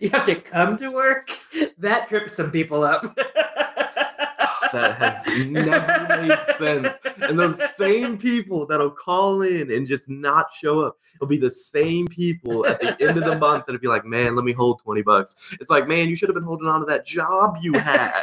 you 0.01 0.10
have 0.10 0.25
to 0.25 0.36
come 0.36 0.77
to 0.77 0.89
work. 0.89 1.29
That 1.77 2.10
trips 2.10 2.36
some 2.36 2.51
people 2.51 2.84
up. 2.84 3.17
that 4.73 4.97
has 4.97 5.25
never 5.47 6.08
made 6.10 6.56
sense. 6.56 6.97
And 7.21 7.39
those 7.39 7.75
same 7.75 8.17
people 8.17 8.65
that'll 8.65 8.91
call 8.91 9.43
in 9.43 9.71
and 9.71 9.88
just 9.88 10.10
not 10.10 10.51
show 10.51 10.82
up, 10.82 10.97
it'll 11.15 11.27
be 11.27 11.38
the 11.38 11.49
same 11.49 12.08
people 12.08 12.65
at 12.65 12.82
the 12.82 12.99
end 13.01 13.17
of 13.17 13.25
the 13.25 13.38
month 13.38 13.65
that'll 13.65 13.79
be 13.79 13.88
like, 13.88 14.06
man, 14.06 14.36
let 14.36 14.45
me 14.45 14.51
hold 14.51 14.82
20 14.82 15.01
bucks. 15.03 15.36
It's 15.53 15.69
like, 15.69 15.88
man, 15.88 16.10
you 16.10 16.15
should 16.15 16.29
have 16.29 16.36
been 16.36 16.43
holding 16.43 16.67
on 16.67 16.79
to 16.79 16.86
that 16.88 17.06
job 17.06 17.58
you 17.62 17.73
had 17.73 18.21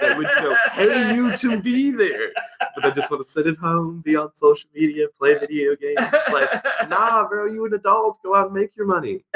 that 0.00 0.16
would 0.16 0.28
you 0.28 0.42
know, 0.42 0.56
pay 0.70 1.14
you 1.14 1.36
to 1.36 1.60
be 1.60 1.90
there. 1.90 2.30
But 2.74 2.84
I 2.84 2.90
just 2.90 3.10
want 3.10 3.24
to 3.24 3.30
sit 3.30 3.46
at 3.46 3.56
home, 3.56 4.02
be 4.02 4.16
on 4.16 4.34
social 4.34 4.68
media, 4.74 5.06
play 5.18 5.38
video 5.38 5.74
games. 5.76 5.96
It's 5.98 6.28
like, 6.30 6.50
nah, 6.88 7.26
bro, 7.26 7.46
you 7.46 7.64
an 7.64 7.74
adult. 7.74 8.22
Go 8.22 8.34
out 8.34 8.46
and 8.46 8.54
make 8.54 8.76
your 8.76 8.86
money. 8.86 9.24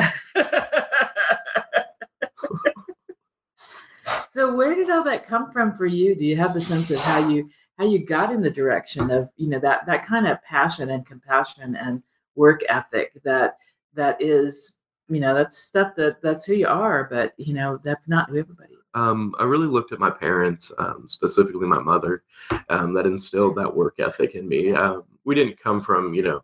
so 4.31 4.55
where 4.55 4.74
did 4.74 4.90
all 4.90 5.05
that 5.05 5.26
come 5.26 5.50
from 5.50 5.72
for 5.76 5.87
you? 5.87 6.14
Do 6.14 6.24
you 6.24 6.37
have 6.37 6.55
the 6.55 6.61
sense 6.61 6.90
of 6.90 6.98
how 7.00 7.29
you 7.29 7.48
how 7.79 7.87
you 7.87 8.05
got 8.05 8.31
in 8.33 8.42
the 8.42 8.50
direction 8.50 9.11
of 9.11 9.29
you 9.37 9.48
know 9.48 9.59
that 9.61 9.87
that 9.87 10.05
kind 10.07 10.26
of 10.26 10.42
passion 10.42 10.90
and 10.90 11.07
compassion 11.07 11.76
and 11.76 12.03
work 12.35 12.61
ethic 12.68 13.12
that 13.24 13.57
that 13.94 14.20
is 14.20 14.76
you 15.09 15.20
know 15.20 15.35
that's 15.35 15.59
stuff 15.59 15.94
that 15.96 16.22
that's 16.22 16.44
who 16.44 16.55
you 16.55 16.68
are, 16.68 17.09
but 17.11 17.33
you 17.37 17.55
know 17.55 17.79
that's 17.83 18.09
not 18.09 18.31
who 18.31 18.38
everybody. 18.38 18.74
Um, 18.94 19.35
I 19.38 19.44
really 19.44 19.68
looked 19.68 19.92
at 19.92 20.00
my 20.00 20.11
parents, 20.11 20.72
um, 20.79 21.09
specifically 21.09 21.66
my 21.66 21.79
mother, 21.79 22.24
um, 22.70 22.92
that 22.94 23.07
instilled 23.07 23.57
that 23.57 23.74
work 23.74 24.00
ethic 24.00 24.35
in 24.35 24.48
me. 24.48 24.72
Um, 24.72 25.05
we 25.24 25.35
didn't 25.37 25.61
come 25.61 25.81
from, 25.81 26.12
you 26.12 26.22
know, 26.22 26.40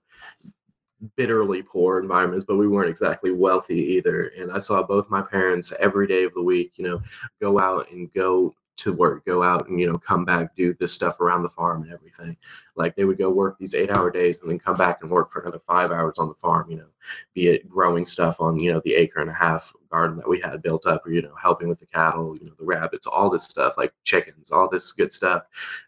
bitterly 1.16 1.62
poor 1.62 2.00
environments, 2.00 2.44
but 2.44 2.56
we 2.56 2.68
weren't 2.68 2.88
exactly 2.88 3.32
wealthy 3.32 3.78
either. 3.78 4.32
And 4.38 4.50
I 4.50 4.58
saw 4.58 4.82
both 4.82 5.10
my 5.10 5.22
parents 5.22 5.72
every 5.78 6.06
day 6.06 6.24
of 6.24 6.34
the 6.34 6.42
week, 6.42 6.72
you 6.76 6.84
know, 6.84 7.02
go 7.40 7.58
out 7.58 7.90
and 7.90 8.12
go 8.12 8.54
to 8.76 8.92
work, 8.92 9.24
go 9.24 9.42
out 9.42 9.68
and, 9.68 9.80
you 9.80 9.90
know, 9.90 9.98
come 9.98 10.24
back, 10.24 10.54
do 10.54 10.74
this 10.74 10.92
stuff 10.92 11.20
around 11.20 11.42
the 11.42 11.48
farm 11.48 11.82
and 11.82 11.92
everything. 11.92 12.36
Like 12.74 12.94
they 12.94 13.04
would 13.04 13.18
go 13.18 13.30
work 13.30 13.58
these 13.58 13.74
eight 13.74 13.90
hour 13.90 14.10
days 14.10 14.38
and 14.38 14.50
then 14.50 14.58
come 14.58 14.76
back 14.76 14.98
and 15.00 15.10
work 15.10 15.32
for 15.32 15.40
another 15.40 15.60
five 15.66 15.90
hours 15.90 16.18
on 16.18 16.28
the 16.28 16.34
farm, 16.34 16.70
you 16.70 16.76
know, 16.76 16.88
be 17.34 17.48
it 17.48 17.68
growing 17.68 18.04
stuff 18.04 18.40
on, 18.40 18.58
you 18.58 18.72
know, 18.72 18.80
the 18.84 18.94
acre 18.94 19.20
and 19.20 19.30
a 19.30 19.34
half 19.34 19.72
garden 19.90 20.16
that 20.18 20.28
we 20.28 20.40
had 20.40 20.62
built 20.62 20.84
up 20.86 21.06
or, 21.06 21.10
you 21.10 21.22
know, 21.22 21.34
helping 21.40 21.68
with 21.68 21.80
the 21.80 21.86
cattle, 21.86 22.36
you 22.38 22.46
know, 22.46 22.52
the 22.58 22.64
rabbits, 22.64 23.06
all 23.06 23.30
this 23.30 23.44
stuff, 23.44 23.78
like 23.78 23.94
chickens, 24.04 24.50
all 24.50 24.68
this 24.68 24.92
good 24.92 25.12
stuff 25.12 25.44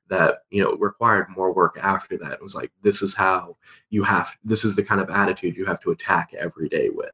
that, 0.08 0.44
you 0.50 0.62
know, 0.62 0.74
required 0.76 1.26
more 1.28 1.52
work 1.52 1.78
after 1.82 2.16
that. 2.16 2.32
It 2.32 2.42
was 2.42 2.54
like, 2.54 2.72
this 2.82 3.02
is 3.02 3.14
how 3.14 3.56
you 3.90 4.02
have, 4.02 4.34
this 4.44 4.64
is 4.64 4.76
the 4.76 4.84
kind 4.84 5.00
of 5.00 5.10
attitude 5.10 5.56
you 5.56 5.66
have 5.66 5.80
to 5.80 5.90
attack 5.90 6.32
every 6.38 6.68
day 6.68 6.88
with. 6.88 7.10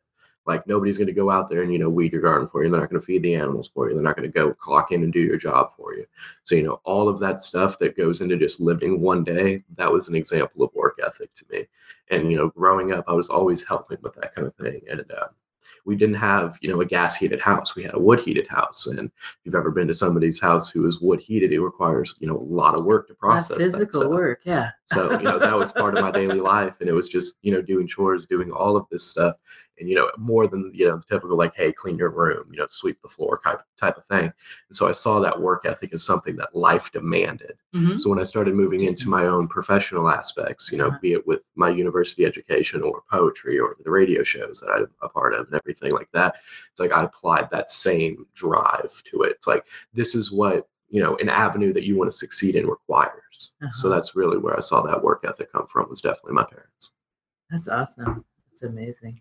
Like 0.47 0.67
nobody's 0.67 0.99
going 0.99 1.09
to 1.09 1.13
go 1.13 1.31
out 1.31 1.49
there 1.49 1.63
and 1.63 1.73
you 1.73 1.79
know 1.79 1.89
weed 1.89 2.13
your 2.13 2.23
garden 2.23 2.47
for 2.47 2.63
you. 2.63 2.71
They're 2.71 2.81
not 2.81 2.91
going 2.91 3.01
to 3.01 3.07
feed 3.07 3.23
the 3.23 3.35
animals 3.35 3.71
for 3.73 3.89
you. 3.89 3.95
They're 3.95 4.05
not 4.05 4.17
going 4.17 4.31
to 4.31 4.39
go 4.39 4.53
clock 4.53 4.93
in 4.93 5.03
and 5.03 5.13
do 5.13 5.21
your 5.21 5.39
job 5.39 5.73
for 5.77 5.95
you. 5.95 6.07
So 6.45 6.55
you 6.55 6.63
know 6.63 6.81
all 6.85 7.09
of 7.09 7.19
that 7.21 7.43
stuff 7.43 7.79
that 7.79 7.97
goes 7.97 8.21
into 8.21 8.37
just 8.37 8.61
living 8.61 9.01
one 9.01 9.25
day. 9.25 9.63
That 9.77 9.93
was 9.93 10.09
an 10.09 10.15
example 10.15 10.63
of 10.63 10.75
work 10.75 10.99
ethic 11.05 11.35
to 11.35 11.45
me. 11.51 11.67
And 12.11 12.31
you 12.31 12.37
know, 12.37 12.49
growing 12.51 12.93
up, 12.93 13.05
I 13.09 13.13
was 13.13 13.31
always 13.31 13.65
helping 13.65 13.99
with 14.03 14.15
that 14.15 14.35
kind 14.35 14.47
of 14.47 14.55
thing. 14.57 14.83
And 14.91 15.05
uh, 15.11 15.29
we 15.85 15.97
didn't 15.97 16.17
have 16.17 16.57
you 16.61 16.69
know 16.69 16.81
a 16.81 16.85
gas 16.85 17.17
heated 17.17 17.41
house 17.41 17.75
we 17.75 17.83
had 17.83 17.95
a 17.95 17.99
wood 17.99 18.21
heated 18.21 18.47
house 18.49 18.87
and 18.87 19.11
if 19.11 19.37
you've 19.45 19.55
ever 19.55 19.71
been 19.71 19.87
to 19.87 19.95
somebody's 19.95 20.41
house 20.41 20.71
who 20.71 20.87
is 20.87 21.01
wood 21.01 21.21
heated 21.21 21.53
it 21.53 21.61
requires 21.61 22.15
you 22.21 22.27
know 22.27 22.37
a 22.37 22.49
lot 22.55 22.75
of 22.75 22.85
work 22.85 23.07
to 23.09 23.15
process 23.15 23.59
that 23.59 23.73
physical 23.73 24.11
work 24.11 24.41
yeah 24.45 24.71
so 24.87 25.13
you 25.13 25.23
know 25.23 25.39
that 25.39 25.57
was 25.57 25.73
part 25.73 25.97
of 25.97 26.03
my 26.03 26.11
daily 26.11 26.41
life 26.41 26.75
and 26.81 26.89
it 26.89 26.95
was 26.95 27.09
just 27.09 27.37
you 27.43 27.53
know 27.53 27.63
doing 27.63 27.87
chores 27.87 28.27
doing 28.27 28.51
all 28.51 28.77
of 28.77 28.87
this 28.91 29.07
stuff 29.07 29.37
and 29.79 29.89
you 29.89 29.95
know 29.95 30.11
more 30.17 30.47
than 30.47 30.71
you 30.75 30.87
know 30.89 30.97
the 30.97 31.03
typical 31.03 31.37
like 31.37 31.55
hey 31.55 31.73
clean 31.73 31.97
your 31.97 32.11
room 32.11 32.47
you 32.51 32.59
know 32.59 32.67
sweep 32.69 33.01
the 33.03 33.09
floor 33.09 33.41
type 33.43 33.61
type 33.79 33.97
of 33.97 34.05
thing. 34.07 34.25
And 34.25 34.77
so 34.77 34.89
i 34.89 34.93
saw 34.93 35.21
that 35.21 35.41
work 35.41 35.65
ethic 35.65 35.93
as 35.93 36.05
something 36.05 36.37
that 36.37 36.55
life 36.55 36.93
demanded. 36.93 37.57
Mm-hmm. 37.75 37.97
so 37.97 38.11
when 38.11 38.19
i 38.19 38.23
started 38.23 38.55
moving 38.55 38.85
into 38.85 39.09
my 39.09 39.27
own 39.27 39.49
professional 39.49 40.09
aspects 40.09 40.71
you 40.71 40.79
know 40.79 40.89
uh-huh. 40.89 40.99
be 41.03 41.13
it 41.13 41.27
with 41.27 41.41
my 41.57 41.69
university 41.69 42.25
education 42.25 42.83
or 42.83 43.03
poetry 43.11 43.59
or 43.59 43.77
the 43.85 43.91
radio 43.91 44.23
shows 44.23 44.61
that 44.61 44.71
i'm 44.71 44.89
a 45.03 45.09
part 45.09 45.35
of 45.35 45.47
and 45.47 45.55
everything 45.57 45.93
like 45.93 46.11
that 46.13 46.37
it's 46.71 46.81
like 46.81 46.93
i 46.93 47.03
applied 47.03 47.51
that 47.51 47.71
same 47.71 48.27
drive 48.35 49.03
to 49.05 49.23
it. 49.23 49.33
It's 49.33 49.47
like 49.47 49.65
this 49.93 50.15
is 50.15 50.31
what 50.31 50.69
you 50.89 51.03
know 51.03 51.17
an 51.17 51.29
avenue 51.29 51.73
that 51.73 51.85
you 51.85 51.97
want 51.97 52.11
to 52.11 52.17
succeed 52.17 52.57
in 52.57 52.67
requires. 52.67 53.51
Uh-huh. 53.63 53.73
so 53.73 53.89
that's 53.89 54.15
really 54.15 54.39
where 54.39 54.57
i 54.57 54.61
saw 54.61 54.83
that 54.83 55.03
work 55.03 55.25
ethic 55.27 55.51
come 55.51 55.67
from 55.67 55.89
was 55.89 56.01
definitely 56.01 56.35
my 56.35 56.45
parents. 56.45 56.93
That's 57.51 57.69
awesome. 57.69 58.25
That's 58.49 58.63
amazing 58.63 59.21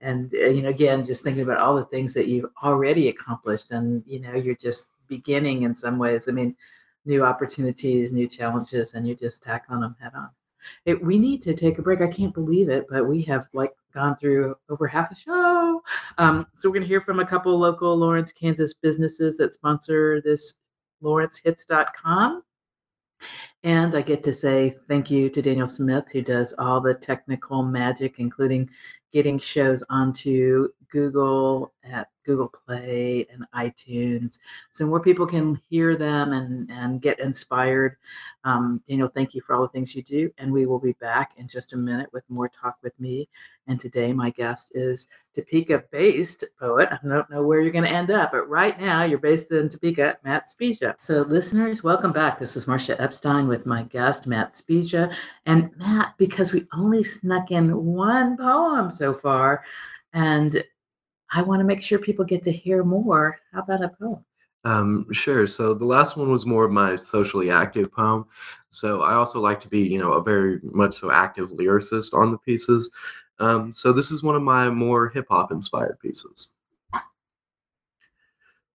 and 0.00 0.32
uh, 0.34 0.46
you 0.46 0.62
know 0.62 0.68
again 0.68 1.04
just 1.04 1.24
thinking 1.24 1.42
about 1.42 1.58
all 1.58 1.76
the 1.76 1.84
things 1.86 2.14
that 2.14 2.28
you've 2.28 2.50
already 2.62 3.08
accomplished 3.08 3.70
and 3.70 4.02
you 4.06 4.20
know 4.20 4.34
you're 4.34 4.54
just 4.54 4.88
beginning 5.08 5.62
in 5.62 5.74
some 5.74 5.98
ways. 5.98 6.28
I 6.28 6.32
mean 6.32 6.56
new 7.04 7.24
opportunities 7.24 8.12
new 8.12 8.28
challenges 8.28 8.94
and 8.94 9.06
you 9.08 9.14
just 9.14 9.42
tack 9.42 9.64
on 9.68 9.80
them 9.80 9.96
head 10.00 10.12
on. 10.14 10.28
It, 10.84 11.02
we 11.02 11.18
need 11.18 11.42
to 11.44 11.54
take 11.54 11.78
a 11.78 11.82
break. 11.82 12.00
I 12.00 12.08
can't 12.08 12.34
believe 12.34 12.68
it 12.68 12.86
but 12.90 13.06
we 13.06 13.22
have 13.22 13.48
like 13.52 13.72
gone 13.94 14.16
through 14.16 14.54
over 14.68 14.86
half 14.86 15.10
a 15.10 15.14
show. 15.14 15.82
Um, 16.18 16.46
so 16.56 16.68
we're 16.68 16.74
going 16.74 16.82
to 16.82 16.88
hear 16.88 17.00
from 17.00 17.20
a 17.20 17.26
couple 17.26 17.56
local 17.58 17.96
lawrence 17.96 18.32
kansas 18.32 18.74
businesses 18.74 19.36
that 19.38 19.52
sponsor 19.52 20.20
this 20.20 20.54
lawrencehits.com 21.02 22.42
and 23.64 23.94
I 23.94 24.02
get 24.02 24.22
to 24.24 24.32
say 24.32 24.76
thank 24.86 25.10
you 25.10 25.28
to 25.30 25.42
Daniel 25.42 25.66
Smith, 25.66 26.04
who 26.12 26.22
does 26.22 26.54
all 26.58 26.80
the 26.80 26.94
technical 26.94 27.62
magic, 27.62 28.18
including 28.18 28.70
getting 29.12 29.38
shows 29.38 29.82
onto 29.90 30.68
Google 30.90 31.72
at 31.84 32.08
Google 32.28 32.52
Play 32.66 33.26
and 33.32 33.46
iTunes, 33.56 34.38
so 34.70 34.86
more 34.86 35.00
people 35.00 35.26
can 35.26 35.58
hear 35.70 35.96
them 35.96 36.34
and 36.34 36.70
and 36.70 37.00
get 37.00 37.18
inspired. 37.20 37.96
Um, 38.44 38.82
Daniel, 38.86 39.08
thank 39.08 39.34
you 39.34 39.40
for 39.40 39.54
all 39.54 39.62
the 39.62 39.68
things 39.68 39.94
you 39.94 40.02
do, 40.02 40.30
and 40.36 40.52
we 40.52 40.66
will 40.66 40.78
be 40.78 40.92
back 40.92 41.32
in 41.38 41.48
just 41.48 41.72
a 41.72 41.76
minute 41.76 42.10
with 42.12 42.24
more 42.28 42.48
talk 42.48 42.76
with 42.82 42.98
me. 43.00 43.28
And 43.66 43.80
today, 43.80 44.12
my 44.12 44.30
guest 44.30 44.72
is 44.74 45.08
Topeka-based 45.34 46.44
poet. 46.58 46.88
I 46.90 46.98
don't 47.06 47.30
know 47.30 47.42
where 47.42 47.60
you're 47.60 47.72
going 47.72 47.84
to 47.84 47.90
end 47.90 48.10
up, 48.10 48.32
but 48.32 48.48
right 48.48 48.78
now 48.80 49.04
you're 49.04 49.18
based 49.18 49.52
in 49.52 49.68
Topeka, 49.68 50.18
Matt 50.24 50.48
Spezia. 50.48 50.94
So, 50.98 51.22
listeners, 51.22 51.82
welcome 51.82 52.12
back. 52.12 52.38
This 52.38 52.56
is 52.56 52.66
Marcia 52.66 53.00
Epstein 53.00 53.48
with 53.48 53.66
my 53.66 53.82
guest 53.84 54.26
Matt 54.26 54.54
Spezia, 54.54 55.10
and 55.46 55.70
Matt, 55.76 56.14
because 56.18 56.52
we 56.52 56.66
only 56.72 57.02
snuck 57.02 57.50
in 57.50 57.84
one 57.84 58.36
poem 58.36 58.90
so 58.90 59.12
far, 59.12 59.64
and 60.12 60.62
I 61.30 61.42
want 61.42 61.60
to 61.60 61.64
make 61.64 61.82
sure 61.82 61.98
people 61.98 62.24
get 62.24 62.42
to 62.44 62.52
hear 62.52 62.84
more. 62.84 63.38
How 63.52 63.60
about 63.60 63.84
a 63.84 63.88
poem? 63.88 64.24
Um, 64.64 65.06
sure. 65.12 65.46
So 65.46 65.72
the 65.72 65.86
last 65.86 66.16
one 66.16 66.30
was 66.30 66.46
more 66.46 66.64
of 66.64 66.72
my 66.72 66.96
socially 66.96 67.50
active 67.50 67.92
poem. 67.92 68.26
So 68.70 69.02
I 69.02 69.14
also 69.14 69.40
like 69.40 69.60
to 69.60 69.68
be, 69.68 69.80
you 69.80 69.98
know, 69.98 70.14
a 70.14 70.22
very 70.22 70.60
much 70.62 70.94
so 70.94 71.10
active 71.10 71.50
lyricist 71.50 72.12
on 72.12 72.32
the 72.32 72.38
pieces. 72.38 72.90
Um, 73.38 73.72
so 73.72 73.92
this 73.92 74.10
is 74.10 74.22
one 74.22 74.34
of 74.34 74.42
my 74.42 74.68
more 74.68 75.08
hip 75.08 75.26
hop 75.30 75.52
inspired 75.52 76.00
pieces. 76.00 76.48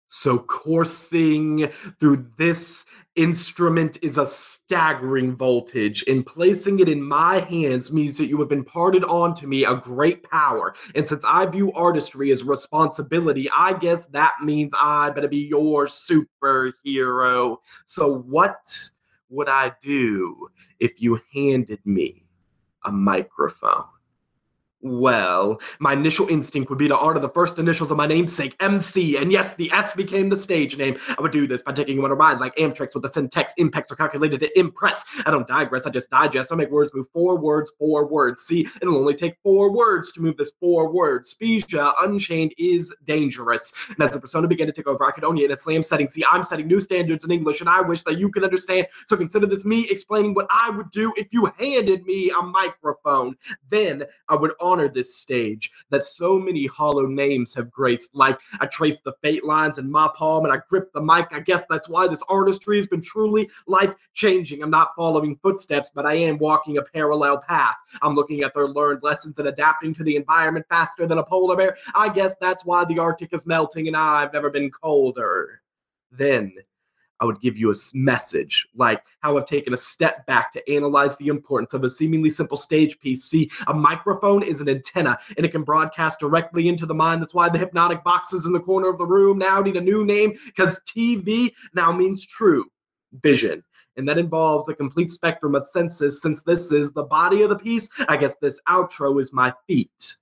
So 0.07 0.38
coursing 0.38 1.71
through 1.99 2.30
this 2.38 2.86
instrument 3.16 3.99
is 4.01 4.18
a 4.18 4.26
staggering 4.26 5.36
voltage, 5.36 6.03
and 6.07 6.26
placing 6.26 6.80
it 6.80 6.89
in 6.89 7.01
my 7.01 7.39
hands 7.39 7.91
means 7.91 8.18
that 8.18 8.28
you 8.28 8.39
have 8.39 8.51
imparted 8.51 9.03
onto 9.05 9.47
me 9.47 9.66
a 9.66 9.76
great 9.76 10.24
power. 10.24 10.74
And 10.95 11.07
since 11.07 11.24
I 11.26 11.45
view 11.45 11.72
artistry 11.74 12.32
as 12.32 12.43
responsibility, 12.43 13.49
I 13.55 13.74
guess 13.74 14.05
that 14.07 14.34
means 14.41 14.74
I 14.80 15.11
better 15.11 15.28
be 15.28 15.45
your 15.45 15.86
superhero. 15.86 17.57
So 17.86 18.20
what 18.22 18.89
would 19.30 19.49
I 19.49 19.74
do 19.82 20.49
if 20.80 21.01
you 21.01 21.20
handed 21.34 21.80
me 21.86 22.26
a 22.84 22.91
microphone? 22.91 23.86
Well, 24.86 25.61
my 25.79 25.93
initial 25.93 26.27
instinct 26.27 26.69
would 26.69 26.77
be 26.77 26.89
to 26.89 26.97
honor 26.97 27.21
the 27.21 27.29
first 27.29 27.57
initials 27.57 27.89
of 27.89 27.95
my 27.95 28.05
namesake, 28.05 28.53
MC, 28.59 29.15
and 29.15 29.31
yes, 29.31 29.55
the 29.55 29.71
S 29.71 29.93
became 29.93 30.27
the 30.27 30.36
stage 30.36 30.77
name. 30.77 30.97
I 31.17 31.21
would 31.21 31.31
do 31.31 31.47
this 31.47 31.61
by 31.61 31.71
taking 31.71 32.01
one 32.01 32.11
of 32.11 32.17
mine 32.17 32.38
like 32.38 32.53
Amtrak's 32.57 32.93
with 32.93 33.03
the 33.03 33.07
syntax 33.07 33.53
impacts 33.55 33.93
are 33.93 33.95
calculated 33.95 34.41
to 34.41 34.59
impress. 34.59 35.05
I 35.25 35.31
don't 35.31 35.47
digress, 35.47 35.86
I 35.86 35.89
just 35.89 36.09
digest. 36.09 36.51
I 36.51 36.55
make 36.55 36.69
words 36.69 36.91
move 36.93 37.07
four 37.13 37.39
words, 37.39 37.71
four 37.79 38.05
words. 38.05 38.43
See, 38.43 38.67
it'll 38.81 38.97
only 38.97 39.13
take 39.13 39.38
four 39.41 39.73
words 39.73 40.11
to 40.13 40.21
move 40.21 40.36
this 40.36 40.51
four 40.59 40.91
words. 40.91 41.29
Spezia 41.29 41.93
Unchained 42.01 42.53
is 42.57 42.93
dangerous. 43.05 43.73
And 43.88 44.01
as 44.01 44.11
the 44.11 44.19
persona 44.19 44.49
began 44.49 44.67
to 44.67 44.73
take 44.73 44.88
over, 44.88 45.05
I 45.05 45.11
could 45.11 45.23
only 45.23 45.45
in 45.45 45.51
its 45.51 45.63
slam 45.63 45.81
setting. 45.81 46.09
See, 46.09 46.25
I'm 46.29 46.43
setting 46.43 46.67
new 46.67 46.81
standards 46.81 47.23
in 47.23 47.31
English, 47.31 47.61
and 47.61 47.69
I 47.69 47.79
wish 47.79 48.03
that 48.03 48.17
you 48.19 48.29
could 48.29 48.43
understand. 48.43 48.88
So 49.07 49.15
consider 49.15 49.45
this 49.45 49.63
me 49.63 49.86
explaining 49.89 50.34
what 50.34 50.47
I 50.49 50.71
would 50.71 50.91
do 50.91 51.13
if 51.15 51.27
you 51.31 51.49
handed 51.57 52.03
me 52.03 52.31
a 52.38 52.43
microphone. 52.43 53.38
Then 53.69 54.03
I 54.27 54.36
would 54.36 54.51
honor 54.74 54.89
this 54.89 55.15
stage 55.15 55.71
that 55.91 56.03
so 56.03 56.39
many 56.39 56.65
hollow 56.65 57.05
names 57.05 57.53
have 57.53 57.69
graced. 57.69 58.15
Like 58.15 58.39
I 58.59 58.65
trace 58.65 58.99
the 58.99 59.13
fate 59.21 59.45
lines 59.45 59.78
in 59.78 59.91
my 59.91 60.09
palm 60.15 60.45
and 60.45 60.53
I 60.53 60.61
grip 60.67 60.91
the 60.93 61.01
mic. 61.01 61.28
I 61.32 61.41
guess 61.41 61.65
that's 61.65 61.88
why 61.88 62.07
this 62.07 62.24
artistry 62.28 62.78
has 62.78 62.88
been 62.88 63.01
truly 63.01 63.49
life 63.67 63.93
changing. 64.13 64.63
I'm 64.63 64.71
not 64.71 64.95
following 64.95 65.36
footsteps, 65.43 65.91
but 65.93 66.07
I 66.07 66.15
am 66.15 66.39
walking 66.39 66.80
a 66.80 66.82
parallel 66.82 67.38
path. 67.38 67.78
I'm 68.01 68.15
looking 68.15 68.41
at 68.41 68.55
their 68.55 68.67
learned 68.67 69.03
lessons 69.03 69.38
and 69.38 69.47
adapting 69.47 69.93
to 69.93 70.03
the 70.03 70.15
environment 70.15 70.65
faster 70.69 71.05
than 71.05 71.19
a 71.19 71.24
polar 71.24 71.55
bear. 71.55 71.78
I 71.93 72.09
guess 72.09 72.36
that's 72.38 72.65
why 72.65 72.84
the 72.86 72.97
Arctic 72.97 73.32
is 73.32 73.45
melting 73.45 73.88
and 73.88 73.95
I've 73.95 74.34
never 74.34 74.49
been 74.49 74.71
colder. 74.71 75.61
Then 76.11 76.53
I 77.20 77.26
would 77.26 77.39
give 77.39 77.57
you 77.57 77.72
a 77.72 77.76
message, 77.93 78.68
like 78.76 79.03
how 79.20 79.38
I've 79.38 79.45
taken 79.45 79.74
a 79.74 79.78
step 79.78 80.26
back 80.26 80.51
to 80.53 80.72
analyze 80.72 81.16
the 81.18 81.28
importance 81.28 81.74
of 81.74 81.84
a 81.84 81.89
seemingly 81.89 82.30
simple 82.30 82.57
stage 82.57 82.99
piece. 82.99 83.24
See, 83.24 83.49
a 83.68 83.74
microphone 83.74 84.43
is 84.43 84.61
an 84.61 84.70
antenna 84.70 85.18
and 85.38 85.45
it 85.45 85.51
can 85.51 85.64
broadcast 85.64 86.20
directly 86.20 86.68
into 86.68 86.86
the 86.86 86.93
mind. 86.93 87.22
That's 87.22 87.34
why 87.34 87.49
the 87.49 87.57
hypnotic 87.57 88.03
boxes 88.03 88.45
in 88.45 88.53
the 88.53 88.59
corner 88.59 88.89
of 88.89 88.97
the 88.97 89.05
room 89.05 89.38
now 89.38 89.61
need 89.61 89.78
a 89.78 89.82
new 89.82 90.05
name 90.05 90.34
because 90.45 90.82
TV 90.82 91.53
now 91.74 91.91
means 91.91 92.26
true 92.26 92.66
vision. 93.22 93.64
And 93.95 94.09
that 94.09 94.18
involves 94.18 94.66
the 94.66 94.74
complete 94.74 95.11
spectrum 95.11 95.53
of 95.53 95.66
senses. 95.66 96.22
Since 96.22 96.41
this 96.41 96.72
is 96.72 96.93
the 96.93 97.03
body 97.03 97.43
of 97.43 97.49
the 97.49 97.57
piece, 97.57 97.89
I 98.09 98.18
guess 98.18 98.36
this 98.38 98.59
outro 98.68 99.20
is 99.22 99.32
my 99.32 99.53
feet 99.68 100.18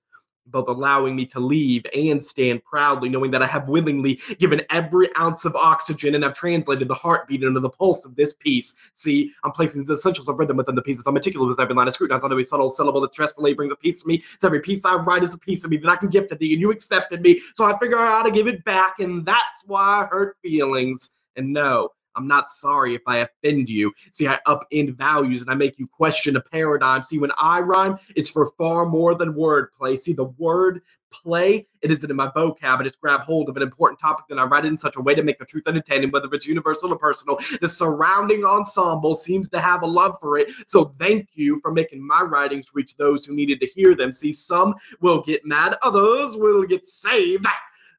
both 0.46 0.68
allowing 0.68 1.16
me 1.16 1.26
to 1.26 1.40
leave 1.40 1.84
and 1.96 2.22
stand 2.22 2.64
proudly, 2.64 3.08
knowing 3.08 3.30
that 3.30 3.42
I 3.42 3.46
have 3.46 3.68
willingly 3.68 4.20
given 4.38 4.62
every 4.70 5.08
ounce 5.16 5.44
of 5.44 5.54
oxygen 5.56 6.14
and 6.14 6.24
I've 6.24 6.34
translated 6.34 6.88
the 6.88 6.94
heartbeat 6.94 7.42
into 7.42 7.60
the 7.60 7.70
pulse 7.70 8.04
of 8.04 8.16
this 8.16 8.34
piece. 8.34 8.76
See, 8.92 9.32
I'm 9.44 9.52
placing 9.52 9.84
the 9.84 9.92
essentials 9.94 10.28
of 10.28 10.38
rhythm 10.38 10.56
within 10.56 10.74
the 10.74 10.82
pieces. 10.82 11.06
I'm 11.06 11.14
meticulous 11.14 11.48
with 11.48 11.60
every 11.60 11.74
line 11.74 11.86
of 11.86 11.92
scrutinize 11.92 12.24
on 12.24 12.32
every 12.32 12.44
subtle 12.44 12.68
syllable 12.68 13.00
that 13.00 13.12
stressfully 13.12 13.56
brings 13.56 13.72
a 13.72 13.76
piece 13.76 14.02
to 14.02 14.08
me. 14.08 14.22
So 14.38 14.48
every 14.48 14.60
piece 14.60 14.84
I 14.84 14.94
write 14.94 15.22
is 15.22 15.34
a 15.34 15.38
piece 15.38 15.64
of 15.64 15.70
me 15.70 15.76
that 15.78 15.88
I 15.88 15.96
can 15.96 16.08
give 16.08 16.28
to 16.28 16.34
thee, 16.34 16.52
and 16.52 16.60
you 16.60 16.70
accepted 16.70 17.22
me. 17.22 17.40
So 17.54 17.64
I 17.64 17.78
figure 17.78 17.98
out 17.98 18.08
how 18.08 18.22
to 18.22 18.30
give 18.30 18.46
it 18.46 18.64
back, 18.64 19.00
and 19.00 19.24
that's 19.24 19.64
why 19.66 20.02
I 20.02 20.06
hurt 20.06 20.36
feelings. 20.42 21.12
And 21.36 21.52
no, 21.52 21.90
I'm 22.16 22.28
not 22.28 22.48
sorry 22.48 22.94
if 22.94 23.02
I 23.06 23.18
offend 23.18 23.68
you. 23.68 23.92
See, 24.12 24.28
I 24.28 24.38
upend 24.46 24.96
values 24.96 25.42
and 25.42 25.50
I 25.50 25.54
make 25.54 25.78
you 25.78 25.86
question 25.86 26.36
a 26.36 26.40
paradigm. 26.40 27.02
See, 27.02 27.18
when 27.18 27.32
I 27.38 27.60
rhyme, 27.60 27.98
it's 28.16 28.28
for 28.28 28.52
far 28.58 28.86
more 28.86 29.14
than 29.14 29.34
wordplay. 29.34 29.98
See, 29.98 30.12
the 30.12 30.24
word 30.24 30.80
play, 31.10 31.66
it 31.82 31.92
isn't 31.92 32.10
in 32.10 32.16
my 32.16 32.28
vocab, 32.28 32.78
but 32.78 32.86
it's 32.86 32.96
grab 32.96 33.20
hold 33.20 33.48
of 33.48 33.56
an 33.56 33.62
important 33.62 34.00
topic 34.00 34.24
that 34.28 34.38
I 34.38 34.44
write 34.44 34.64
it 34.64 34.68
in 34.68 34.78
such 34.78 34.96
a 34.96 35.00
way 35.00 35.14
to 35.14 35.22
make 35.22 35.38
the 35.38 35.44
truth 35.44 35.64
entertaining, 35.66 36.10
whether 36.10 36.28
it's 36.32 36.46
universal 36.46 36.92
or 36.92 36.96
personal. 36.96 37.38
The 37.60 37.68
surrounding 37.68 38.44
ensemble 38.44 39.14
seems 39.14 39.48
to 39.50 39.60
have 39.60 39.82
a 39.82 39.86
love 39.86 40.16
for 40.20 40.38
it. 40.38 40.50
So 40.66 40.84
thank 40.84 41.28
you 41.34 41.60
for 41.60 41.70
making 41.70 42.06
my 42.06 42.22
writings 42.22 42.66
reach 42.74 42.96
those 42.96 43.24
who 43.24 43.36
needed 43.36 43.60
to 43.60 43.66
hear 43.66 43.94
them. 43.94 44.10
See, 44.10 44.32
some 44.32 44.74
will 45.00 45.22
get 45.22 45.44
mad, 45.44 45.76
others 45.82 46.36
will 46.36 46.64
get 46.64 46.86
saved, 46.86 47.46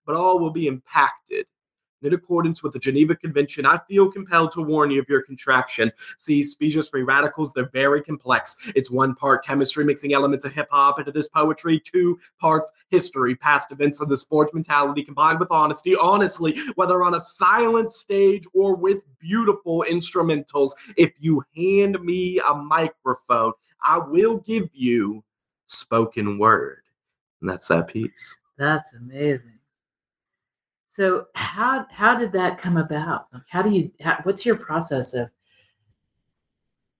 but 0.05 0.15
all 0.15 0.39
will 0.39 0.51
be 0.51 0.67
impacted 0.67 1.45
in 2.05 2.13
accordance 2.13 2.63
with 2.63 2.73
the 2.73 2.79
Geneva 2.79 3.15
Convention, 3.15 3.65
I 3.65 3.79
feel 3.87 4.11
compelled 4.11 4.51
to 4.53 4.61
warn 4.61 4.91
you 4.91 5.01
of 5.01 5.09
your 5.09 5.21
contraction. 5.21 5.91
See, 6.17 6.43
species 6.43 6.89
free 6.89 7.03
radicals, 7.03 7.53
they're 7.53 7.69
very 7.69 8.01
complex. 8.01 8.57
It's 8.75 8.91
one 8.91 9.15
part 9.15 9.45
chemistry 9.45 9.83
mixing 9.83 10.13
elements 10.13 10.45
of 10.45 10.53
hip 10.53 10.67
hop 10.71 10.99
into 10.99 11.11
this 11.11 11.27
poetry, 11.27 11.79
two 11.79 12.19
parts 12.39 12.71
history, 12.89 13.35
past 13.35 13.71
events 13.71 14.01
of 14.01 14.09
this 14.09 14.23
forged 14.23 14.53
mentality 14.53 15.03
combined 15.03 15.39
with 15.39 15.51
honesty. 15.51 15.95
Honestly, 15.95 16.59
whether 16.75 17.03
on 17.03 17.15
a 17.15 17.19
silent 17.19 17.89
stage 17.89 18.45
or 18.53 18.75
with 18.75 19.03
beautiful 19.19 19.85
instrumentals, 19.89 20.71
if 20.97 21.11
you 21.19 21.43
hand 21.55 22.01
me 22.01 22.39
a 22.47 22.53
microphone, 22.53 23.53
I 23.83 23.97
will 23.97 24.37
give 24.37 24.69
you 24.73 25.23
spoken 25.65 26.37
word. 26.37 26.81
And 27.41 27.49
that's 27.49 27.67
that 27.67 27.87
piece. 27.87 28.37
That's 28.57 28.93
amazing. 28.93 29.52
So 30.93 31.25
how 31.33 31.87
how 31.89 32.15
did 32.15 32.31
that 32.33 32.59
come 32.59 32.77
about? 32.77 33.25
How 33.49 33.63
do 33.63 33.71
you 33.71 33.89
how, 33.99 34.19
what's 34.21 34.45
your 34.45 34.55
process 34.55 35.15
of 35.15 35.27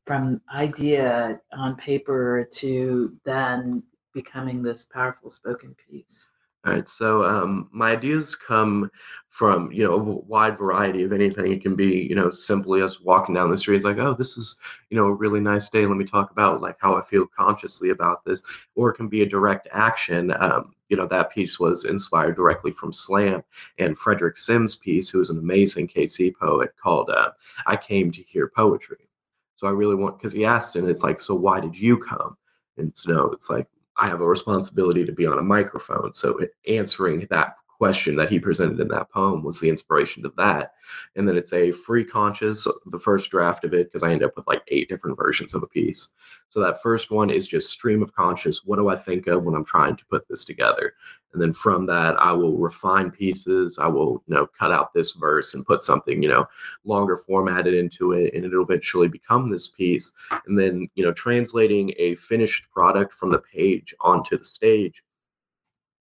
from 0.08 0.41
idea 0.52 1.39
on 1.52 1.76
paper 1.76 2.50
to 2.54 3.16
then 3.24 3.84
becoming 4.12 4.64
this 4.64 4.86
powerful 4.86 5.30
spoken 5.30 5.76
piece? 5.76 6.26
All 6.66 6.72
right. 6.72 6.88
So 6.88 7.26
um, 7.26 7.70
my 7.74 7.91
ideas 7.91 8.38
come 8.38 8.89
from 9.28 9.70
you 9.72 9.84
know 9.84 9.95
a 9.95 9.97
wide 9.97 10.57
variety 10.57 11.03
of 11.03 11.11
anything. 11.11 11.51
It 11.51 11.61
can 11.61 11.76
be 11.76 12.07
you 12.09 12.16
know 12.16 12.32
simply 12.32 12.82
us 12.82 13.01
walking 13.01 13.36
down 13.36 13.49
the 13.49 13.57
street. 13.57 13.76
It's 13.76 13.86
like, 13.86 13.97
oh, 13.97 14.14
this 14.14 14.38
is 14.38 14.55
you 14.89 14.95
know 14.95 15.07
a 15.07 15.14
really 15.14 15.41
nice 15.41 15.70
day. 15.70 15.86
Let 15.86 15.97
me 15.97 16.05
talk 16.05 16.32
about 16.32 16.61
like 16.61 16.78
how 16.80 16.95
I 16.95 17.01
feel 17.01 17.28
consciously 17.28 17.89
about 17.89 18.24
this. 18.24 18.43
Or 18.76 18.89
it 18.89 18.93
can 18.93 19.09
be 19.09 19.24
a 19.24 19.30
direct 19.30 19.68
action. 19.74 20.34
Um, 20.39 20.74
you 20.88 20.95
know 20.95 21.07
that 21.07 21.32
piece 21.32 21.59
was 21.59 21.84
inspired 21.84 22.38
directly 22.38 22.72
from 22.72 22.93
Slam 22.93 23.43
and 23.78 23.97
Frederick 23.97 24.38
Sims' 24.38 24.76
piece, 24.76 25.09
who 25.09 25.20
is 25.20 25.30
an 25.30 25.39
amazing 25.39 25.89
KC 25.89 26.34
poet 26.34 26.72
called 26.82 27.09
uh, 27.09 27.32
"I 27.68 27.76
Came 27.76 28.09
to 28.11 28.22
Hear 28.22 28.49
Poetry." 28.55 29.09
So 29.55 29.68
I 29.68 29.72
really 29.72 29.95
want 29.95 30.18
because 30.18 30.32
he 30.32 30.45
asked, 30.45 30.78
and 30.78 30.88
it's 30.88 31.03
like, 31.03 31.20
so 31.20 31.36
why 31.36 31.59
did 31.59 31.76
you 31.76 31.97
come? 31.97 32.38
And 32.78 32.95
so 32.95 33.32
it's 33.32 33.49
like 33.49 33.68
I 33.98 34.08
have 34.08 34.22
a 34.22 34.28
responsibility 34.28 35.06
to 35.06 35.12
be 35.12 35.26
on 35.26 35.39
a 35.39 35.44
microphone. 35.44 36.14
So 36.14 36.39
answering 36.68 37.28
that 37.30 37.56
question 37.78 38.16
that 38.16 38.30
he 38.30 38.39
presented 38.39 38.80
in 38.80 38.88
that 38.88 39.10
poem 39.10 39.44
was 39.44 39.60
the 39.60 39.68
inspiration 39.68 40.24
to 40.24 40.32
that. 40.38 40.74
And 41.16 41.28
then 41.28 41.36
it's 41.36 41.54
a 41.54 41.72
free 41.72 42.06
conscious, 42.06 42.66
the 42.86 43.00
first 43.00 43.30
draft 43.30 43.66
of 43.66 43.74
it, 43.74 43.91
because 43.91 44.04
I 44.04 44.12
end 44.12 44.24
up 44.24 44.36
with 44.36 44.48
like 44.48 44.62
eight 44.70 44.88
different 44.88 45.18
versions 45.18 45.54
of 45.54 45.64
a 45.64 45.68
piece. 45.68 46.10
So 46.48 46.60
that 46.62 46.82
first 46.82 47.12
one 47.12 47.30
is 47.30 47.48
just 47.48 47.70
stream 47.70 48.02
of 48.02 48.14
conscious. 48.14 48.64
What 48.64 48.78
do 48.78 48.88
I 48.88 48.96
think 48.96 49.28
of 49.28 49.44
when 49.44 49.56
I'm 49.56 49.66
trying 49.66 49.98
to 49.98 50.06
put 50.06 50.28
this 50.30 50.46
together? 50.46 50.94
And 51.34 51.42
then 51.42 51.52
from 51.54 51.86
that 51.88 52.16
i 52.20 52.32
will 52.32 52.58
refine 52.58 53.12
pieces. 53.12 53.80
I 53.80 53.88
will 53.88 54.24
you 54.28 54.36
know 54.36 54.48
cut 54.48 54.72
out 54.72 54.94
this 54.94 55.14
verse 55.14 55.54
and 55.54 55.66
put 55.66 55.82
something 55.82 56.22
you 56.22 56.30
know 56.30 56.48
longer 56.84 57.18
formatted 57.18 57.74
into 57.74 58.14
it 58.14 58.34
and 58.34 58.46
it'll 58.46 58.64
eventually 58.64 59.08
become 59.08 59.50
this 59.50 59.68
piece. 59.68 60.12
And 60.48 60.58
then 60.58 60.88
you 60.96 61.04
know 61.04 61.14
translating 61.14 61.94
a 61.98 62.16
finished 62.16 62.70
product 62.72 63.14
from 63.14 63.32
the 63.32 63.40
page 63.40 63.94
onto 64.00 64.38
the 64.38 64.44
stage 64.44 65.04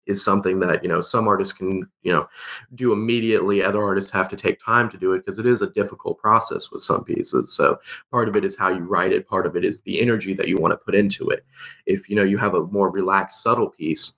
is 0.08 0.24
something 0.24 0.60
that 0.60 0.84
you 0.84 0.90
know 0.90 1.00
some 1.00 1.28
artists 1.28 1.54
can 1.54 1.88
you 2.02 2.12
know 2.12 2.28
do 2.76 2.92
immediately. 2.92 3.64
Other 3.64 3.84
artists 3.84 4.12
have 4.12 4.30
to 4.30 4.36
take 4.36 4.64
time 4.64 4.90
to 4.90 4.98
do 4.98 5.14
it 5.14 5.20
because 5.20 5.40
it 5.40 5.46
is 5.46 5.62
a 5.62 5.70
difficult 5.70 6.18
process 6.18 6.72
with 6.72 6.82
some 6.82 7.04
pieces. 7.04 7.54
So 7.54 7.80
part 8.10 8.28
of 8.28 8.36
it 8.36 8.44
is 8.44 8.58
how 8.58 8.70
you 8.70 8.84
write 8.84 9.14
it. 9.14 9.28
Part 9.28 9.46
of 9.46 9.56
it 9.56 9.64
is 9.64 9.82
the 9.82 10.02
energy 10.02 10.34
that 10.34 10.48
you 10.48 10.58
want 10.58 10.72
to 10.72 10.78
put 10.78 10.96
into 10.96 11.30
it. 11.30 11.46
If 11.86 12.10
you 12.10 12.16
know 12.16 12.24
you 12.24 12.38
have 12.38 12.56
a 12.56 12.66
more 12.68 12.90
relaxed 12.90 13.44
subtle 13.44 13.70
piece 13.70 14.14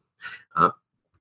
uh, 0.55 0.69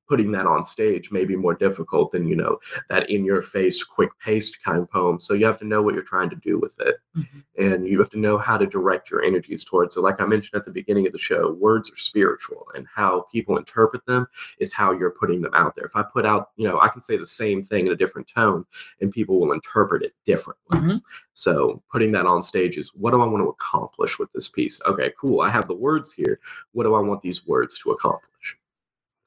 putting 0.09 0.33
that 0.33 0.47
on 0.47 0.65
stage 0.65 1.11
may 1.11 1.25
be 1.25 1.37
more 1.37 1.55
difficult 1.55 2.13
than 2.13 2.27
you 2.27 2.37
know 2.37 2.59
that 2.89 3.09
in 3.11 3.25
your 3.25 3.43
face 3.43 3.83
quick 3.83 4.11
paced 4.19 4.63
kind 4.63 4.79
of 4.79 4.91
poem. 4.91 5.21
So 5.21 5.35
you 5.35 5.47
have 5.47 5.59
to 5.61 5.67
know 5.67 5.83
what 5.83 5.95
you're 5.95 6.03
trying 6.03 6.31
to 6.31 6.37
do 6.37 6.59
with 6.59 6.79
it. 6.81 6.97
Mm-hmm. 7.17 7.41
and 7.63 7.87
you 7.87 7.99
have 7.99 8.09
to 8.09 8.19
know 8.19 8.39
how 8.39 8.57
to 8.57 8.67
direct 8.67 9.11
your 9.11 9.23
energies 9.23 9.65
towards 9.65 9.97
it. 9.97 10.01
Like 10.01 10.21
i 10.21 10.25
mentioned 10.25 10.59
at 10.59 10.65
the 10.65 10.71
beginning 10.71 11.07
of 11.07 11.13
the 11.13 11.19
show 11.19 11.53
words 11.53 11.91
are 11.91 11.97
spiritual 11.97 12.67
and 12.75 12.87
how 12.93 13.27
people 13.31 13.59
interpret 13.59 14.05
them 14.07 14.27
is 14.59 14.73
how 14.73 14.93
you're 14.93 15.11
putting 15.11 15.43
them 15.43 15.53
out 15.55 15.77
there. 15.77 15.85
If 15.85 15.95
i 15.95 16.03
put 16.03 16.25
out 16.25 16.51
you 16.57 16.67
know 16.67 16.81
i 16.81 16.89
can 16.89 17.01
say 17.03 17.17
the 17.17 17.27
same 17.27 17.63
thing 17.63 17.87
in 17.87 17.93
a 17.93 17.97
different 17.97 18.29
tone 18.29 18.65
and 19.01 19.11
people 19.13 19.39
will 19.39 19.53
interpret 19.53 20.03
it 20.03 20.15
differently. 20.25 20.79
Mm-hmm. 20.79 20.97
so 21.35 21.83
putting 21.93 22.13
that 22.13 22.27
on 22.27 22.41
stage 22.43 22.77
is 22.79 22.95
what 22.95 23.11
do 23.11 23.21
i 23.21 23.27
want 23.27 23.43
to 23.45 23.49
accomplish 23.49 24.19
with 24.19 24.33
this 24.33 24.49
piece? 24.49 24.81
Okay 24.87 25.13
cool 25.19 25.41
i 25.43 25.51
have 25.51 25.69
the 25.69 25.75
words 25.75 26.13
here. 26.13 26.41
What 26.73 26.85
do 26.85 26.95
i 26.95 27.01
want 27.01 27.21
these 27.21 27.47
words 27.47 27.79
to 27.81 27.91
accomplish 27.91 28.57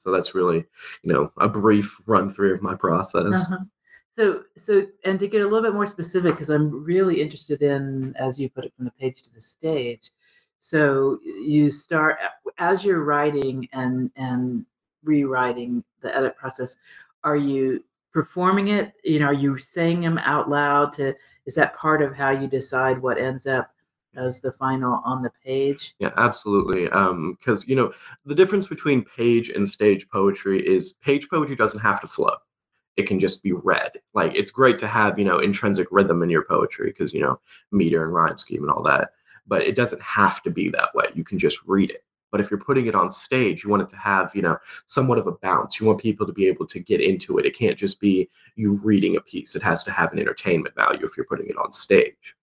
so 0.05 0.11
that's 0.11 0.35
really, 0.35 0.63
you 1.01 1.11
know, 1.11 1.31
a 1.39 1.49
brief 1.49 1.99
run 2.05 2.29
through 2.29 2.53
of 2.53 2.61
my 2.61 2.75
process. 2.75 3.51
Uh-huh. 3.51 3.57
So, 4.17 4.43
so, 4.55 4.85
and 5.03 5.19
to 5.19 5.27
get 5.27 5.41
a 5.41 5.43
little 5.43 5.63
bit 5.63 5.73
more 5.73 5.87
specific, 5.87 6.33
because 6.33 6.49
I'm 6.49 6.85
really 6.85 7.21
interested 7.21 7.63
in, 7.63 8.15
as 8.17 8.39
you 8.39 8.49
put 8.49 8.63
it, 8.63 8.73
from 8.77 8.85
the 8.85 8.91
page 8.91 9.23
to 9.23 9.33
the 9.33 9.41
stage. 9.41 10.11
So 10.59 11.19
you 11.23 11.69
start 11.69 12.17
as 12.59 12.85
you're 12.85 13.03
writing 13.03 13.67
and 13.73 14.09
and 14.15 14.65
rewriting 15.03 15.83
the 16.01 16.15
edit 16.15 16.37
process. 16.37 16.77
Are 17.23 17.35
you 17.35 17.83
performing 18.13 18.69
it? 18.69 18.93
You 19.03 19.19
know, 19.19 19.27
are 19.27 19.33
you 19.33 19.57
saying 19.57 20.01
them 20.01 20.17
out 20.19 20.49
loud? 20.49 20.93
To 20.93 21.13
is 21.45 21.55
that 21.55 21.75
part 21.75 22.01
of 22.01 22.15
how 22.15 22.29
you 22.29 22.47
decide 22.47 23.01
what 23.01 23.17
ends 23.17 23.47
up 23.47 23.74
as 24.17 24.41
the 24.41 24.51
final 24.51 25.01
on 25.05 25.21
the 25.21 25.31
page. 25.43 25.95
Yeah, 25.99 26.11
absolutely. 26.17 26.89
Um, 26.89 27.37
because 27.39 27.67
you 27.67 27.75
know 27.75 27.93
the 28.25 28.35
difference 28.35 28.67
between 28.67 29.03
page 29.03 29.49
and 29.49 29.67
stage 29.67 30.07
poetry 30.09 30.65
is 30.65 30.93
page 30.93 31.29
poetry 31.29 31.55
doesn't 31.55 31.79
have 31.79 32.01
to 32.01 32.07
flow; 32.07 32.35
it 32.97 33.03
can 33.03 33.19
just 33.19 33.43
be 33.43 33.53
read. 33.53 33.91
Like 34.13 34.33
it's 34.35 34.51
great 34.51 34.79
to 34.79 34.87
have 34.87 35.19
you 35.19 35.25
know 35.25 35.39
intrinsic 35.39 35.87
rhythm 35.91 36.23
in 36.23 36.29
your 36.29 36.45
poetry 36.45 36.87
because 36.87 37.13
you 37.13 37.21
know 37.21 37.39
meter 37.71 38.03
and 38.03 38.13
rhyme 38.13 38.37
scheme 38.37 38.63
and 38.63 38.71
all 38.71 38.83
that, 38.83 39.11
but 39.47 39.61
it 39.63 39.75
doesn't 39.75 40.01
have 40.01 40.41
to 40.43 40.49
be 40.49 40.69
that 40.69 40.93
way. 40.95 41.05
You 41.13 41.23
can 41.23 41.39
just 41.39 41.59
read 41.65 41.91
it. 41.91 42.03
But 42.35 42.41
if 42.41 42.51
you're 42.51 42.59
putting 42.59 42.87
it 42.87 42.95
on 42.95 43.09
stage, 43.09 43.63
you 43.63 43.69
want 43.69 43.83
it 43.83 43.87
to 43.89 43.95
have, 43.95 44.35
you 44.35 44.41
know, 44.41 44.57
somewhat 44.87 45.17
of 45.17 45.25
a 45.25 45.31
bounce. 45.31 45.79
You 45.79 45.85
want 45.85 46.01
people 46.01 46.27
to 46.27 46.33
be 46.33 46.47
able 46.47 46.67
to 46.67 46.79
get 46.79 46.99
into 46.99 47.37
it. 47.37 47.45
It 47.45 47.57
can't 47.57 47.77
just 47.77 48.01
be 48.01 48.29
you 48.57 48.75
reading 48.83 49.15
a 49.15 49.21
piece. 49.21 49.55
It 49.55 49.61
has 49.61 49.85
to 49.85 49.91
have 49.91 50.11
an 50.11 50.19
entertainment 50.19 50.75
value 50.75 51.05
if 51.05 51.15
you're 51.15 51.27
putting 51.27 51.47
it 51.47 51.55
on 51.55 51.71
stage. 51.71 52.35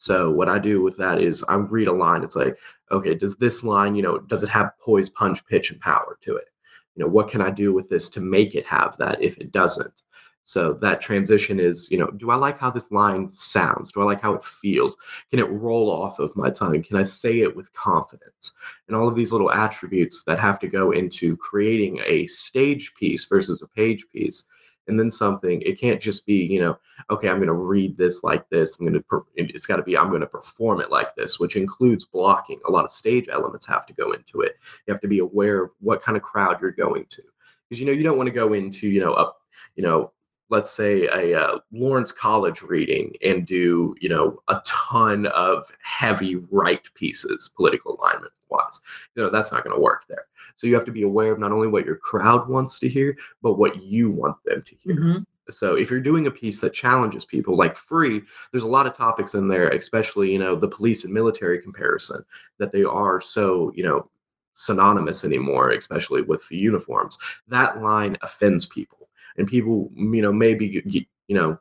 So 0.00 0.30
what 0.30 0.48
I 0.48 0.58
do 0.58 0.80
with 0.80 0.96
that 0.96 1.20
is 1.20 1.44
I 1.44 1.56
read 1.56 1.86
a 1.86 1.92
line. 1.92 2.24
It's 2.24 2.34
like, 2.34 2.56
okay, 2.90 3.14
does 3.14 3.36
this 3.36 3.62
line, 3.62 3.94
you 3.94 4.00
know, 4.02 4.18
does 4.18 4.42
it 4.42 4.48
have 4.48 4.72
poise, 4.82 5.10
punch, 5.10 5.44
pitch, 5.44 5.70
and 5.70 5.78
power 5.78 6.16
to 6.22 6.36
it? 6.36 6.48
You 6.96 7.04
know, 7.04 7.10
what 7.10 7.28
can 7.28 7.42
I 7.42 7.50
do 7.50 7.74
with 7.74 7.90
this 7.90 8.08
to 8.10 8.20
make 8.20 8.54
it 8.54 8.64
have 8.64 8.96
that 8.96 9.22
if 9.22 9.36
it 9.36 9.52
doesn't? 9.52 10.02
So 10.42 10.72
that 10.72 11.02
transition 11.02 11.60
is, 11.60 11.90
you 11.90 11.98
know, 11.98 12.06
do 12.12 12.30
I 12.30 12.36
like 12.36 12.58
how 12.58 12.70
this 12.70 12.90
line 12.90 13.30
sounds? 13.30 13.92
Do 13.92 14.00
I 14.00 14.04
like 14.04 14.22
how 14.22 14.32
it 14.32 14.42
feels? 14.42 14.96
Can 15.28 15.38
it 15.38 15.50
roll 15.50 15.90
off 15.90 16.18
of 16.18 16.34
my 16.34 16.48
tongue? 16.48 16.82
Can 16.82 16.96
I 16.96 17.02
say 17.02 17.40
it 17.40 17.54
with 17.54 17.70
confidence? 17.74 18.54
And 18.88 18.96
all 18.96 19.06
of 19.06 19.14
these 19.14 19.32
little 19.32 19.52
attributes 19.52 20.24
that 20.24 20.38
have 20.38 20.58
to 20.60 20.66
go 20.66 20.92
into 20.92 21.36
creating 21.36 22.00
a 22.06 22.26
stage 22.26 22.94
piece 22.94 23.26
versus 23.26 23.60
a 23.60 23.68
page 23.68 24.06
piece 24.14 24.46
and 24.90 25.00
then 25.00 25.10
something 25.10 25.62
it 25.62 25.80
can't 25.80 26.00
just 26.00 26.26
be 26.26 26.44
you 26.44 26.60
know 26.60 26.78
okay 27.08 27.28
i'm 27.28 27.36
going 27.36 27.46
to 27.46 27.54
read 27.54 27.96
this 27.96 28.22
like 28.22 28.48
this 28.50 28.78
i'm 28.78 28.84
going 28.84 28.92
to 28.92 29.00
per- 29.00 29.24
it's 29.36 29.66
got 29.66 29.76
to 29.76 29.82
be 29.82 29.96
i'm 29.96 30.08
going 30.08 30.20
to 30.20 30.26
perform 30.26 30.80
it 30.80 30.90
like 30.90 31.14
this 31.14 31.40
which 31.40 31.56
includes 31.56 32.04
blocking. 32.04 32.60
A 32.68 32.70
lot 32.70 32.84
of 32.84 32.90
stage 32.90 33.28
elements 33.30 33.66
have 33.66 33.86
to 33.86 33.92
go 33.94 34.12
into 34.12 34.42
it. 34.42 34.58
You 34.86 34.92
have 34.92 35.00
to 35.00 35.08
be 35.08 35.20
aware 35.20 35.62
of 35.64 35.72
what 35.80 36.02
kind 36.02 36.16
of 36.16 36.22
crowd 36.22 36.60
you're 36.60 36.70
going 36.70 37.06
to. 37.08 37.22
Because 37.68 37.80
you 37.80 37.86
know 37.86 37.92
you 37.92 38.02
don't 38.02 38.16
want 38.16 38.26
to 38.26 38.32
go 38.32 38.52
into 38.52 38.88
you 38.88 39.00
know 39.00 39.14
up 39.14 39.40
you 39.76 39.82
know 39.82 40.12
let's 40.50 40.70
say 40.70 41.06
a 41.06 41.40
uh, 41.40 41.58
Lawrence 41.72 42.10
College 42.10 42.62
reading 42.62 43.14
and 43.24 43.46
do 43.46 43.94
you 44.00 44.08
know 44.08 44.42
a 44.48 44.60
ton 44.66 45.26
of 45.26 45.70
heavy 45.82 46.36
right 46.50 46.82
pieces 46.94 47.50
political 47.56 47.96
alignment 47.96 48.32
wise 48.50 48.80
you 49.14 49.22
know 49.22 49.30
that's 49.30 49.52
not 49.52 49.62
going 49.62 49.74
to 49.74 49.80
work 49.80 50.04
there 50.08 50.26
so 50.60 50.66
you 50.66 50.74
have 50.74 50.84
to 50.84 50.92
be 50.92 51.02
aware 51.02 51.32
of 51.32 51.38
not 51.38 51.52
only 51.52 51.68
what 51.68 51.86
your 51.86 51.96
crowd 51.96 52.48
wants 52.48 52.78
to 52.78 52.88
hear 52.88 53.16
but 53.42 53.54
what 53.54 53.82
you 53.82 54.10
want 54.10 54.36
them 54.44 54.62
to 54.62 54.74
hear. 54.76 54.96
Mhm. 54.96 55.24
so 55.48 55.74
if 55.74 55.90
you're 55.90 56.00
doing 56.00 56.26
a 56.26 56.30
piece 56.30 56.60
that 56.60 56.72
challenges 56.74 57.24
people 57.24 57.56
like 57.56 57.74
free 57.74 58.20
there's 58.52 58.62
a 58.62 58.68
lot 58.76 58.86
of 58.86 58.92
topics 58.96 59.34
in 59.34 59.48
there 59.48 59.68
especially 59.70 60.30
you 60.30 60.38
know 60.38 60.54
the 60.54 60.68
police 60.68 61.04
and 61.04 61.12
military 61.14 61.60
comparison 61.60 62.22
that 62.58 62.70
they 62.72 62.84
are 62.84 63.20
so 63.20 63.72
you 63.74 63.82
know 63.82 64.08
synonymous 64.54 65.24
anymore 65.24 65.70
especially 65.70 66.20
with 66.22 66.46
the 66.48 66.56
uniforms. 66.56 67.16
That 67.48 67.80
line 67.80 68.18
offends 68.22 68.66
people. 68.66 69.08
And 69.38 69.46
people 69.48 69.90
you 69.94 70.20
know 70.20 70.32
maybe 70.32 70.82
you 71.28 71.34
know 71.34 71.58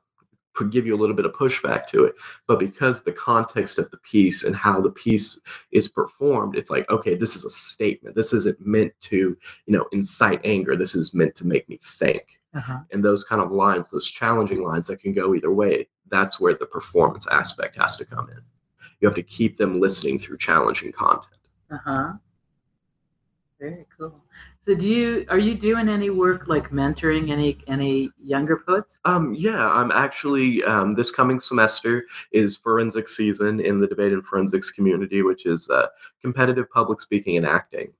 give 0.71 0.85
you 0.85 0.93
a 0.93 0.97
little 0.99 1.15
bit 1.15 1.25
of 1.25 1.31
pushback 1.31 1.85
to 1.87 2.03
it 2.03 2.13
but 2.45 2.59
because 2.59 3.01
the 3.01 3.11
context 3.13 3.79
of 3.79 3.89
the 3.91 3.97
piece 3.97 4.43
and 4.43 4.55
how 4.55 4.81
the 4.81 4.91
piece 4.91 5.39
is 5.71 5.87
performed 5.87 6.55
it's 6.57 6.69
like 6.69 6.89
okay 6.89 7.15
this 7.15 7.35
is 7.35 7.45
a 7.45 7.49
statement 7.49 8.13
this 8.15 8.33
isn't 8.33 8.59
meant 8.65 8.91
to 8.99 9.37
you 9.67 9.73
know 9.73 9.85
incite 9.93 10.41
anger 10.43 10.75
this 10.75 10.95
is 10.95 11.13
meant 11.13 11.33
to 11.33 11.47
make 11.47 11.67
me 11.69 11.79
think 11.83 12.39
Uh-huh. 12.53 12.79
and 12.91 13.05
those 13.05 13.23
kind 13.23 13.41
of 13.41 13.51
lines 13.51 13.89
those 13.89 14.09
challenging 14.09 14.61
lines 14.61 14.87
that 14.87 14.99
can 15.01 15.13
go 15.13 15.33
either 15.33 15.51
way 15.51 15.87
that's 16.09 16.39
where 16.41 16.53
the 16.55 16.65
performance 16.65 17.25
aspect 17.27 17.77
has 17.77 17.95
to 17.95 18.03
come 18.05 18.29
in 18.29 18.41
you 18.99 19.07
have 19.07 19.15
to 19.15 19.23
keep 19.23 19.55
them 19.55 19.79
listening 19.79 20.19
through 20.19 20.37
challenging 20.37 20.91
content 20.91 21.37
Uh-huh. 21.71 22.13
Very 23.61 23.85
cool. 23.97 24.23
So 24.61 24.75
do 24.75 24.87
you 24.87 25.25
are 25.29 25.39
you 25.39 25.55
doing 25.55 25.87
any 25.87 26.09
work 26.09 26.47
like 26.47 26.69
mentoring 26.69 27.29
any 27.31 27.57
any 27.67 28.11
younger 28.21 28.57
poets? 28.57 28.99
Um, 29.05 29.33
yeah, 29.33 29.69
I'm 29.69 29.89
actually 29.91 30.63
um, 30.63 30.91
this 30.91 31.11
coming 31.11 31.39
semester 31.39 32.03
is 32.33 32.57
forensic 32.57 33.07
season 33.07 33.61
in 33.61 33.79
the 33.79 33.87
debate 33.87 34.11
and 34.11 34.25
forensics 34.25 34.69
community, 34.69 35.21
which 35.21 35.45
is 35.45 35.69
uh, 35.69 35.87
competitive 36.21 36.69
public 36.69 36.99
speaking 36.99 37.37
and 37.37 37.45
acting. 37.45 37.93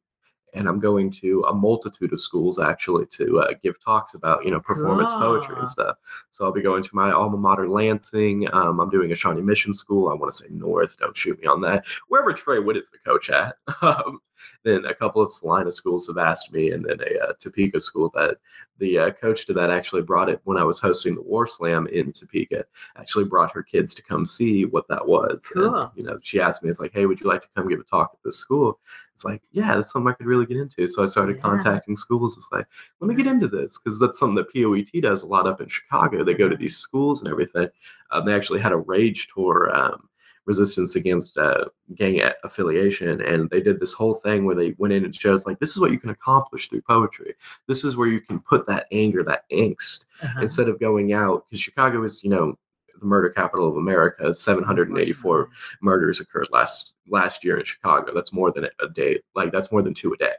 And 0.53 0.67
I'm 0.67 0.79
going 0.79 1.09
to 1.11 1.41
a 1.47 1.53
multitude 1.53 2.13
of 2.13 2.19
schools 2.19 2.59
actually 2.59 3.05
to 3.07 3.39
uh, 3.41 3.53
give 3.61 3.81
talks 3.83 4.13
about 4.13 4.45
you 4.45 4.51
know 4.51 4.59
performance 4.59 5.13
poetry 5.13 5.55
and 5.57 5.69
stuff. 5.69 5.97
So 6.31 6.45
I'll 6.45 6.51
be 6.51 6.61
going 6.61 6.83
to 6.83 6.95
my 6.95 7.11
alma 7.11 7.37
mater, 7.37 7.69
Lansing. 7.69 8.51
Um, 8.53 8.79
I'm 8.79 8.89
doing 8.89 9.11
a 9.11 9.15
Shawnee 9.15 9.41
Mission 9.41 9.73
School. 9.73 10.09
I 10.09 10.13
want 10.13 10.31
to 10.31 10.37
say 10.37 10.47
North. 10.49 10.97
Don't 10.99 11.15
shoot 11.15 11.39
me 11.39 11.47
on 11.47 11.61
that. 11.61 11.85
Wherever 12.07 12.33
Trey 12.33 12.59
Wood 12.59 12.77
is 12.77 12.89
the 12.89 12.97
coach 12.99 13.29
at. 13.29 13.55
Um, 13.81 14.19
then 14.63 14.85
a 14.85 14.93
couple 14.93 15.21
of 15.21 15.31
Salina 15.31 15.71
schools 15.71 16.07
have 16.07 16.17
asked 16.17 16.53
me, 16.53 16.71
and 16.71 16.83
then 16.85 16.99
a 17.01 17.25
uh, 17.25 17.33
Topeka 17.39 17.79
school 17.79 18.11
that 18.15 18.37
the 18.77 18.97
uh, 18.97 19.11
coach 19.11 19.45
to 19.45 19.53
that 19.53 19.69
actually 19.69 20.01
brought 20.01 20.29
it 20.29 20.41
when 20.43 20.57
I 20.57 20.63
was 20.63 20.79
hosting 20.79 21.15
the 21.15 21.21
War 21.21 21.47
Slam 21.47 21.87
in 21.87 22.11
Topeka. 22.11 22.65
Actually 22.97 23.25
brought 23.25 23.51
her 23.51 23.63
kids 23.63 23.93
to 23.95 24.01
come 24.01 24.25
see 24.25 24.65
what 24.65 24.87
that 24.87 25.05
was. 25.05 25.49
And, 25.55 25.65
Cool. 25.65 25.91
you 25.95 26.03
know, 26.03 26.19
she 26.21 26.39
asked 26.39 26.63
me, 26.63 26.69
"It's 26.69 26.79
like, 26.79 26.93
hey, 26.93 27.05
would 27.05 27.19
you 27.19 27.27
like 27.27 27.41
to 27.43 27.47
come 27.55 27.67
give 27.67 27.79
a 27.79 27.83
talk 27.83 28.11
at 28.13 28.19
this 28.23 28.37
school?" 28.37 28.79
It's 29.19 29.25
like, 29.25 29.41
yeah, 29.51 29.75
that's 29.75 29.91
something 29.91 30.09
I 30.09 30.13
could 30.13 30.27
really 30.27 30.45
get 30.45 30.55
into. 30.55 30.87
So 30.87 31.03
I 31.03 31.05
started 31.05 31.35
Yeah. 31.35 31.41
contacting 31.41 31.97
schools. 31.97 32.37
It's 32.37 32.47
like, 32.53 32.65
let 33.01 33.09
me 33.09 33.15
get 33.15 33.27
into 33.27 33.49
this 33.49 33.77
because 33.77 33.99
that's 33.99 34.17
something 34.17 34.35
that 34.37 34.49
POET 34.53 35.01
does 35.01 35.23
a 35.23 35.27
lot 35.27 35.45
up 35.45 35.59
in 35.59 35.67
Chicago. 35.67 36.23
They 36.23 36.33
go 36.35 36.47
to 36.47 36.55
these 36.55 36.77
schools 36.77 37.21
and 37.21 37.29
everything. 37.29 37.67
Um, 38.11 38.25
they 38.25 38.33
actually 38.33 38.61
had 38.61 38.71
a 38.71 38.77
rage 38.77 39.27
tour. 39.33 39.75
Um, 39.75 40.07
resistance 40.45 40.95
against 40.95 41.37
uh, 41.37 41.65
gang 41.93 42.21
affiliation 42.43 43.21
and 43.21 43.47
they 43.51 43.61
did 43.61 43.79
this 43.79 43.93
whole 43.93 44.15
thing 44.15 44.45
where 44.45 44.55
they 44.55 44.73
went 44.79 44.91
in 44.91 45.05
and 45.05 45.13
shows 45.13 45.45
like 45.45 45.59
this 45.59 45.71
is 45.71 45.79
what 45.79 45.91
you 45.91 45.99
can 45.99 46.09
accomplish 46.09 46.67
through 46.69 46.81
poetry 46.81 47.35
this 47.67 47.83
is 47.83 47.95
where 47.95 48.07
you 48.07 48.19
can 48.19 48.39
put 48.39 48.65
that 48.65 48.87
anger 48.91 49.21
that 49.21 49.43
angst 49.51 50.05
Uh-huh. 50.23 50.39
instead 50.41 50.67
of 50.67 50.79
going 50.79 51.13
out 51.13 51.45
because 51.47 51.59
chicago 51.61 52.01
is 52.03 52.23
you 52.23 52.31
know 52.31 52.57
the 52.99 53.05
murder 53.05 53.29
capital 53.29 53.67
of 53.67 53.77
america 53.77 54.33
784 54.33 55.49
murders 55.81 56.19
occurred 56.19 56.47
last 56.51 56.93
last 57.09 57.43
year 57.43 57.57
in 57.57 57.65
chicago. 57.65 58.13
That's 58.13 58.33
more 58.33 58.51
than 58.51 58.65
a 58.65 58.89
day 58.89 59.19
like 59.35 59.51
that's 59.51 59.71
more 59.71 59.81
than 59.81 59.93
two 59.93 60.13
a 60.13 60.17
day. 60.17 60.33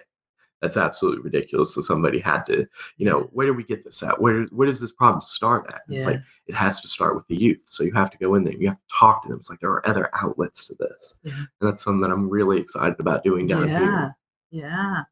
That's 0.60 0.76
absolutely 0.76 1.22
ridiculous 1.22 1.74
so 1.74 1.80
somebody 1.80 2.18
had 2.18 2.42
to 2.46 2.66
you 2.98 3.06
know 3.06 3.28
where 3.32 3.46
do 3.46 3.54
we 3.54 3.64
get 3.64 3.82
this 3.84 4.02
at? 4.02 4.20
Where 4.20 4.44
where 4.46 4.66
does 4.66 4.80
this 4.80 4.92
problem 4.92 5.20
start 5.20 5.66
at? 5.68 5.82
It's 5.88 6.04
like 6.04 6.20
it 6.46 6.54
has 6.54 6.80
to 6.82 6.88
start 6.88 7.14
with 7.14 7.26
the 7.28 7.36
youth. 7.36 7.62
So 7.64 7.82
you 7.82 7.92
have 7.92 8.10
to 8.10 8.18
go 8.18 8.34
in 8.34 8.44
there 8.44 8.54
you 8.54 8.68
have 8.68 8.76
to 8.76 8.94
talk 8.98 9.22
to 9.22 9.28
them. 9.28 9.38
It's 9.38 9.50
like 9.50 9.60
there 9.60 9.70
are 9.70 9.88
other 9.88 10.10
outlets 10.14 10.66
to 10.66 10.74
this. 10.78 11.18
Yeah. 11.24 11.32
and 11.32 11.48
that's 11.60 11.82
something 11.82 12.00
that 12.02 12.10
i'm 12.10 12.28
really 12.28 12.60
excited 12.60 13.00
about 13.00 13.24
doing 13.24 13.46
down 13.46 13.68
yeah. 13.68 13.78
here 13.78 14.16
Yeah. 14.50 15.02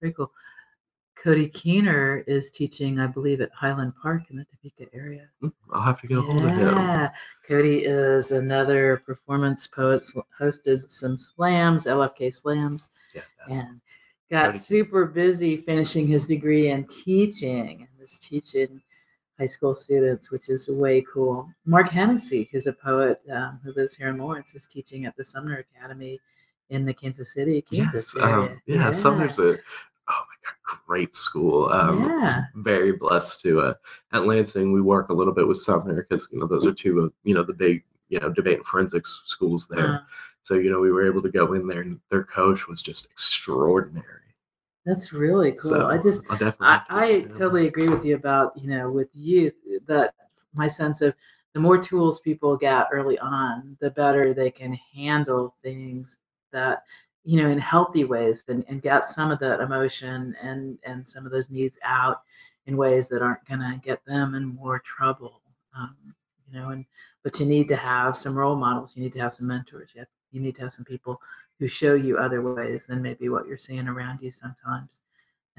Very 0.00 0.12
cool. 0.14 0.30
Cody 1.22 1.48
Keener 1.48 2.24
is 2.26 2.50
teaching, 2.50 2.98
I 2.98 3.06
believe, 3.06 3.40
at 3.40 3.50
Highland 3.52 3.92
Park 4.00 4.22
in 4.30 4.36
the 4.36 4.44
Topeka 4.44 4.86
area. 4.94 5.28
Mm, 5.42 5.52
i'll 5.72 5.82
have 5.82 6.00
to 6.00 6.06
get 6.06 6.18
a 6.18 6.22
hold 6.22 6.44
of 6.44 6.50
him 6.50 6.58
Yeah, 6.58 7.10
Cody 7.46 7.84
is 7.84 8.30
another 8.30 9.02
performance 9.04 9.66
poet. 9.66 10.02
Hosted 10.40 10.88
some 10.88 11.18
slams, 11.18 11.84
LFK 11.84 12.32
slams, 12.32 12.90
yeah 13.14 13.22
and 13.48 13.80
got 14.30 14.56
super 14.56 15.04
busy 15.04 15.56
finishing 15.56 16.06
his 16.06 16.26
degree 16.26 16.70
in 16.70 16.84
teaching 16.84 17.80
and 17.80 18.00
was 18.00 18.18
teaching 18.18 18.80
high 19.38 19.46
school 19.46 19.74
students, 19.74 20.30
which 20.30 20.48
is 20.48 20.68
way 20.68 21.04
cool. 21.12 21.48
Mark 21.66 21.88
Hennessy, 21.88 22.48
who's 22.52 22.66
a 22.66 22.72
poet 22.72 23.20
um, 23.32 23.58
who 23.64 23.72
lives 23.72 23.94
here 23.94 24.08
in 24.08 24.18
Lawrence, 24.18 24.54
is 24.54 24.66
teaching 24.66 25.06
at 25.06 25.16
the 25.16 25.24
Sumner 25.24 25.64
Academy 25.74 26.20
in 26.68 26.84
the 26.84 26.94
Kansas 26.94 27.32
City, 27.32 27.62
Kansas 27.62 28.14
yes 28.14 28.22
area. 28.22 28.36
um, 28.36 28.62
yeah, 28.66 28.90
sumner's 28.90 29.38
a 29.38 29.58
oh 30.10 30.22
my 30.28 30.36
god 30.44 30.86
great 30.86 31.14
school. 31.14 31.70
Um 31.70 32.04
Yeah. 32.04 32.44
very 32.56 32.92
blessed 32.92 33.42
to 33.42 33.60
uh 33.60 33.74
at 34.12 34.26
lansing 34.26 34.72
we 34.72 34.80
work 34.80 35.08
a 35.08 35.14
little 35.14 35.34
bit 35.34 35.46
with 35.46 35.56
sumner 35.56 36.06
because 36.08 36.28
you 36.32 36.38
know 36.38 36.46
those 36.46 36.66
are 36.66 36.72
two 36.74 37.00
of 37.00 37.12
you 37.24 37.34
know 37.34 37.42
the 37.42 37.52
big 37.52 37.84
you 38.08 38.18
know 38.20 38.30
debate 38.30 38.58
and 38.58 38.66
forensics 38.66 39.22
schools 39.26 39.68
there. 39.68 39.94
Uh, 39.94 39.98
so 40.42 40.54
you 40.54 40.70
know 40.70 40.80
we 40.80 40.90
were 40.90 41.06
able 41.06 41.22
to 41.22 41.30
go 41.30 41.52
in 41.54 41.66
there 41.66 41.82
and 41.82 42.00
their 42.10 42.24
coach 42.24 42.68
was 42.68 42.82
just 42.82 43.10
extraordinary. 43.10 44.20
That's 44.86 45.12
really 45.12 45.52
cool. 45.52 45.70
so 45.70 45.86
I 45.86 45.98
just 45.98 46.24
I, 46.30 46.82
I 46.88 47.20
totally 47.38 47.68
agree 47.68 47.88
with 47.88 48.04
you 48.04 48.14
about 48.16 48.52
you 48.56 48.68
know 48.68 48.90
with 48.90 49.08
youth 49.14 49.54
that 49.86 50.14
my 50.54 50.66
sense 50.66 51.00
of 51.02 51.14
the 51.52 51.60
more 51.60 51.78
tools 51.78 52.20
people 52.20 52.56
get 52.56 52.86
early 52.92 53.18
on, 53.18 53.76
the 53.80 53.90
better 53.90 54.32
they 54.32 54.50
can 54.50 54.72
handle 54.94 55.56
things 55.62 56.18
that 56.52 56.84
you 57.24 57.42
know 57.42 57.48
in 57.48 57.58
healthy 57.58 58.04
ways 58.04 58.44
and, 58.48 58.64
and 58.68 58.82
get 58.82 59.08
some 59.08 59.30
of 59.30 59.38
that 59.40 59.60
emotion 59.60 60.34
and 60.42 60.78
and 60.84 61.06
some 61.06 61.26
of 61.26 61.32
those 61.32 61.50
needs 61.50 61.78
out 61.84 62.22
in 62.66 62.76
ways 62.76 63.08
that 63.08 63.22
aren't 63.22 63.44
going 63.46 63.60
to 63.60 63.80
get 63.82 64.04
them 64.04 64.34
in 64.34 64.44
more 64.44 64.80
trouble. 64.80 65.40
Um, 65.76 65.96
you 66.46 66.58
know, 66.58 66.70
and 66.70 66.84
but 67.22 67.38
you 67.38 67.46
need 67.46 67.68
to 67.68 67.76
have 67.76 68.16
some 68.16 68.36
role 68.36 68.56
models. 68.56 68.92
You 68.96 69.02
need 69.02 69.12
to 69.12 69.20
have 69.20 69.32
some 69.32 69.46
mentors. 69.46 69.90
You, 69.94 70.00
have, 70.00 70.08
you 70.32 70.40
need 70.40 70.54
to 70.56 70.62
have 70.62 70.72
some 70.72 70.84
people 70.84 71.20
who 71.58 71.68
show 71.68 71.94
you 71.94 72.18
other 72.18 72.42
ways 72.42 72.86
than 72.86 73.02
maybe 73.02 73.28
what 73.28 73.46
you're 73.46 73.58
seeing 73.58 73.88
around 73.88 74.20
you 74.22 74.30
sometimes 74.30 75.00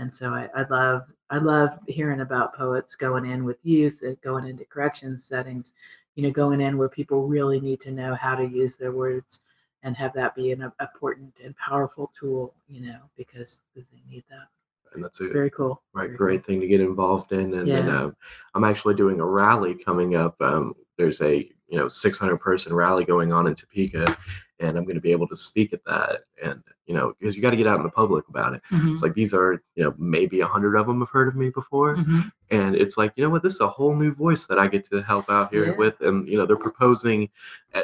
and 0.02 0.12
so 0.12 0.34
I, 0.34 0.50
I 0.56 0.66
love 0.70 1.04
I 1.30 1.38
love 1.38 1.78
hearing 1.88 2.22
about 2.22 2.56
poets 2.56 2.96
going 2.96 3.26
in 3.26 3.46
with 3.46 3.58
youth, 3.64 4.02
going 4.24 4.48
into 4.48 4.66
corrections 4.66 5.24
settings, 5.24 5.74
you 6.16 6.24
know, 6.24 6.32
going 6.32 6.60
in 6.60 6.78
where 6.78 6.90
people 6.90 7.28
really 7.28 7.62
need 7.62 7.82
to 7.82 7.92
know 7.92 8.16
how 8.16 8.36
to 8.36 8.44
use 8.44 8.78
their 8.78 8.92
words 8.92 9.42
and 9.84 9.96
have 9.96 10.14
that 10.14 10.36
be 10.36 10.52
an 10.52 10.72
important 10.80 11.34
and 11.44 11.56
powerful 11.58 12.12
tool, 12.20 12.54
you 12.68 12.82
know, 12.82 13.00
because 13.18 13.62
they 13.76 13.84
need 14.10 14.24
that. 14.30 14.48
And 14.94 15.04
that's 15.04 15.22
a 15.22 15.30
Very 15.30 15.50
cool. 15.50 15.82
right 15.94 16.08
Very 16.08 16.18
great 16.18 16.46
thing 16.46 16.60
to 16.60 16.68
get 16.68 16.82
involved 16.82 17.32
in. 17.32 17.54
And 17.54 17.68
then 17.70 17.88
Yeah. 17.88 18.02
um, 18.02 18.16
I'm 18.54 18.64
actually 18.64 18.96
doing 18.96 19.20
a 19.20 19.26
rally 19.26 19.74
coming 19.76 20.16
up. 20.16 20.40
Um, 20.42 20.76
there's 20.98 21.22
a 21.22 21.50
you 21.68 21.78
know 21.78 21.88
600 21.88 22.38
person 22.38 22.74
rally 22.74 23.06
going 23.06 23.32
on 23.32 23.48
in 23.48 23.56
Topeka, 23.56 24.18
and 24.62 24.78
I'm 24.78 24.84
going 24.86 24.96
to 24.96 25.02
be 25.02 25.12
able 25.12 25.28
to 25.28 25.36
speak 25.38 25.74
at 25.74 25.84
that. 25.86 26.22
And 26.44 26.64
you 26.88 26.94
know 26.96 27.14
because 27.20 27.36
you 27.36 27.42
got 27.42 27.52
to 27.52 27.58
get 27.58 27.68
out 27.68 27.78
in 27.78 27.84
the 27.84 27.90
public 27.90 28.28
about 28.30 28.54
it. 28.54 28.62
Mhm. 28.72 28.94
It's 28.94 29.02
like 29.04 29.14
these 29.14 29.34
are 29.34 29.62
you 29.76 29.84
know 29.84 29.94
maybe 29.98 30.40
a 30.42 30.46
hundred 30.48 30.76
of 30.76 30.88
them 30.88 31.00
have 31.00 31.10
heard 31.10 31.28
of 31.28 31.36
me 31.36 31.50
before, 31.50 31.96
Mhm. 31.98 32.32
and 32.50 32.76
it's 32.76 32.98
like 32.98 33.14
you 33.16 33.24
know 33.24 33.30
what 33.30 33.44
this 33.44 33.54
is 33.54 33.60
a 33.62 33.68
whole 33.68 33.96
new 33.96 34.14
voice 34.14 34.46
that 34.48 34.60
i 34.60 34.68
get 34.68 34.84
to 34.86 35.02
help 35.02 35.30
out 35.30 35.54
here 35.54 35.68
Yeah. 35.68 35.76
with 35.78 36.02
and 36.02 36.28
you 36.28 36.38
know 36.38 36.46
they're 36.46 36.58
proposing 36.58 37.30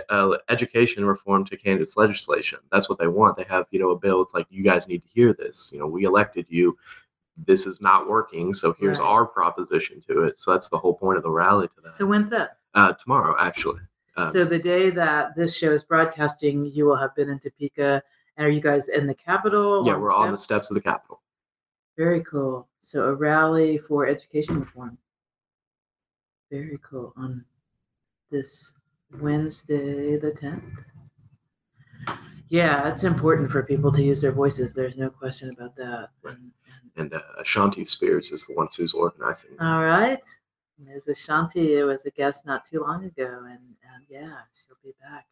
uh, 0.09 0.37
education 0.49 1.05
reform 1.05 1.45
to 1.45 1.55
kansas 1.55 1.95
legislation 1.95 2.59
that's 2.71 2.89
what 2.89 2.99
they 2.99 3.07
want 3.07 3.37
they 3.37 3.45
have 3.45 3.65
you 3.71 3.79
know 3.79 3.91
a 3.91 3.97
bill 3.97 4.21
it's 4.21 4.33
like 4.33 4.47
you 4.49 4.63
guys 4.63 4.87
need 4.89 5.03
to 5.03 5.09
hear 5.09 5.31
this 5.33 5.69
you 5.71 5.79
know 5.79 5.87
we 5.87 6.03
elected 6.03 6.45
you 6.49 6.75
this 7.45 7.65
is 7.65 7.79
not 7.79 8.09
working 8.09 8.53
so 8.53 8.73
here's 8.79 8.99
Right. 8.99 9.07
our 9.07 9.25
proposition 9.25 10.01
to 10.09 10.23
it 10.23 10.37
so 10.37 10.51
that's 10.51 10.67
the 10.69 10.77
whole 10.77 10.95
point 10.95 11.17
of 11.17 11.23
the 11.23 11.31
rally 11.31 11.67
to 11.69 11.73
that 11.83 11.93
So 11.93 12.05
when's 12.05 12.29
that? 12.31 12.57
uh, 12.73 12.91
tomorrow 12.93 13.35
actually 13.39 13.79
um, 14.17 14.31
so 14.31 14.43
the 14.43 14.59
day 14.59 14.89
that 14.89 15.35
this 15.35 15.55
show 15.55 15.71
is 15.71 15.83
broadcasting, 15.83 16.65
you 16.65 16.85
will 16.85 16.95
have 16.95 17.15
been 17.15 17.29
in 17.29 17.39
Topeka. 17.39 18.01
And 18.35 18.45
are 18.45 18.49
you 18.49 18.61
guys 18.61 18.87
in 18.89 19.07
the 19.07 19.15
Capitol? 19.15 19.83
yeah 19.85 19.95
we're 19.95 20.13
on 20.13 20.31
the 20.31 20.37
steps 20.37 20.69
of 20.69 20.75
the 20.75 20.81
capitol 20.81 21.21
Very 21.97 22.23
cool. 22.23 22.67
So 22.79 23.07
a 23.07 23.13
rally 23.13 23.77
for 23.77 24.07
education 24.07 24.59
reform. 24.59 24.97
Very 26.51 26.79
cool. 26.81 27.13
On 27.17 27.43
this 28.31 28.73
Wednesday, 29.19 30.17
the 30.17 30.31
10th. 30.31 30.83
Yeah, 32.49 32.87
it's 32.87 33.03
important 33.03 33.51
for 33.51 33.63
people 33.63 33.91
to 33.91 34.01
use 34.01 34.21
their 34.21 34.31
voices. 34.31 34.73
There's 34.73 34.95
no 34.95 35.09
question 35.09 35.49
about 35.49 35.75
that. 35.75 36.09
And, 36.23 36.51
and, 36.95 37.11
and 37.11 37.13
uh, 37.13 37.21
ashanti 37.39 37.83
spears 37.83 38.31
is 38.31 38.45
the 38.47 38.55
one 38.55 38.69
who's 38.75 38.93
organizing 38.93 39.51
all 39.59 39.83
right. 39.83 40.23
Ms. 40.79 41.07
Ashanti 41.07 41.81
was 41.83 42.05
a 42.05 42.11
guest 42.11 42.45
not 42.45 42.65
too 42.65 42.81
long 42.81 43.05
ago, 43.05 43.41
and, 43.45 43.59
and 43.59 44.05
yeah, 44.09 44.37
she'll 44.65 44.77
be 44.83 44.93
back. 45.01 45.25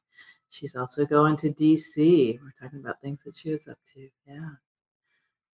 She's 0.50 0.76
also 0.76 1.06
going 1.06 1.36
to 1.38 1.54
DC. 1.54 2.40
We're 2.42 2.54
talking 2.62 2.80
about 2.80 3.02
things 3.02 3.24
that 3.24 3.36
she 3.36 3.52
was 3.52 3.68
up 3.68 3.78
to. 3.94 4.10
Yeah, 4.28 4.50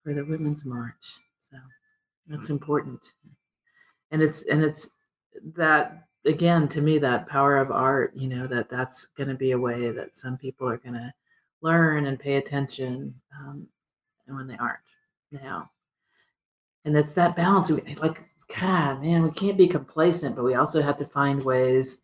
for 0.03 0.13
the 0.13 0.23
Women's 0.23 0.65
March. 0.65 1.19
So 1.49 1.57
that's 2.27 2.49
important, 2.49 3.01
and 4.11 4.21
it's 4.21 4.43
and 4.43 4.63
it's 4.63 4.91
that 5.55 6.07
again 6.25 6.67
to 6.69 6.81
me 6.81 6.97
that 6.99 7.27
power 7.27 7.57
of 7.57 7.71
art. 7.71 8.15
You 8.15 8.29
know 8.29 8.47
that 8.47 8.69
that's 8.69 9.07
going 9.07 9.29
to 9.29 9.35
be 9.35 9.51
a 9.51 9.59
way 9.59 9.91
that 9.91 10.15
some 10.15 10.37
people 10.37 10.69
are 10.69 10.77
going 10.77 10.95
to 10.95 11.13
learn 11.61 12.05
and 12.05 12.19
pay 12.19 12.35
attention, 12.35 13.13
um, 13.39 13.67
and 14.27 14.37
when 14.37 14.47
they 14.47 14.57
aren't 14.57 14.79
now. 15.31 15.69
And 16.85 16.95
it's 16.95 17.13
that 17.13 17.35
balance. 17.35 17.69
Like 17.99 18.23
God, 18.59 19.01
man, 19.01 19.23
we 19.23 19.31
can't 19.31 19.57
be 19.57 19.67
complacent, 19.67 20.35
but 20.35 20.43
we 20.43 20.55
also 20.55 20.81
have 20.81 20.97
to 20.97 21.05
find 21.05 21.43
ways 21.43 21.99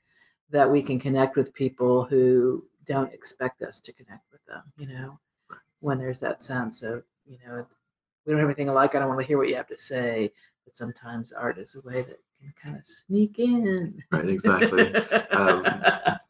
that 0.50 0.70
we 0.70 0.82
can 0.82 1.00
connect 1.00 1.36
with 1.36 1.54
people 1.54 2.06
who 2.06 2.64
don't 2.86 3.14
expect 3.14 3.62
us 3.62 3.82
to 3.82 3.92
connect 3.92 4.32
with 4.32 4.46
them, 4.46 4.64
you 4.78 4.88
know, 4.88 5.20
when 5.82 5.98
there's 5.98 6.20
that 6.22 6.42
sense 6.42 6.84
of, 6.84 7.04
you 7.26 7.38
know, 7.46 7.66
we 8.26 8.32
don't 8.32 8.40
have 8.40 8.48
anything 8.48 8.70
alike. 8.70 8.96
I 8.96 9.00
don't 9.00 9.08
want 9.08 9.22
to 9.22 9.28
hear 9.28 9.38
what 9.38 9.50
you 9.50 9.56
have 9.56 9.68
to 9.68 9.78
say. 9.78 10.32
But 10.66 10.76
sometimes 10.76 11.32
art 11.32 11.58
is 11.58 11.76
a 11.76 11.82
way 11.88 12.02
that 12.02 12.20
can 12.42 12.54
kind 12.62 12.78
of 12.78 12.86
sneak 12.86 13.40
in. 13.40 14.04
Right, 14.12 14.30
exactly. 14.30 14.94
Um, 15.32 15.66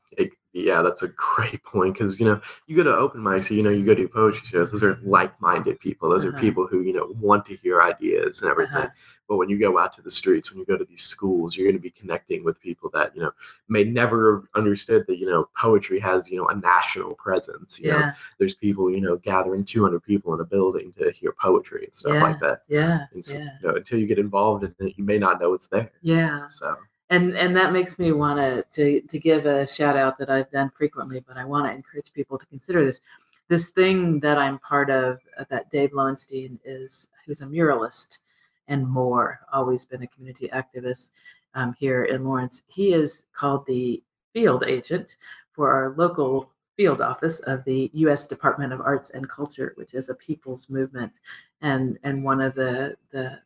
yeah, 0.65 0.81
that's 0.81 1.03
a 1.03 1.07
great 1.09 1.63
point 1.63 1.93
because 1.93 2.19
you 2.19 2.25
know 2.25 2.39
you 2.67 2.75
go 2.75 2.83
to 2.83 2.95
open 2.95 3.21
mics, 3.21 3.49
you 3.49 3.63
know 3.63 3.69
you 3.69 3.85
go 3.85 3.93
to 3.95 4.07
poetry 4.07 4.45
shows. 4.47 4.71
Those 4.71 4.83
are 4.83 4.99
like-minded 5.03 5.79
people. 5.79 6.09
Those 6.09 6.25
Uh-huh. 6.25 6.35
are 6.35 6.39
people 6.39 6.67
who 6.67 6.81
you 6.81 6.93
know 6.93 7.13
want 7.19 7.45
to 7.47 7.55
hear 7.55 7.81
ideas 7.81 8.41
and 8.41 8.49
everything. 8.51 8.75
Uh-huh. 8.77 8.89
But 9.29 9.35
when 9.35 9.49
you 9.49 9.59
go 9.59 9.77
out 9.77 9.91
to 9.95 10.01
the 10.01 10.09
streets, 10.09 10.49
when 10.51 10.59
you 10.59 10.65
go 10.65 10.77
to 10.77 10.85
these 10.85 11.03
schools, 11.03 11.57
you're 11.57 11.65
going 11.67 11.75
to 11.75 11.81
be 11.81 11.89
connecting 11.89 12.45
with 12.45 12.61
people 12.61 12.89
that 12.93 13.13
you 13.15 13.21
know 13.21 13.31
may 13.67 13.83
never 13.83 14.37
have 14.37 14.45
understood 14.55 15.05
that 15.07 15.17
you 15.17 15.25
know 15.29 15.49
poetry 15.57 15.99
has 15.99 16.29
you 16.29 16.37
know 16.37 16.47
a 16.47 16.55
national 16.55 17.13
presence. 17.15 17.77
You 17.79 17.91
know, 17.91 17.99
yeah, 17.99 18.13
there's 18.39 18.55
people 18.55 18.89
you 18.89 19.01
know 19.01 19.17
gathering 19.17 19.65
200 19.65 19.99
people 20.01 20.33
in 20.33 20.39
a 20.39 20.45
building 20.45 20.93
to 20.97 21.11
hear 21.11 21.33
poetry 21.33 21.83
and 21.85 21.93
stuff 21.93 22.21
like 22.21 22.39
that. 22.39 22.61
yeah, 22.69 23.05
And 23.13 23.23
so, 23.25 23.37
yeah, 23.37 23.49
you 23.61 23.67
know, 23.67 23.75
until 23.75 23.99
you 23.99 24.07
get 24.07 24.17
involved 24.19 24.63
in 24.63 24.73
it, 24.87 24.93
you 24.97 25.03
may 25.03 25.17
not 25.17 25.39
know 25.41 25.53
it's 25.53 25.67
there. 25.67 25.91
yeah. 26.01 26.45
So 26.47 26.75
and 27.09 27.37
and 27.37 27.55
that 27.55 27.71
makes 27.71 27.99
me 27.99 28.11
want 28.11 28.39
to 28.39 28.63
to 28.71 29.01
to 29.07 29.19
give 29.19 29.45
a 29.45 29.65
shout 29.65 29.95
out 29.95 30.17
that 30.17 30.29
I've 30.29 30.51
done 30.51 30.71
frequently, 30.75 31.23
but 31.25 31.37
I 31.37 31.45
want 31.45 31.65
to 31.65 31.71
encourage 31.71 32.11
people 32.13 32.37
to 32.37 32.45
consider 32.47 32.85
this. 32.85 33.01
This 33.49 33.71
thing 33.71 34.19
that 34.19 34.37
I'm 34.37 34.59
part 34.59 34.89
of, 34.89 35.19
uh, 35.39 35.45
that 35.49 35.69
Dave 35.69 35.93
Lowenstein 35.93 36.59
is, 36.65 37.09
who's 37.25 37.39
a 37.39 37.45
muralist 37.45 38.19
and 38.67 38.85
more, 38.85 39.39
always 39.53 39.85
been 39.85 40.03
a 40.03 40.07
community 40.07 40.49
activist 40.49 41.11
um, 41.55 41.73
here 41.79 42.03
in 42.05 42.25
Lawrence. 42.25 42.63
He 42.67 42.93
is 42.93 43.27
called 43.33 43.65
the 43.65 44.03
field 44.33 44.65
agent 44.67 45.15
for 45.53 45.71
our 45.71 45.95
local 45.95 46.51
field 46.75 46.99
office 46.99 47.39
of 47.41 47.63
the 47.63 47.89
U.S. 47.93 48.27
Department 48.27 48.73
of 48.73 48.81
Arts 48.81 49.11
and 49.11 49.29
Culture, 49.29 49.71
which 49.75 49.93
is 49.93 50.09
a 50.09 50.15
people's 50.15 50.69
movement, 50.69 51.13
and 51.61 51.97
and 52.03 52.23
one 52.23 52.41
of 52.41 52.53
the 52.53 52.97
the 53.11 53.39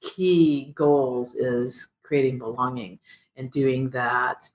key 0.00 0.72
goals 0.76 1.34
is 1.34 1.88
creating 2.08 2.38
belonging 2.38 2.98
and 3.36 3.50
doing 3.50 3.90
that 3.90 4.50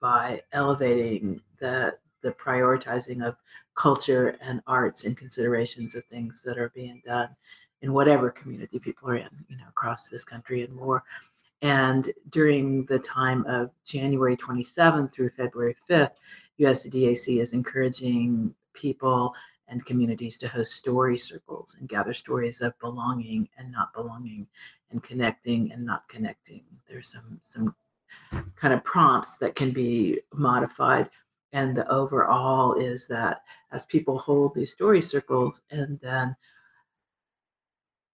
by 0.00 0.42
elevating 0.52 1.40
the 1.58 1.96
the 2.20 2.30
prioritizing 2.32 3.26
of 3.26 3.34
culture 3.74 4.36
and 4.40 4.60
arts 4.66 5.04
and 5.04 5.16
considerations 5.16 5.96
of 5.96 6.04
things 6.04 6.42
that 6.44 6.58
are 6.58 6.70
being 6.74 7.02
done 7.04 7.28
in 7.80 7.92
whatever 7.92 8.30
community 8.30 8.78
people 8.78 9.08
are 9.10 9.16
in, 9.16 9.28
you 9.48 9.56
know, 9.56 9.64
across 9.68 10.08
this 10.08 10.22
country 10.22 10.62
and 10.62 10.72
more. 10.72 11.02
And 11.62 12.12
during 12.30 12.84
the 12.84 12.98
time 13.00 13.44
of 13.46 13.70
January 13.84 14.36
27th 14.36 15.12
through 15.12 15.30
February 15.30 15.74
5th, 15.90 16.12
USDAC 16.60 17.40
is 17.40 17.54
encouraging 17.54 18.54
people 18.72 19.34
and 19.72 19.84
communities 19.86 20.36
to 20.38 20.46
host 20.46 20.72
story 20.72 21.16
circles 21.16 21.76
and 21.80 21.88
gather 21.88 22.12
stories 22.12 22.60
of 22.60 22.78
belonging 22.78 23.48
and 23.56 23.72
not 23.72 23.92
belonging 23.94 24.46
and 24.90 25.02
connecting 25.02 25.72
and 25.72 25.84
not 25.84 26.06
connecting. 26.08 26.62
There's 26.88 27.10
some 27.10 27.40
some 27.42 27.74
kind 28.54 28.74
of 28.74 28.84
prompts 28.84 29.38
that 29.38 29.56
can 29.56 29.72
be 29.72 30.20
modified. 30.34 31.08
And 31.54 31.74
the 31.74 31.88
overall 31.88 32.74
is 32.74 33.08
that 33.08 33.42
as 33.72 33.86
people 33.86 34.18
hold 34.18 34.54
these 34.54 34.72
story 34.72 35.02
circles 35.02 35.62
and 35.70 35.98
then 36.00 36.36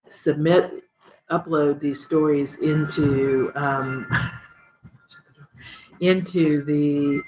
submit, 0.09 0.85
upload 1.31 1.81
these 1.81 2.03
stories 2.03 2.59
into 2.59 3.53
um, 3.57 4.09
into 6.01 6.65
the 6.65 7.21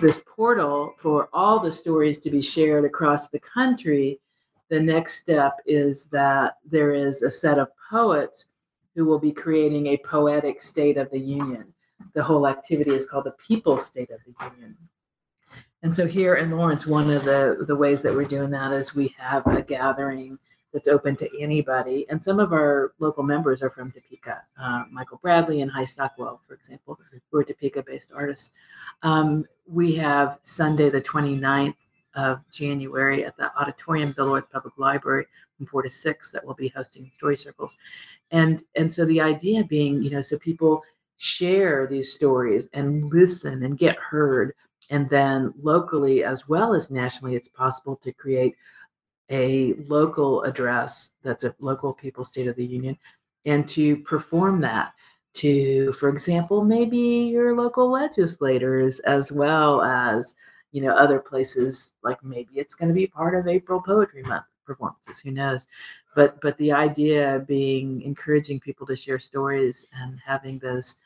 this 0.00 0.24
portal 0.26 0.94
for 0.98 1.28
all 1.32 1.60
the 1.60 1.72
stories 1.72 2.18
to 2.20 2.30
be 2.30 2.42
shared 2.42 2.84
across 2.84 3.28
the 3.28 3.40
country, 3.40 4.20
the 4.68 4.80
next 4.80 5.20
step 5.20 5.58
is 5.66 6.06
that 6.06 6.56
there 6.64 6.92
is 6.92 7.22
a 7.22 7.30
set 7.30 7.58
of 7.58 7.68
poets 7.90 8.46
who 8.94 9.04
will 9.04 9.18
be 9.18 9.32
creating 9.32 9.88
a 9.88 9.96
poetic 9.98 10.60
state 10.60 10.96
of 10.96 11.10
the 11.10 11.18
union. 11.18 11.72
The 12.14 12.22
whole 12.22 12.46
activity 12.46 12.92
is 12.92 13.08
called 13.08 13.24
the 13.24 13.32
People's 13.32 13.86
State 13.86 14.10
of 14.10 14.20
the 14.26 14.34
Union. 14.46 14.76
And 15.82 15.94
so 15.94 16.06
here 16.06 16.36
in 16.36 16.50
Lawrence, 16.50 16.86
one 16.86 17.10
of 17.10 17.24
the, 17.24 17.64
the 17.66 17.76
ways 17.76 18.02
that 18.02 18.12
we're 18.12 18.24
doing 18.24 18.50
that 18.50 18.72
is 18.72 18.94
we 18.94 19.14
have 19.18 19.46
a 19.46 19.62
gathering 19.62 20.38
that's 20.72 20.88
open 20.88 21.16
to 21.16 21.28
anybody. 21.40 22.06
And 22.08 22.22
some 22.22 22.38
of 22.38 22.52
our 22.52 22.92
local 22.98 23.22
members 23.22 23.62
are 23.62 23.70
from 23.70 23.90
Topeka. 23.90 24.42
Uh, 24.60 24.84
Michael 24.90 25.18
Bradley 25.22 25.62
and 25.62 25.70
High 25.70 25.84
Stockwell, 25.84 26.40
for 26.46 26.54
example, 26.54 26.98
who 27.30 27.38
are 27.38 27.44
Topeka 27.44 27.82
based 27.82 28.12
artists. 28.14 28.52
Um, 29.02 29.44
we 29.66 29.94
have 29.96 30.38
Sunday, 30.42 30.90
the 30.90 31.02
29th 31.02 31.74
of 32.14 32.40
January 32.52 33.24
at 33.24 33.36
the 33.36 33.50
auditorium, 33.56 34.12
Bill 34.12 34.26
North 34.26 34.50
Public 34.50 34.74
Library 34.78 35.26
from 35.56 35.66
4 35.66 35.82
to 35.82 35.90
6 35.90 36.32
that 36.32 36.44
will 36.44 36.54
be 36.54 36.68
hosting 36.68 37.10
story 37.14 37.36
circles. 37.36 37.76
And, 38.30 38.62
and 38.76 38.92
so 38.92 39.04
the 39.04 39.20
idea 39.20 39.64
being, 39.64 40.02
you 40.02 40.10
know, 40.10 40.22
so 40.22 40.38
people 40.38 40.82
share 41.18 41.86
these 41.86 42.12
stories 42.12 42.68
and 42.72 43.12
listen 43.12 43.62
and 43.62 43.76
get 43.78 43.96
heard. 43.96 44.54
And 44.88 45.08
then 45.08 45.52
locally 45.60 46.24
as 46.24 46.48
well 46.48 46.74
as 46.74 46.90
nationally, 46.90 47.36
it's 47.36 47.48
possible 47.48 47.96
to 47.96 48.12
create 48.12 48.56
a 49.30 49.74
local 49.86 50.42
address 50.42 51.12
that's 51.22 51.44
a 51.44 51.54
local 51.60 51.92
people 51.92 52.24
state 52.24 52.48
of 52.48 52.56
the 52.56 52.64
union 52.64 52.96
and 53.46 53.68
to 53.68 53.96
perform 53.98 54.60
that 54.60 54.92
to 55.32 55.92
for 55.92 56.08
example 56.08 56.64
maybe 56.64 56.98
your 56.98 57.54
local 57.56 57.90
legislators 57.90 58.98
as 59.00 59.30
well 59.30 59.82
as 59.82 60.34
you 60.72 60.82
know 60.82 60.92
other 60.92 61.20
places 61.20 61.92
like 62.02 62.22
maybe 62.24 62.50
it's 62.54 62.74
going 62.74 62.88
to 62.88 62.94
be 62.94 63.06
part 63.06 63.34
of 63.34 63.46
april 63.46 63.80
poetry 63.80 64.22
month 64.22 64.44
performances 64.70 65.20
who 65.20 65.32
knows? 65.32 65.66
But 66.14 66.40
but 66.40 66.56
the 66.58 66.72
idea 66.72 67.44
being 67.46 68.02
encouraging 68.02 68.60
people 68.60 68.86
to 68.86 68.96
share 68.96 69.18
stories 69.18 69.86
and 70.00 70.20
having 70.24 70.58
those 70.58 70.96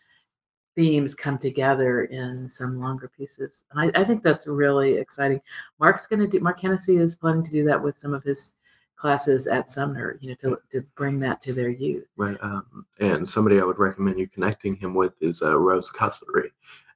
themes 0.74 1.14
come 1.14 1.38
together 1.38 2.04
in 2.04 2.48
some 2.48 2.80
longer 2.80 3.10
pieces. 3.16 3.64
And 3.70 3.92
I, 3.94 4.00
I 4.00 4.04
think 4.04 4.22
that's 4.22 4.46
really 4.46 4.94
exciting. 4.94 5.40
Mark's 5.78 6.06
going 6.06 6.20
to 6.20 6.26
do, 6.26 6.40
Mark 6.40 6.60
Hennessy 6.60 6.96
is 6.96 7.14
planning 7.14 7.44
to 7.44 7.50
do 7.50 7.64
that 7.64 7.82
with 7.82 7.96
some 7.96 8.12
of 8.12 8.22
his 8.24 8.54
classes 8.96 9.46
at 9.46 9.70
Sumner, 9.70 10.18
you 10.20 10.30
know, 10.30 10.34
to, 10.36 10.58
to 10.72 10.80
bring 10.96 11.18
that 11.20 11.42
to 11.42 11.52
their 11.52 11.68
youth. 11.68 12.06
Right. 12.16 12.36
Um, 12.40 12.86
and 13.00 13.28
somebody 13.28 13.60
I 13.60 13.64
would 13.64 13.78
recommend 13.78 14.18
you 14.18 14.28
connecting 14.28 14.74
him 14.76 14.94
with 14.94 15.12
is 15.20 15.42
uh, 15.42 15.58
Rose 15.58 15.90
Cutlery. 15.90 16.50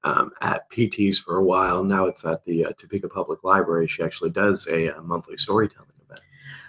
Um, 0.04 0.30
at 0.42 0.70
PT's 0.70 1.18
for 1.18 1.38
a 1.38 1.44
while. 1.44 1.82
Now 1.82 2.06
it's 2.06 2.24
at 2.24 2.44
the 2.44 2.66
uh, 2.66 2.72
Topeka 2.78 3.08
Public 3.08 3.42
Library. 3.42 3.88
She 3.88 4.04
actually 4.04 4.30
does 4.30 4.64
a, 4.68 4.96
a 4.96 5.02
monthly 5.02 5.36
storytelling 5.36 5.90
event. 6.04 6.20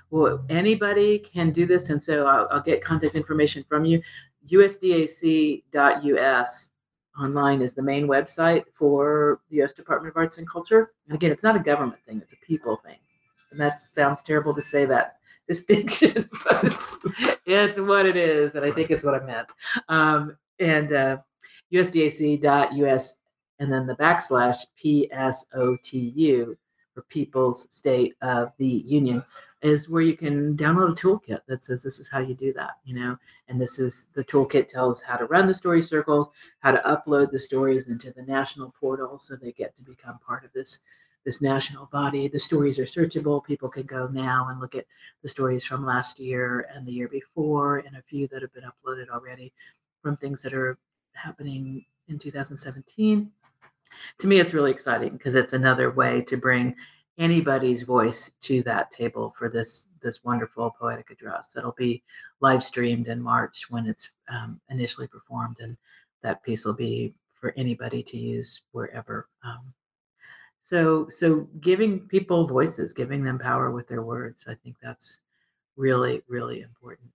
Well, 0.09 0.43
anybody 0.49 1.19
can 1.19 1.51
do 1.51 1.67
this, 1.67 1.91
and 1.91 2.01
so 2.01 2.25
I'll, 2.25 2.47
I'll 2.49 2.59
get 2.59 2.83
contact 2.83 3.13
information 3.13 3.63
from 3.69 3.85
you. 3.85 4.01
USDAC.us 4.51 5.61
online 7.19 7.61
is 7.61 7.73
the 7.73 7.81
main 7.81 8.07
website 8.07 8.65
for 8.73 9.41
the 9.49 9.57
U.S. 9.57 9.73
Department 9.73 10.11
of 10.11 10.17
Arts 10.17 10.37
and 10.37 10.47
Culture. 10.47 10.91
And 11.07 11.15
again, 11.15 11.31
it's 11.31 11.43
not 11.43 11.55
a 11.55 11.59
government 11.59 12.01
thing; 12.05 12.19
it's 12.21 12.33
a 12.33 12.37
people 12.37 12.77
thing. 12.77 12.97
And 13.51 13.59
that 13.59 13.79
sounds 13.79 14.21
terrible 14.21 14.53
to 14.53 14.61
say 14.61 14.85
that 14.85 15.17
distinction, 15.49 16.29
but 16.43 16.63
it's, 16.63 16.99
it's 17.47 17.79
what 17.79 18.05
it 18.05 18.15
is, 18.15 18.53
and 18.53 18.63
I 18.63 18.71
think 18.71 18.91
it's 18.91 19.03
what 19.03 19.19
I 19.19 19.25
meant. 19.25 19.51
Um, 19.87 20.37
and 20.59 20.93
uh, 20.93 21.17
USDAC.us, 21.73 23.15
and 23.59 23.71
then 23.73 23.87
the 23.87 23.95
backslash 23.95 24.57
PSOTU 24.83 26.55
for 26.93 27.01
People's 27.09 27.67
State 27.75 28.15
of 28.21 28.51
the 28.57 28.83
Union 28.85 29.23
is 29.61 29.89
where 29.89 30.01
you 30.01 30.15
can 30.15 30.55
download 30.55 30.91
a 30.91 30.95
toolkit 30.95 31.41
that 31.47 31.61
says 31.61 31.83
this 31.83 31.99
is 31.99 32.09
how 32.09 32.19
you 32.19 32.33
do 32.33 32.53
that, 32.53 32.77
you 32.85 32.95
know, 32.95 33.17
and 33.47 33.59
this 33.59 33.77
is 33.77 34.07
the 34.13 34.23
toolkit 34.23 34.67
tells 34.67 35.01
how 35.01 35.17
to 35.17 35.25
run 35.25 35.47
the 35.47 35.53
story 35.53 35.81
circles, 35.81 36.29
how 36.59 36.71
to 36.71 36.79
upload 36.79 37.31
the 37.31 37.39
stories 37.39 37.87
into 37.89 38.11
the 38.11 38.23
national 38.23 38.73
portal 38.79 39.19
so 39.19 39.35
they 39.35 39.51
get 39.51 39.75
to 39.75 39.81
become 39.81 40.17
part 40.25 40.45
of 40.45 40.53
this 40.53 40.79
this 41.25 41.41
national 41.41 41.87
body. 41.87 42.29
The 42.29 42.39
stories 42.39 42.79
are 42.79 42.85
searchable. 42.85 43.43
People 43.43 43.67
can 43.67 43.83
go 43.83 44.07
now 44.07 44.47
and 44.49 44.59
look 44.61 44.73
at 44.73 44.85
the 45.21 45.27
stories 45.27 45.65
from 45.65 45.85
last 45.85 46.17
year 46.17 46.67
and 46.73 46.87
the 46.87 46.93
year 46.93 47.09
before, 47.09 47.79
and 47.79 47.97
a 47.97 48.01
few 48.01 48.27
that 48.29 48.41
have 48.41 48.53
been 48.53 48.63
uploaded 48.63 49.09
already 49.09 49.51
from 50.01 50.15
things 50.15 50.41
that 50.41 50.53
are 50.53 50.77
happening 51.13 51.85
in 52.07 52.17
2017. 52.17 53.29
To 54.19 54.27
me, 54.27 54.39
it's 54.39 54.53
really 54.53 54.71
exciting 54.71 55.13
because 55.13 55.35
it's 55.35 55.53
another 55.53 55.91
way 55.91 56.21
to 56.23 56.37
bring 56.37 56.75
anybody's 57.19 57.83
voice 57.83 58.31
to 58.41 58.63
that 58.63 58.89
table 58.91 59.35
for 59.37 59.49
this 59.49 59.87
this 60.01 60.23
wonderful 60.23 60.73
poetic 60.79 61.11
address 61.11 61.49
that'll 61.53 61.73
be 61.73 62.01
live 62.39 62.63
streamed 62.63 63.07
in 63.07 63.21
March 63.21 63.69
when 63.69 63.85
it's 63.85 64.09
um, 64.29 64.59
initially 64.69 65.07
performed, 65.07 65.57
and 65.59 65.77
that 66.23 66.41
piece 66.43 66.65
will 66.65 66.75
be 66.75 67.13
for 67.39 67.53
anybody 67.57 68.01
to 68.03 68.17
use 68.17 68.61
wherever. 68.71 69.27
Um, 69.43 69.73
so, 70.61 71.07
so 71.09 71.47
giving 71.61 72.01
people 72.01 72.47
voices, 72.47 72.93
giving 72.93 73.23
them 73.23 73.39
power 73.39 73.71
with 73.71 73.87
their 73.87 74.01
words, 74.01 74.45
I 74.47 74.55
think 74.55 74.75
that's 74.81 75.19
really, 75.77 76.21
really 76.27 76.61
important. 76.61 77.11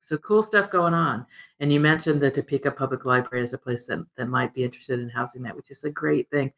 So 0.00 0.16
cool 0.18 0.42
stuff 0.42 0.70
going 0.70 0.94
on. 0.94 1.26
And 1.60 1.72
you 1.72 1.78
mentioned 1.78 2.20
the 2.20 2.30
Topeka 2.30 2.72
Public 2.72 3.04
Library 3.04 3.42
as 3.42 3.52
a 3.52 3.58
place 3.58 3.86
that, 3.86 4.04
that 4.16 4.28
might 4.28 4.52
be 4.52 4.64
interested 4.64 4.98
in 4.98 5.08
housing 5.08 5.42
that, 5.42 5.54
which 5.54 5.70
is 5.70 5.84
a 5.84 5.90
great 5.90 6.28
thing. 6.30 6.52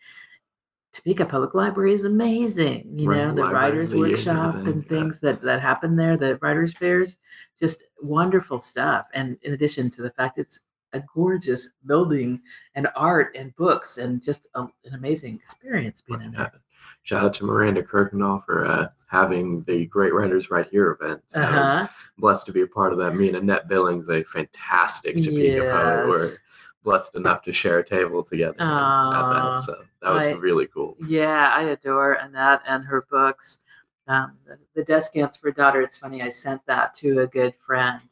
Topeka 0.95 1.27
Public 1.27 1.55
Library 1.55 1.93
is 1.93 2.05
amazing. 2.05 2.89
You 2.97 3.11
Right, 3.11 3.19
know, 3.27 3.35
the 3.35 3.43
library 3.43 3.55
writers 3.73 3.91
the 3.91 3.99
workshop 3.99 4.55
and 4.55 4.77
yeah. 4.83 4.89
things 4.89 5.21
that 5.21 5.43
that 5.43 5.61
happen 5.61 5.97
there, 5.97 6.17
the 6.17 6.37
writers 6.37 6.73
fairs, 6.73 7.19
just 7.59 7.83
wonderful 8.01 8.61
stuff. 8.61 9.07
And 9.13 9.37
in 9.43 9.55
addition 9.55 9.91
to 9.91 10.03
the 10.03 10.11
fact 10.13 10.39
it's 10.39 10.61
a 10.93 11.03
gorgeous 11.13 11.71
building 11.87 12.41
and 12.77 12.87
art 12.95 13.35
and 13.37 13.55
books 13.57 13.99
and 13.99 14.23
just 14.23 14.47
a, 14.55 14.61
an 14.63 14.95
amazing 14.95 15.35
experience 15.35 16.01
being 16.01 16.21
in 16.23 16.29
Uh, 16.37 16.39
there. 16.45 16.61
shout 17.03 17.25
out 17.25 17.35
to 17.35 17.45
Miranda 17.45 17.83
Kirkendall 17.83 18.45
for 18.45 18.65
uh, 18.65 18.87
having 19.09 19.65
the 19.65 19.87
Great 19.87 20.15
Writers 20.15 20.53
Right 20.53 20.69
Here 20.69 20.97
event. 21.01 21.21
I 21.35 21.41
was 21.41 21.51
Uh-huh. 21.79 21.89
blessed 22.19 22.47
to 22.47 22.53
be 22.53 22.61
a 22.61 22.67
part 22.69 22.93
of 22.93 22.99
that. 23.01 23.17
Me 23.17 23.27
and 23.27 23.37
Annette 23.39 23.67
Billings, 23.69 24.09
a 24.09 24.23
fantastic 24.23 25.17
Topeka 25.17 25.61
poet, 25.63 26.07
were 26.07 26.19
Yes. 26.19 26.39
Blessed 26.85 27.17
enough 27.17 27.43
to 27.43 27.53
share 27.53 27.81
a 27.81 27.85
table 27.85 28.23
together 28.23 28.61
at 28.61 29.33
that. 29.33 29.63
So 29.63 29.75
that 30.03 30.13
was 30.13 30.27
I- 30.27 30.33
really 30.33 30.67
cool. 30.69 30.97
Yeah, 31.07 31.53
I 31.53 31.63
adore 31.63 32.13
Annette 32.15 32.61
and 32.69 32.85
her 32.85 33.07
books. 33.11 33.59
Um, 34.07 34.37
the, 34.47 34.59
the 34.75 34.85
Descants 34.85 35.37
for 35.37 35.51
Daughter. 35.51 35.81
It's 35.81 35.97
funny. 35.97 36.21
I 36.23 36.29
sent 36.29 36.65
that 36.67 36.95
to 36.97 37.21
a 37.21 37.27
good 37.27 37.55
friend 37.57 38.03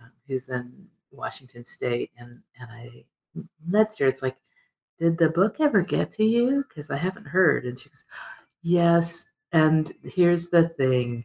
um, 0.00 0.10
who's 0.26 0.48
in 0.48 0.72
Washington 1.12 1.62
State, 1.62 2.10
and 2.18 2.40
and 2.60 2.68
I 2.70 3.04
nudged 3.68 4.00
her. 4.00 4.08
It's 4.08 4.22
like, 4.22 4.36
did 4.98 5.16
the 5.16 5.28
book 5.28 5.56
ever 5.60 5.82
get 5.82 6.10
to 6.12 6.24
you? 6.24 6.64
Because 6.68 6.90
I 6.90 6.96
haven't 6.96 7.26
heard. 7.26 7.64
And 7.64 7.78
she 7.78 7.88
goes, 7.88 8.04
yes. 8.62 9.30
And 9.52 9.92
here's 10.02 10.48
the 10.48 10.68
thing. 10.70 11.24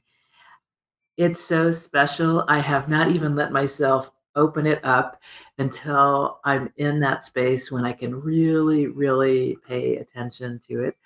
It's 1.17 1.39
so 1.39 1.71
special. 1.71 2.45
I 2.47 2.59
have 2.59 2.87
not 2.89 3.09
even 3.11 3.35
let 3.35 3.51
myself 3.51 4.11
open 4.35 4.65
it 4.65 4.83
up 4.83 5.21
until 5.57 6.39
I'm 6.43 6.71
in 6.77 6.99
that 7.01 7.23
space 7.23 7.71
when 7.71 7.85
I 7.85 7.93
can 7.93 8.13
really, 8.19 8.87
really 8.87 9.57
pay 9.67 9.97
attention 9.97 10.59
to 10.67 10.83
it. 10.83 10.97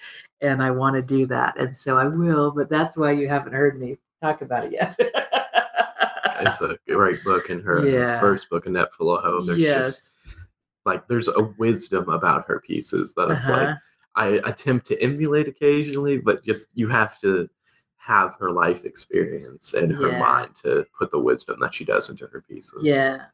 And 0.42 0.64
I 0.64 0.72
want 0.72 0.96
to 0.96 1.02
do 1.02 1.26
that. 1.28 1.60
And 1.60 1.76
so 1.76 1.98
I 1.98 2.08
will, 2.08 2.52
but 2.52 2.70
that's 2.70 2.96
why 2.98 3.12
you 3.12 3.28
haven't 3.28 3.54
heard 3.54 3.80
me 3.80 3.98
talk 4.22 4.42
about 4.42 4.66
it 4.66 4.72
yet. 4.74 4.96
It's 6.42 6.62
a 6.62 6.78
great 6.88 7.22
book, 7.26 7.50
and 7.50 7.62
her 7.64 7.86
Yeah. 7.86 8.20
first 8.22 8.50
book, 8.50 8.66
Annette 8.66 8.94
Philoho. 8.98 9.46
There's 9.46 9.60
just 9.68 10.16
like 10.86 11.06
there's 11.08 11.28
a 11.28 11.54
wisdom 11.58 12.08
about 12.10 12.48
her 12.48 12.62
pieces 12.62 13.14
that 13.16 13.30
it's 13.30 13.50
Uh-huh. 13.50 13.58
like 13.58 13.78
I 14.16 14.28
attempt 14.50 14.88
to 14.88 15.02
emulate 15.02 15.50
occasionally, 15.50 16.18
but 16.18 16.44
just 16.44 16.72
you 16.76 16.88
have 16.88 17.20
to 17.20 17.50
have 18.00 18.34
her 18.39 18.52
life 18.52 18.86
experience 18.86 19.74
and 19.74 19.91
her 19.93 20.10
Yeah. 20.10 20.20
mind 20.20 20.56
to 20.64 20.86
put 20.97 21.12
the 21.12 21.20
wisdom 21.20 21.60
that 21.60 21.74
she 21.76 21.86
does 21.86 22.10
into 22.10 22.26
her 22.28 22.41
pieces. 22.41 22.82
Yeah. 22.84 23.26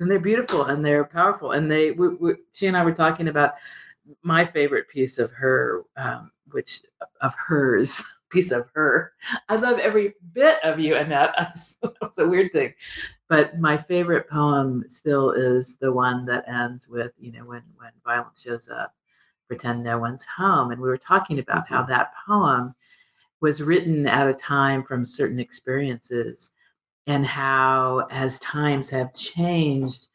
And 0.00 0.10
they're 0.10 0.18
beautiful 0.20 0.64
and 0.64 0.84
they're 0.84 1.04
powerful. 1.04 1.52
And 1.52 1.70
they, 1.70 1.92
we, 1.92 2.08
we, 2.08 2.34
she 2.52 2.66
and 2.66 2.76
I 2.76 2.84
were 2.84 2.92
talking 2.92 3.28
about 3.28 3.54
my 4.22 4.44
favorite 4.44 4.88
piece 4.88 5.18
of 5.18 5.30
her, 5.30 5.84
um, 5.96 6.30
which 6.50 6.82
of 7.22 7.34
hers, 7.34 8.04
piece 8.30 8.50
of 8.50 8.68
her. 8.74 9.12
I 9.48 9.56
love 9.56 9.78
every 9.78 10.14
bit 10.34 10.58
of 10.62 10.78
you, 10.78 10.96
Annette. 10.96 11.34
It's 11.40 11.78
it's 12.02 12.18
a 12.18 12.26
weird 12.26 12.52
thing. 12.52 12.74
But 13.28 13.58
my 13.58 13.76
favorite 13.76 14.28
poem 14.28 14.84
still 14.88 15.30
is 15.30 15.76
the 15.76 15.92
one 15.92 16.26
that 16.26 16.46
ends 16.48 16.88
with, 16.88 17.12
you 17.18 17.32
know, 17.32 17.44
when, 17.44 17.62
when 17.76 17.90
violence 18.04 18.42
shows 18.42 18.68
up, 18.68 18.94
pretend 19.48 19.82
no 19.82 19.98
one's 19.98 20.24
home. 20.24 20.70
And 20.72 20.80
we 20.80 20.88
were 20.88 20.98
talking 20.98 21.38
about 21.38 21.66
how 21.68 21.82
that 21.84 22.12
poem 22.26 22.74
was 23.40 23.62
written 23.62 24.06
at 24.06 24.28
a 24.28 24.34
time 24.34 24.82
from 24.82 25.04
certain 25.04 25.38
experiences 25.38 26.52
and 27.06 27.24
how 27.24 28.06
as 28.10 28.38
times 28.40 28.90
have 28.90 29.14
changed 29.14 30.08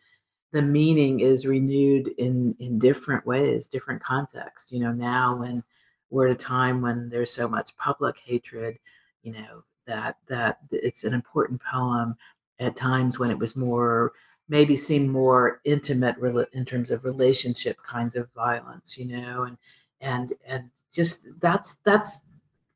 the 0.52 0.62
meaning 0.62 1.22
is 1.22 1.46
renewed 1.46 2.10
in 2.18 2.56
in 2.60 2.78
different 2.78 3.26
ways 3.26 3.68
different 3.68 4.04
contexts. 4.04 4.72
You 4.72 4.80
know 4.82 4.92
now 4.92 5.38
when 5.38 5.64
we're 6.10 6.28
at 6.28 6.34
a 6.34 6.44
time 6.44 6.82
when 6.82 7.10
there's 7.10 7.32
so 7.32 7.48
much 7.48 7.76
public 7.78 8.18
hatred 8.24 8.78
you 9.24 9.34
know 9.34 9.64
that 9.86 10.18
that 10.28 10.60
it's 10.72 11.04
an 11.04 11.14
important 11.14 11.62
poem. 11.62 12.16
At 12.60 12.76
times 12.76 13.18
when 13.18 13.32
it 13.32 13.40
was 13.40 13.56
more 13.56 14.14
maybe 14.48 14.76
seemed 14.76 15.10
more 15.10 15.62
intimate 15.64 16.18
in 16.54 16.64
terms 16.66 16.92
of 16.92 17.04
relationship 17.06 17.82
kinds 17.82 18.16
of 18.16 18.30
violence 18.36 18.98
you 18.98 19.06
know 19.06 19.44
and 19.44 19.58
and 20.02 20.34
and 20.46 20.70
just 20.94 21.26
that's 21.40 21.76
that's 21.86 22.22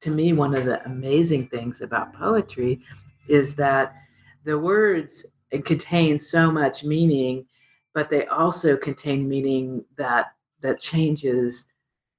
to 0.02 0.12
me 0.12 0.34
one 0.34 0.56
of 0.56 0.66
the 0.66 0.84
amazing 0.86 1.48
things 1.48 1.82
about 1.82 2.14
poetry 2.14 2.82
is 3.28 3.56
that 3.56 3.96
the 4.44 4.58
words 4.58 5.26
contain 5.64 6.18
so 6.18 6.52
much 6.52 6.84
meaning 6.84 7.46
but 7.94 8.10
they 8.10 8.26
also 8.28 8.76
contain 8.76 9.28
meaning 9.28 9.84
that 9.96 10.34
that 10.62 10.80
changes 10.80 11.68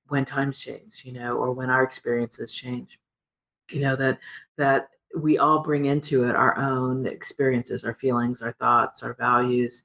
when 0.08 0.24
times 0.24 0.58
change 0.58 1.02
you 1.04 1.12
know 1.12 1.36
or 1.36 1.52
when 1.52 1.70
our 1.70 1.82
experiences 1.82 2.52
change. 2.52 2.98
You 3.70 3.80
know 3.80 3.96
that 3.96 4.18
that 4.56 4.88
we 5.16 5.38
all 5.38 5.60
bring 5.62 5.86
into 5.86 6.24
it 6.24 6.36
our 6.36 6.56
own 6.58 7.06
experiences 7.06 7.84
our 7.84 7.94
feelings 7.94 8.42
our 8.42 8.52
thoughts 8.52 9.02
our 9.02 9.14
values 9.14 9.84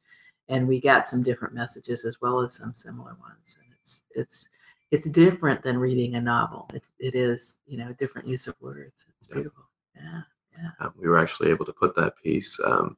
and 0.49 0.67
we 0.67 0.79
get 0.79 1.07
some 1.07 1.23
different 1.23 1.53
messages 1.53 2.05
as 2.05 2.19
well 2.21 2.41
as 2.41 2.53
some 2.53 2.75
similar 2.75 3.15
ones. 3.21 3.57
And 3.63 3.73
it's 3.79 4.03
it's 4.13 4.49
it's 4.91 5.09
different 5.09 5.63
than 5.63 5.77
reading 5.77 6.15
a 6.15 6.21
novel. 6.21 6.69
It, 6.73 6.83
it 6.99 7.15
is 7.15 7.59
you 7.65 7.77
know 7.77 7.93
different 7.93 8.27
use 8.27 8.47
of 8.47 8.55
words. 8.61 9.05
It's 9.17 9.27
Yeah. 9.29 9.35
beautiful. 9.35 9.63
Yeah. 9.95 10.21
Um, 10.79 10.93
we 10.97 11.07
were 11.07 11.17
actually 11.17 11.49
able 11.49 11.65
to 11.65 11.73
put 11.73 11.95
that 11.95 12.13
piece 12.21 12.59
um, 12.63 12.97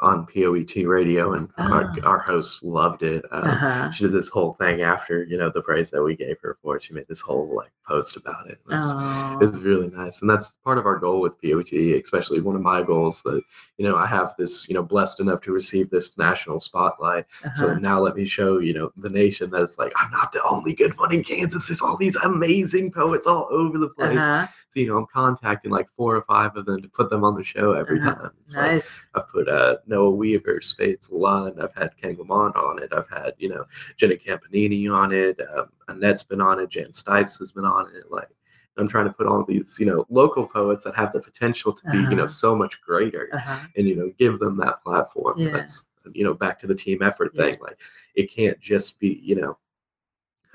on 0.00 0.26
POET 0.26 0.86
radio, 0.88 1.32
and 1.34 1.48
our, 1.56 1.92
Oh. 2.02 2.06
our 2.08 2.18
host 2.18 2.64
loved 2.64 3.02
it. 3.02 3.24
Um, 3.30 3.44
Uh-huh. 3.44 3.90
She 3.92 4.04
did 4.04 4.12
this 4.12 4.28
whole 4.28 4.54
thing 4.54 4.82
after 4.82 5.22
you 5.24 5.38
know 5.38 5.50
the 5.50 5.62
praise 5.62 5.90
that 5.92 6.02
we 6.02 6.16
gave 6.16 6.36
her 6.42 6.56
for. 6.62 6.76
it. 6.76 6.82
She 6.82 6.92
made 6.94 7.06
this 7.08 7.20
whole 7.20 7.54
like 7.54 7.70
post 7.86 8.16
about 8.16 8.46
it. 8.48 8.58
It 8.68 8.74
was, 8.74 8.92
Oh. 8.94 9.38
it's 9.40 9.58
really 9.58 9.88
nice, 9.90 10.20
and 10.20 10.28
that's 10.28 10.56
part 10.64 10.78
of 10.78 10.86
our 10.86 10.96
goal 10.96 11.20
with 11.20 11.40
POET, 11.40 11.94
especially 12.02 12.40
one 12.40 12.56
of 12.56 12.62
my 12.62 12.82
goals. 12.82 13.22
That 13.22 13.40
you 13.78 13.86
know 13.88 13.96
I 13.96 14.06
have 14.06 14.34
this 14.36 14.68
you 14.68 14.74
know 14.74 14.82
blessed 14.82 15.20
enough 15.20 15.40
to 15.42 15.52
receive 15.52 15.90
this 15.90 16.18
national 16.18 16.60
spotlight. 16.60 17.26
So 17.54 17.68
Uh-huh. 17.68 17.78
now 17.78 18.00
let 18.00 18.16
me 18.16 18.24
show 18.24 18.58
you 18.58 18.74
know 18.74 18.90
the 18.96 19.10
nation 19.10 19.50
that 19.50 19.62
it's 19.62 19.78
like 19.78 19.92
I'm 19.96 20.10
not 20.10 20.32
the 20.32 20.42
only 20.44 20.74
good 20.74 20.98
one 20.98 21.14
in 21.14 21.22
Kansas. 21.22 21.68
There's 21.68 21.80
all 21.82 21.96
these 21.96 22.16
amazing 22.16 22.90
poets 22.90 23.26
all 23.26 23.46
over 23.50 23.78
the 23.78 23.88
place. 23.90 24.18
Uh-huh. 24.18 24.46
You 24.74 24.88
know 24.88 24.98
I'm 24.98 25.06
contacting 25.06 25.70
like 25.70 25.88
four 25.96 26.16
or 26.16 26.22
five 26.22 26.56
of 26.56 26.66
them 26.66 26.82
to 26.82 26.88
put 26.88 27.10
them 27.10 27.24
on 27.24 27.34
the 27.34 27.44
show 27.44 27.72
every 27.74 28.00
Uh-huh. 28.00 28.14
time. 28.14 28.30
It's 28.42 28.56
like, 28.56 28.72
Nice. 28.72 29.08
I've 29.14 29.28
put 29.28 29.48
uh, 29.48 29.76
Noah 29.86 30.10
Weaver, 30.10 30.60
Spades 30.60 31.10
Lund. 31.10 31.60
I've 31.62 31.74
had 31.74 31.96
Ken 31.96 32.16
Lamont 32.18 32.56
on 32.56 32.82
it. 32.82 32.92
I've 32.92 33.08
had, 33.08 33.34
you 33.38 33.48
know, 33.48 33.64
Jenny 33.96 34.16
Campanini 34.16 34.92
on 34.92 35.12
it. 35.12 35.40
Um, 35.56 35.68
Annette's 35.88 36.24
been 36.24 36.40
on 36.40 36.58
it. 36.60 36.70
Jan 36.70 36.88
Stites 36.88 37.38
has 37.38 37.52
been 37.52 37.64
on 37.64 37.86
it. 37.94 38.10
Like, 38.10 38.28
I'm 38.76 38.88
trying 38.88 39.06
to 39.06 39.12
put 39.12 39.26
all 39.28 39.44
these, 39.44 39.78
you 39.78 39.86
know, 39.86 40.04
local 40.10 40.46
poets 40.46 40.82
that 40.84 40.96
have 40.96 41.12
the 41.12 41.20
potential 41.20 41.72
to 41.72 41.82
be, 41.92 41.98
you 41.98 42.04
Uh-huh. 42.06 42.14
know, 42.16 42.26
so 42.26 42.56
much 42.56 42.80
greater 42.82 43.28
Uh-huh. 43.32 43.58
and, 43.76 43.86
you 43.86 43.94
know, 43.94 44.10
give 44.18 44.40
them 44.40 44.56
that 44.58 44.82
platform. 44.82 45.38
Yeah. 45.38 45.50
That's, 45.50 45.86
you 46.12 46.24
know, 46.24 46.34
back 46.34 46.58
to 46.60 46.66
the 46.66 46.74
team 46.74 47.00
effort 47.02 47.30
Yeah. 47.34 47.44
thing. 47.44 47.58
Like, 47.60 47.78
it 48.16 48.30
can't 48.30 48.58
just 48.60 48.98
be, 48.98 49.20
you 49.22 49.36
know, 49.36 49.56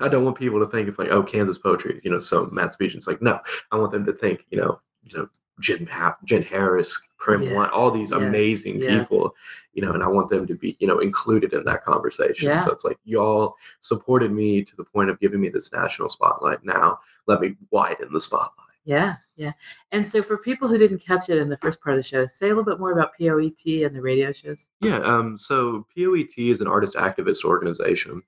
I 0.00 0.08
don't 0.08 0.24
want 0.24 0.38
people 0.38 0.58
to 0.60 0.66
think 0.66 0.88
it's 0.88 0.98
like, 0.98 1.10
oh, 1.10 1.22
Kansas 1.22 1.58
poetry, 1.58 2.00
you 2.02 2.10
know, 2.10 2.18
so 2.18 2.46
Matt 2.46 2.72
Spezia. 2.72 2.96
It's 2.96 3.06
like, 3.06 3.22
no, 3.22 3.38
I 3.70 3.76
want 3.76 3.92
them 3.92 4.06
to 4.06 4.12
think, 4.12 4.46
you 4.50 4.58
know, 4.58 4.80
you 5.04 5.18
know, 5.18 5.28
Jen, 5.60 5.86
ha- 5.86 6.16
Jen 6.24 6.42
Harris, 6.42 7.00
Prim 7.18 7.42
Yes, 7.42 7.70
all 7.74 7.90
these 7.90 8.10
yes, 8.10 8.20
amazing 8.20 8.80
yes. 8.80 8.98
people, 8.98 9.34
you 9.74 9.82
know, 9.82 9.92
and 9.92 10.02
I 10.02 10.08
want 10.08 10.30
them 10.30 10.46
to 10.46 10.54
be, 10.54 10.76
you 10.80 10.86
know, 10.86 10.98
included 10.98 11.52
in 11.52 11.64
that 11.64 11.84
conversation. 11.84 12.48
Yeah. 12.48 12.56
So 12.56 12.72
it's 12.72 12.84
like 12.84 12.98
y'all 13.04 13.56
supported 13.80 14.32
me 14.32 14.62
to 14.62 14.76
the 14.76 14.84
point 14.84 15.10
of 15.10 15.20
giving 15.20 15.40
me 15.40 15.50
this 15.50 15.72
national 15.72 16.08
spotlight. 16.08 16.64
Now 16.64 16.98
let 17.26 17.40
me 17.40 17.56
widen 17.70 18.12
the 18.12 18.20
spotlight. 18.20 18.69
Yeah, 18.84 19.16
yeah. 19.36 19.52
And 19.92 20.06
so 20.06 20.22
for 20.22 20.38
people 20.38 20.66
who 20.66 20.78
didn't 20.78 21.04
catch 21.04 21.28
it 21.28 21.38
in 21.38 21.48
the 21.48 21.56
first 21.58 21.80
part 21.80 21.96
of 21.96 22.02
the 22.02 22.08
show, 22.08 22.26
say 22.26 22.46
a 22.46 22.48
little 22.48 22.64
bit 22.64 22.80
more 22.80 22.92
about 22.92 23.12
POET 23.18 23.84
and 23.84 23.94
the 23.94 24.00
radio 24.00 24.32
shows. 24.32 24.68
Yeah, 24.80 24.98
um, 24.98 25.36
so 25.36 25.86
POET 25.94 26.38
is 26.38 26.60
an 26.60 26.66
artist 26.66 26.96
activist 26.96 27.44
organization. 27.44 28.22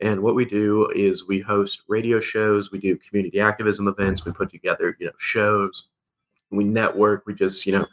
And 0.00 0.22
what 0.22 0.34
we 0.34 0.44
do 0.44 0.88
is 0.94 1.28
we 1.28 1.40
host 1.40 1.82
radio 1.88 2.20
shows, 2.20 2.72
we 2.72 2.78
do 2.78 2.96
community 2.96 3.40
activism 3.40 3.86
events, 3.86 4.24
we 4.24 4.32
put 4.32 4.50
together, 4.50 4.96
you 4.98 5.06
know, 5.06 5.12
shows, 5.18 5.88
we 6.50 6.64
network. 6.64 7.24
We 7.26 7.34
just, 7.34 7.66
you 7.66 7.72
know, 7.72 7.86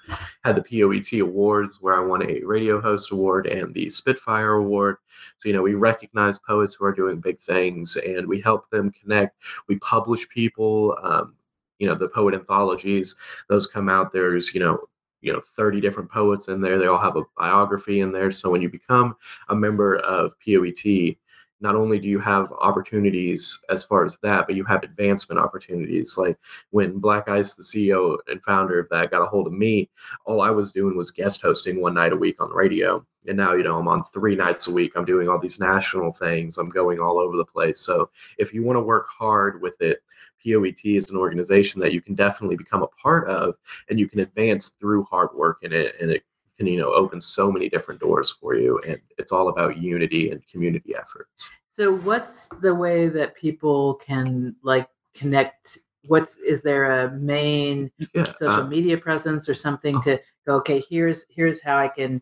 had 0.43 0.55
the 0.55 0.61
POET 0.61 1.21
Awards 1.21 1.81
where 1.81 1.95
I 1.95 1.99
won 1.99 2.23
a 2.23 2.41
radio 2.43 2.79
host 2.79 3.11
award 3.11 3.47
and 3.47 3.73
the 3.73 3.89
Spitfire 3.89 4.53
Award. 4.53 4.97
So, 5.37 5.49
you 5.49 5.55
know, 5.55 5.61
we 5.61 5.73
recognize 5.73 6.39
poets 6.39 6.75
who 6.75 6.85
are 6.85 6.93
doing 6.93 7.19
big 7.19 7.39
things 7.39 7.97
and 7.97 8.25
we 8.27 8.39
help 8.39 8.69
them 8.69 8.91
connect. 8.91 9.37
We 9.67 9.77
publish 9.79 10.27
people, 10.29 10.97
um, 11.03 11.35
you 11.79 11.87
know, 11.87 11.95
the 11.95 12.09
poet 12.09 12.33
anthologies, 12.33 13.15
those 13.49 13.67
come 13.67 13.89
out. 13.89 14.11
There's, 14.11 14.53
you 14.53 14.59
know, 14.59 14.79
you 15.25 15.33
know 15.33 15.41
30 15.41 15.81
different 15.81 16.09
poets 16.09 16.47
in 16.47 16.61
there 16.61 16.77
they 16.77 16.85
all 16.85 16.99
have 16.99 17.17
a 17.17 17.23
biography 17.35 18.01
in 18.01 18.11
there. 18.11 18.31
So 18.31 18.51
when 18.51 18.61
you 18.61 18.69
become 18.69 19.15
a 19.49 19.55
member 19.55 19.97
of 19.97 20.35
poet 20.39 21.17
not 21.61 21.75
only 21.75 21.99
do 21.99 22.07
you 22.07 22.19
have 22.19 22.51
opportunities 22.59 23.59
as 23.69 23.83
far 23.83 24.05
as 24.05 24.19
that 24.19 24.45
but 24.45 24.55
you 24.55 24.63
have 24.65 24.83
advancement 24.83 25.39
opportunities. 25.39 26.15
Like 26.17 26.37
when 26.69 26.99
black 26.99 27.27
ice 27.27 27.53
the 27.53 27.63
ceo 27.63 28.17
and 28.27 28.43
founder 28.43 28.79
of 28.79 28.89
that 28.89 29.09
got 29.09 29.23
a 29.23 29.25
hold 29.25 29.47
of 29.47 29.53
me 29.53 29.89
all 30.25 30.41
i 30.41 30.51
was 30.51 30.71
doing 30.71 30.95
was 30.95 31.11
guest 31.11 31.41
hosting 31.41 31.81
one 31.81 31.95
night 31.95 32.13
a 32.13 32.15
week 32.15 32.39
on 32.39 32.49
the 32.49 32.55
radio. 32.55 33.03
And 33.27 33.37
now 33.37 33.53
you 33.53 33.63
know 33.63 33.79
i'm 33.79 33.87
on 33.87 34.03
three 34.03 34.35
nights 34.35 34.67
a 34.67 34.71
week 34.71 34.93
i'm 34.95 35.05
doing 35.05 35.27
all 35.27 35.39
these 35.39 35.59
national 35.59 36.13
things 36.13 36.59
i'm 36.59 36.69
going 36.69 36.99
all 36.99 37.17
over 37.17 37.35
the 37.35 37.45
place. 37.45 37.79
So 37.79 38.11
if 38.37 38.53
you 38.53 38.63
want 38.63 38.77
to 38.77 38.81
work 38.81 39.07
hard 39.07 39.59
with 39.59 39.81
it 39.81 40.03
poet 40.45 40.79
is 40.83 41.09
an 41.09 41.17
organization 41.17 41.81
that 41.81 41.93
you 41.93 42.01
can 42.01 42.15
definitely 42.15 42.55
become 42.55 42.83
a 42.83 42.87
part 42.87 43.27
of 43.27 43.55
and 43.89 43.99
you 43.99 44.07
can 44.07 44.19
advance 44.19 44.69
through 44.69 45.03
hard 45.03 45.29
work 45.33 45.59
in 45.63 45.73
it 45.73 45.95
and 45.99 46.11
it 46.11 46.23
can 46.57 46.67
you 46.67 46.77
know 46.77 46.93
open 46.93 47.19
so 47.19 47.51
many 47.51 47.69
different 47.69 47.99
doors 47.99 48.31
for 48.31 48.55
you 48.55 48.79
and 48.87 49.01
it's 49.17 49.31
all 49.31 49.49
about 49.49 49.77
unity 49.77 50.31
and 50.31 50.47
community 50.47 50.95
efforts 50.95 51.49
So 51.75 51.93
what's 51.93 52.47
the 52.61 52.73
way 52.73 53.09
that 53.09 53.35
people 53.35 53.95
can 53.95 54.55
like 54.63 54.87
connect? 55.13 55.77
What's 56.07 56.37
is 56.37 56.61
there 56.61 56.85
a 56.85 57.11
main 57.11 57.91
yeah 58.13 58.31
social 58.31 58.61
uh, 58.61 58.67
media 58.67 58.97
presence 58.97 59.49
or 59.49 59.55
something 59.55 59.97
oh. 59.97 60.01
to 60.03 60.21
go, 60.45 60.55
okay, 60.55 60.81
here's 60.89 61.25
here's 61.29 61.61
how 61.61 61.77
I 61.77 61.89
can 61.89 62.21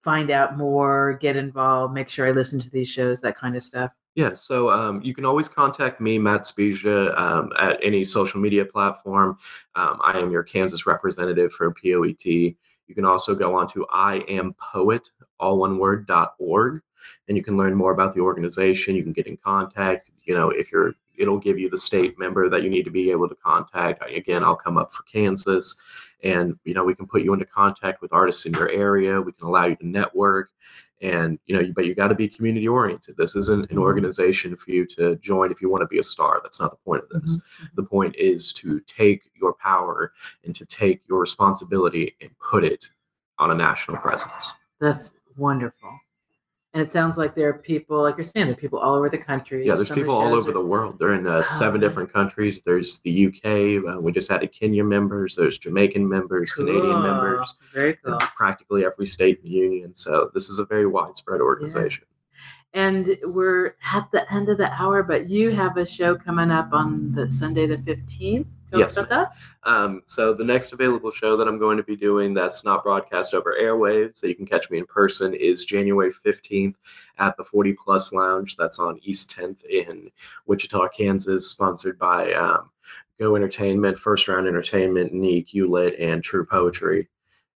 find 0.00 0.30
out 0.30 0.56
more, 0.56 1.18
get 1.20 1.36
involved, 1.36 1.92
make 1.92 2.08
sure 2.08 2.26
I 2.26 2.30
listen 2.30 2.58
to 2.60 2.70
these 2.70 2.88
shows, 2.88 3.20
that 3.20 3.36
kind 3.36 3.54
of 3.54 3.62
stuff. 3.62 3.90
Yeah 4.14 4.32
so 4.32 4.70
um, 4.70 5.02
you 5.02 5.14
can 5.14 5.24
always 5.24 5.48
contact 5.48 6.00
me 6.00 6.18
matt 6.18 6.46
spezia 6.46 7.14
um, 7.16 7.52
at 7.58 7.78
any 7.82 8.04
social 8.04 8.40
media 8.40 8.64
platform. 8.64 9.38
Um, 9.74 10.00
i 10.02 10.18
am 10.18 10.30
your 10.30 10.42
kansas 10.42 10.86
representative 10.86 11.52
for 11.52 11.70
poet 11.72 12.24
you 12.24 12.94
can 12.94 13.04
also 13.04 13.34
go 13.34 13.54
on 13.54 13.66
to 13.68 13.86
i 13.90 14.16
am 14.28 14.54
poet 14.54 15.10
all 15.38 15.58
one 15.58 15.78
word 15.78 16.06
dot 16.06 16.34
org 16.38 16.82
and 17.28 17.36
you 17.36 17.42
can 17.42 17.56
learn 17.56 17.74
more 17.74 17.92
about 17.92 18.14
the 18.14 18.20
organization. 18.20 18.94
You 18.94 19.02
can 19.02 19.12
get 19.12 19.26
in 19.26 19.36
contact 19.36 20.10
you 20.24 20.34
know 20.34 20.50
if 20.50 20.72
you're 20.72 20.94
it'll 21.16 21.38
give 21.38 21.58
you 21.58 21.70
the 21.70 21.78
state 21.78 22.18
member 22.18 22.48
that 22.48 22.64
you 22.64 22.70
need 22.70 22.84
to 22.84 22.90
be 22.90 23.10
able 23.10 23.28
to 23.28 23.34
contact. 23.36 24.02
Again 24.10 24.42
i'll 24.42 24.56
come 24.56 24.78
up 24.78 24.92
for 24.92 25.02
kansas 25.04 25.76
and 26.22 26.58
you 26.64 26.74
know 26.74 26.84
we 26.84 26.94
can 26.94 27.06
put 27.06 27.22
you 27.22 27.32
into 27.32 27.44
contact 27.46 28.00
with 28.00 28.12
artists 28.12 28.46
in 28.46 28.52
your 28.52 28.70
area. 28.70 29.20
We 29.20 29.32
can 29.32 29.46
allow 29.46 29.66
you 29.66 29.76
to 29.76 29.86
network 29.86 30.50
and 31.02 31.38
you 31.46 31.56
know 31.56 31.72
but 31.74 31.86
you 31.86 31.94
got 31.94 32.08
to 32.08 32.14
be 32.14 32.28
community 32.28 32.68
oriented 32.68 33.16
this 33.16 33.34
isn't 33.34 33.70
an 33.70 33.76
Mhm. 33.76 33.82
organization 33.82 34.54
for 34.56 34.70
you 34.70 34.86
to 34.86 35.16
join 35.16 35.50
if 35.50 35.60
you 35.60 35.68
want 35.68 35.80
to 35.82 35.86
be 35.88 35.98
a 35.98 36.02
star 36.02 36.40
that's 36.42 36.60
not 36.60 36.70
the 36.70 36.76
point 36.84 37.02
of 37.02 37.20
this 37.20 37.36
Mhm. 37.36 37.74
the 37.74 37.82
point 37.82 38.14
is 38.16 38.52
to 38.54 38.80
take 38.80 39.30
your 39.34 39.54
power 39.54 40.12
and 40.44 40.54
to 40.54 40.64
take 40.64 41.02
your 41.08 41.18
responsibility 41.20 42.16
and 42.20 42.30
put 42.38 42.64
it 42.64 42.90
on 43.38 43.50
a 43.50 43.54
national 43.54 43.96
presence 43.98 44.52
That's 44.80 45.14
wonderful. 45.36 45.98
And 46.74 46.82
it 46.82 46.90
sounds 46.90 47.16
like 47.16 47.36
there 47.36 47.48
are 47.50 47.54
people, 47.54 48.02
like 48.02 48.16
you're 48.16 48.24
saying, 48.24 48.46
there 48.46 48.52
are 48.52 48.56
people 48.56 48.80
all 48.80 48.94
over 48.96 49.08
the 49.08 49.16
country. 49.16 49.64
Yeah, 49.64 49.76
there's 49.76 49.86
Some 49.86 49.94
people 49.96 50.12
all 50.16 50.34
over 50.34 50.50
are- 50.50 50.52
the 50.52 50.60
world. 50.60 50.98
They're 50.98 51.14
in 51.14 51.24
uh, 51.24 51.44
seven 51.44 51.80
different 51.80 52.12
countries. 52.12 52.62
There's 52.62 52.98
the 52.98 53.26
UK. 53.28 53.94
Uh, 53.96 54.00
we 54.00 54.10
just 54.10 54.28
added 54.28 54.50
Kenya 54.50 54.82
members. 54.82 55.36
There's 55.36 55.56
Jamaican 55.56 56.08
members, 56.08 56.52
Canadian 56.52 57.00
members, 57.00 57.54
Very 57.72 57.94
cool. 58.04 58.18
practically 58.36 58.84
every 58.84 59.06
state 59.06 59.38
in 59.38 59.44
the 59.44 59.50
union. 59.56 59.94
So 59.94 60.32
this 60.34 60.48
is 60.48 60.58
a 60.58 60.64
very 60.64 60.86
widespread 60.86 61.40
organization. 61.40 62.06
And 62.72 63.16
we're 63.22 63.76
at 63.92 64.10
the 64.10 64.30
end 64.34 64.48
of 64.48 64.58
the 64.58 64.72
hour, 64.72 65.04
but 65.04 65.28
you 65.30 65.52
have 65.52 65.76
a 65.76 65.86
show 65.86 66.16
coming 66.16 66.50
up 66.50 66.72
on 66.72 67.12
the 67.12 67.30
Sunday 67.30 67.68
the 67.68 67.76
15th. 67.76 68.46
Tell 68.74 68.80
Yes, 68.80 68.96
us 68.98 69.06
about 69.06 69.28
Um, 69.62 70.02
so 70.04 70.34
the 70.34 70.42
next 70.42 70.72
available 70.72 71.12
show 71.12 71.36
that 71.36 71.46
I'm 71.46 71.60
going 71.60 71.76
to 71.76 71.84
be 71.84 71.94
doing 71.94 72.34
that's 72.34 72.64
not 72.64 72.82
broadcast 72.82 73.32
over 73.32 73.56
airwaves 73.60 74.20
that 74.20 74.28
you 74.28 74.34
can 74.34 74.46
catch 74.46 74.68
me 74.68 74.78
in 74.78 74.86
person 74.86 75.32
is 75.32 75.64
January 75.64 76.12
15th 76.12 76.74
at 77.18 77.36
the 77.36 77.44
40 77.44 77.74
Plus 77.74 78.12
Lounge. 78.12 78.56
That's 78.56 78.80
on 78.80 78.98
East 79.04 79.30
10th 79.30 79.64
in 79.66 80.10
Wichita, 80.46 80.88
Kansas, 80.88 81.48
sponsored 81.48 82.00
by 82.00 82.32
um, 82.32 82.70
Go 83.20 83.36
Entertainment, 83.36 83.96
First 83.96 84.26
Round 84.26 84.48
Entertainment, 84.48 85.12
Neek, 85.12 85.50
Ulit, 85.50 85.94
and 86.00 86.24
True 86.24 86.44
Poetry. 86.44 87.08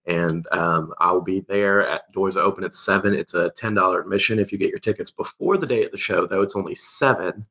And 0.07 0.45
um, 0.51 0.93
I'll 0.99 1.21
be 1.21 1.39
there. 1.39 1.87
At, 1.87 2.11
doors 2.11 2.35
open 2.35 2.65
at 2.65 2.73
seven. 2.73 3.13
It's 3.13 3.35
a 3.35 3.51
ten 3.51 3.73
dollar 3.73 4.01
admission. 4.01 4.37
If 4.37 4.51
you 4.51 4.57
get 4.57 4.69
your 4.69 4.79
tickets 4.79 5.11
before 5.11 5.55
the 5.57 5.65
day 5.65 5.85
of 5.85 5.93
the 5.93 5.97
show, 5.97 6.27
though, 6.27 6.41
it's 6.41 6.57
only 6.57 6.75
seven. 6.75 7.45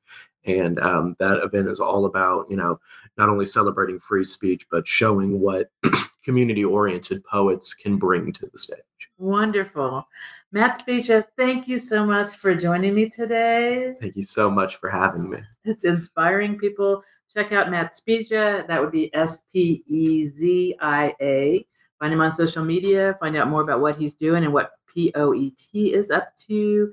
And 0.44 0.78
um, 0.80 1.16
that 1.18 1.42
event 1.42 1.68
is 1.68 1.80
all 1.80 2.04
about 2.04 2.46
you 2.50 2.56
know 2.56 2.78
not 3.16 3.28
only 3.28 3.44
celebrating 3.44 3.98
free 3.98 4.24
speech 4.24 4.66
but 4.70 4.86
showing 4.86 5.40
what 5.40 5.70
community 6.24 6.64
oriented 6.64 7.24
poets 7.24 7.74
can 7.74 7.96
bring 7.96 8.32
to 8.32 8.46
the 8.52 8.58
stage. 8.58 8.78
Wonderful. 9.18 10.06
Matt 10.52 10.78
Spezia, 10.78 11.26
thank 11.36 11.66
you 11.66 11.78
so 11.78 12.06
much 12.06 12.36
for 12.36 12.54
joining 12.54 12.94
me 12.94 13.08
today. 13.08 13.94
Thank 14.00 14.16
you 14.16 14.22
so 14.22 14.50
much 14.50 14.76
for 14.76 14.88
having 14.88 15.28
me. 15.28 15.38
It's 15.64 15.84
inspiring 15.84 16.56
people. 16.58 17.02
Check 17.32 17.52
out 17.52 17.70
Matt 17.70 17.92
Spezia. 17.92 18.64
That 18.68 18.80
would 18.80 18.92
be 18.92 19.12
S 19.14 19.42
P 19.52 19.82
E 19.88 20.24
Z 20.26 20.76
I 20.80 21.14
A. 21.20 21.66
Find 21.98 22.12
him 22.12 22.20
on 22.20 22.30
social 22.30 22.64
media. 22.64 23.16
Find 23.18 23.36
out 23.36 23.48
more 23.48 23.62
about 23.62 23.80
what 23.80 23.96
he's 23.96 24.14
doing 24.14 24.44
and 24.44 24.52
what 24.52 24.72
POET 24.94 25.74
is 25.74 26.10
up 26.10 26.32
to. 26.46 26.92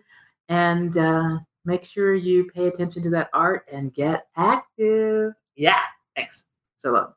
And 0.50 0.98
uh, 0.98 1.38
make 1.66 1.84
sure 1.84 2.16
you 2.16 2.50
pay 2.54 2.68
attention 2.68 3.04
to 3.04 3.10
that 3.12 3.30
art 3.34 3.68
and 3.72 3.94
get 3.94 4.28
active. 4.36 5.34
Yeah. 5.56 5.82
Thanks. 6.16 6.46
So 6.78 6.92
long. 6.92 7.14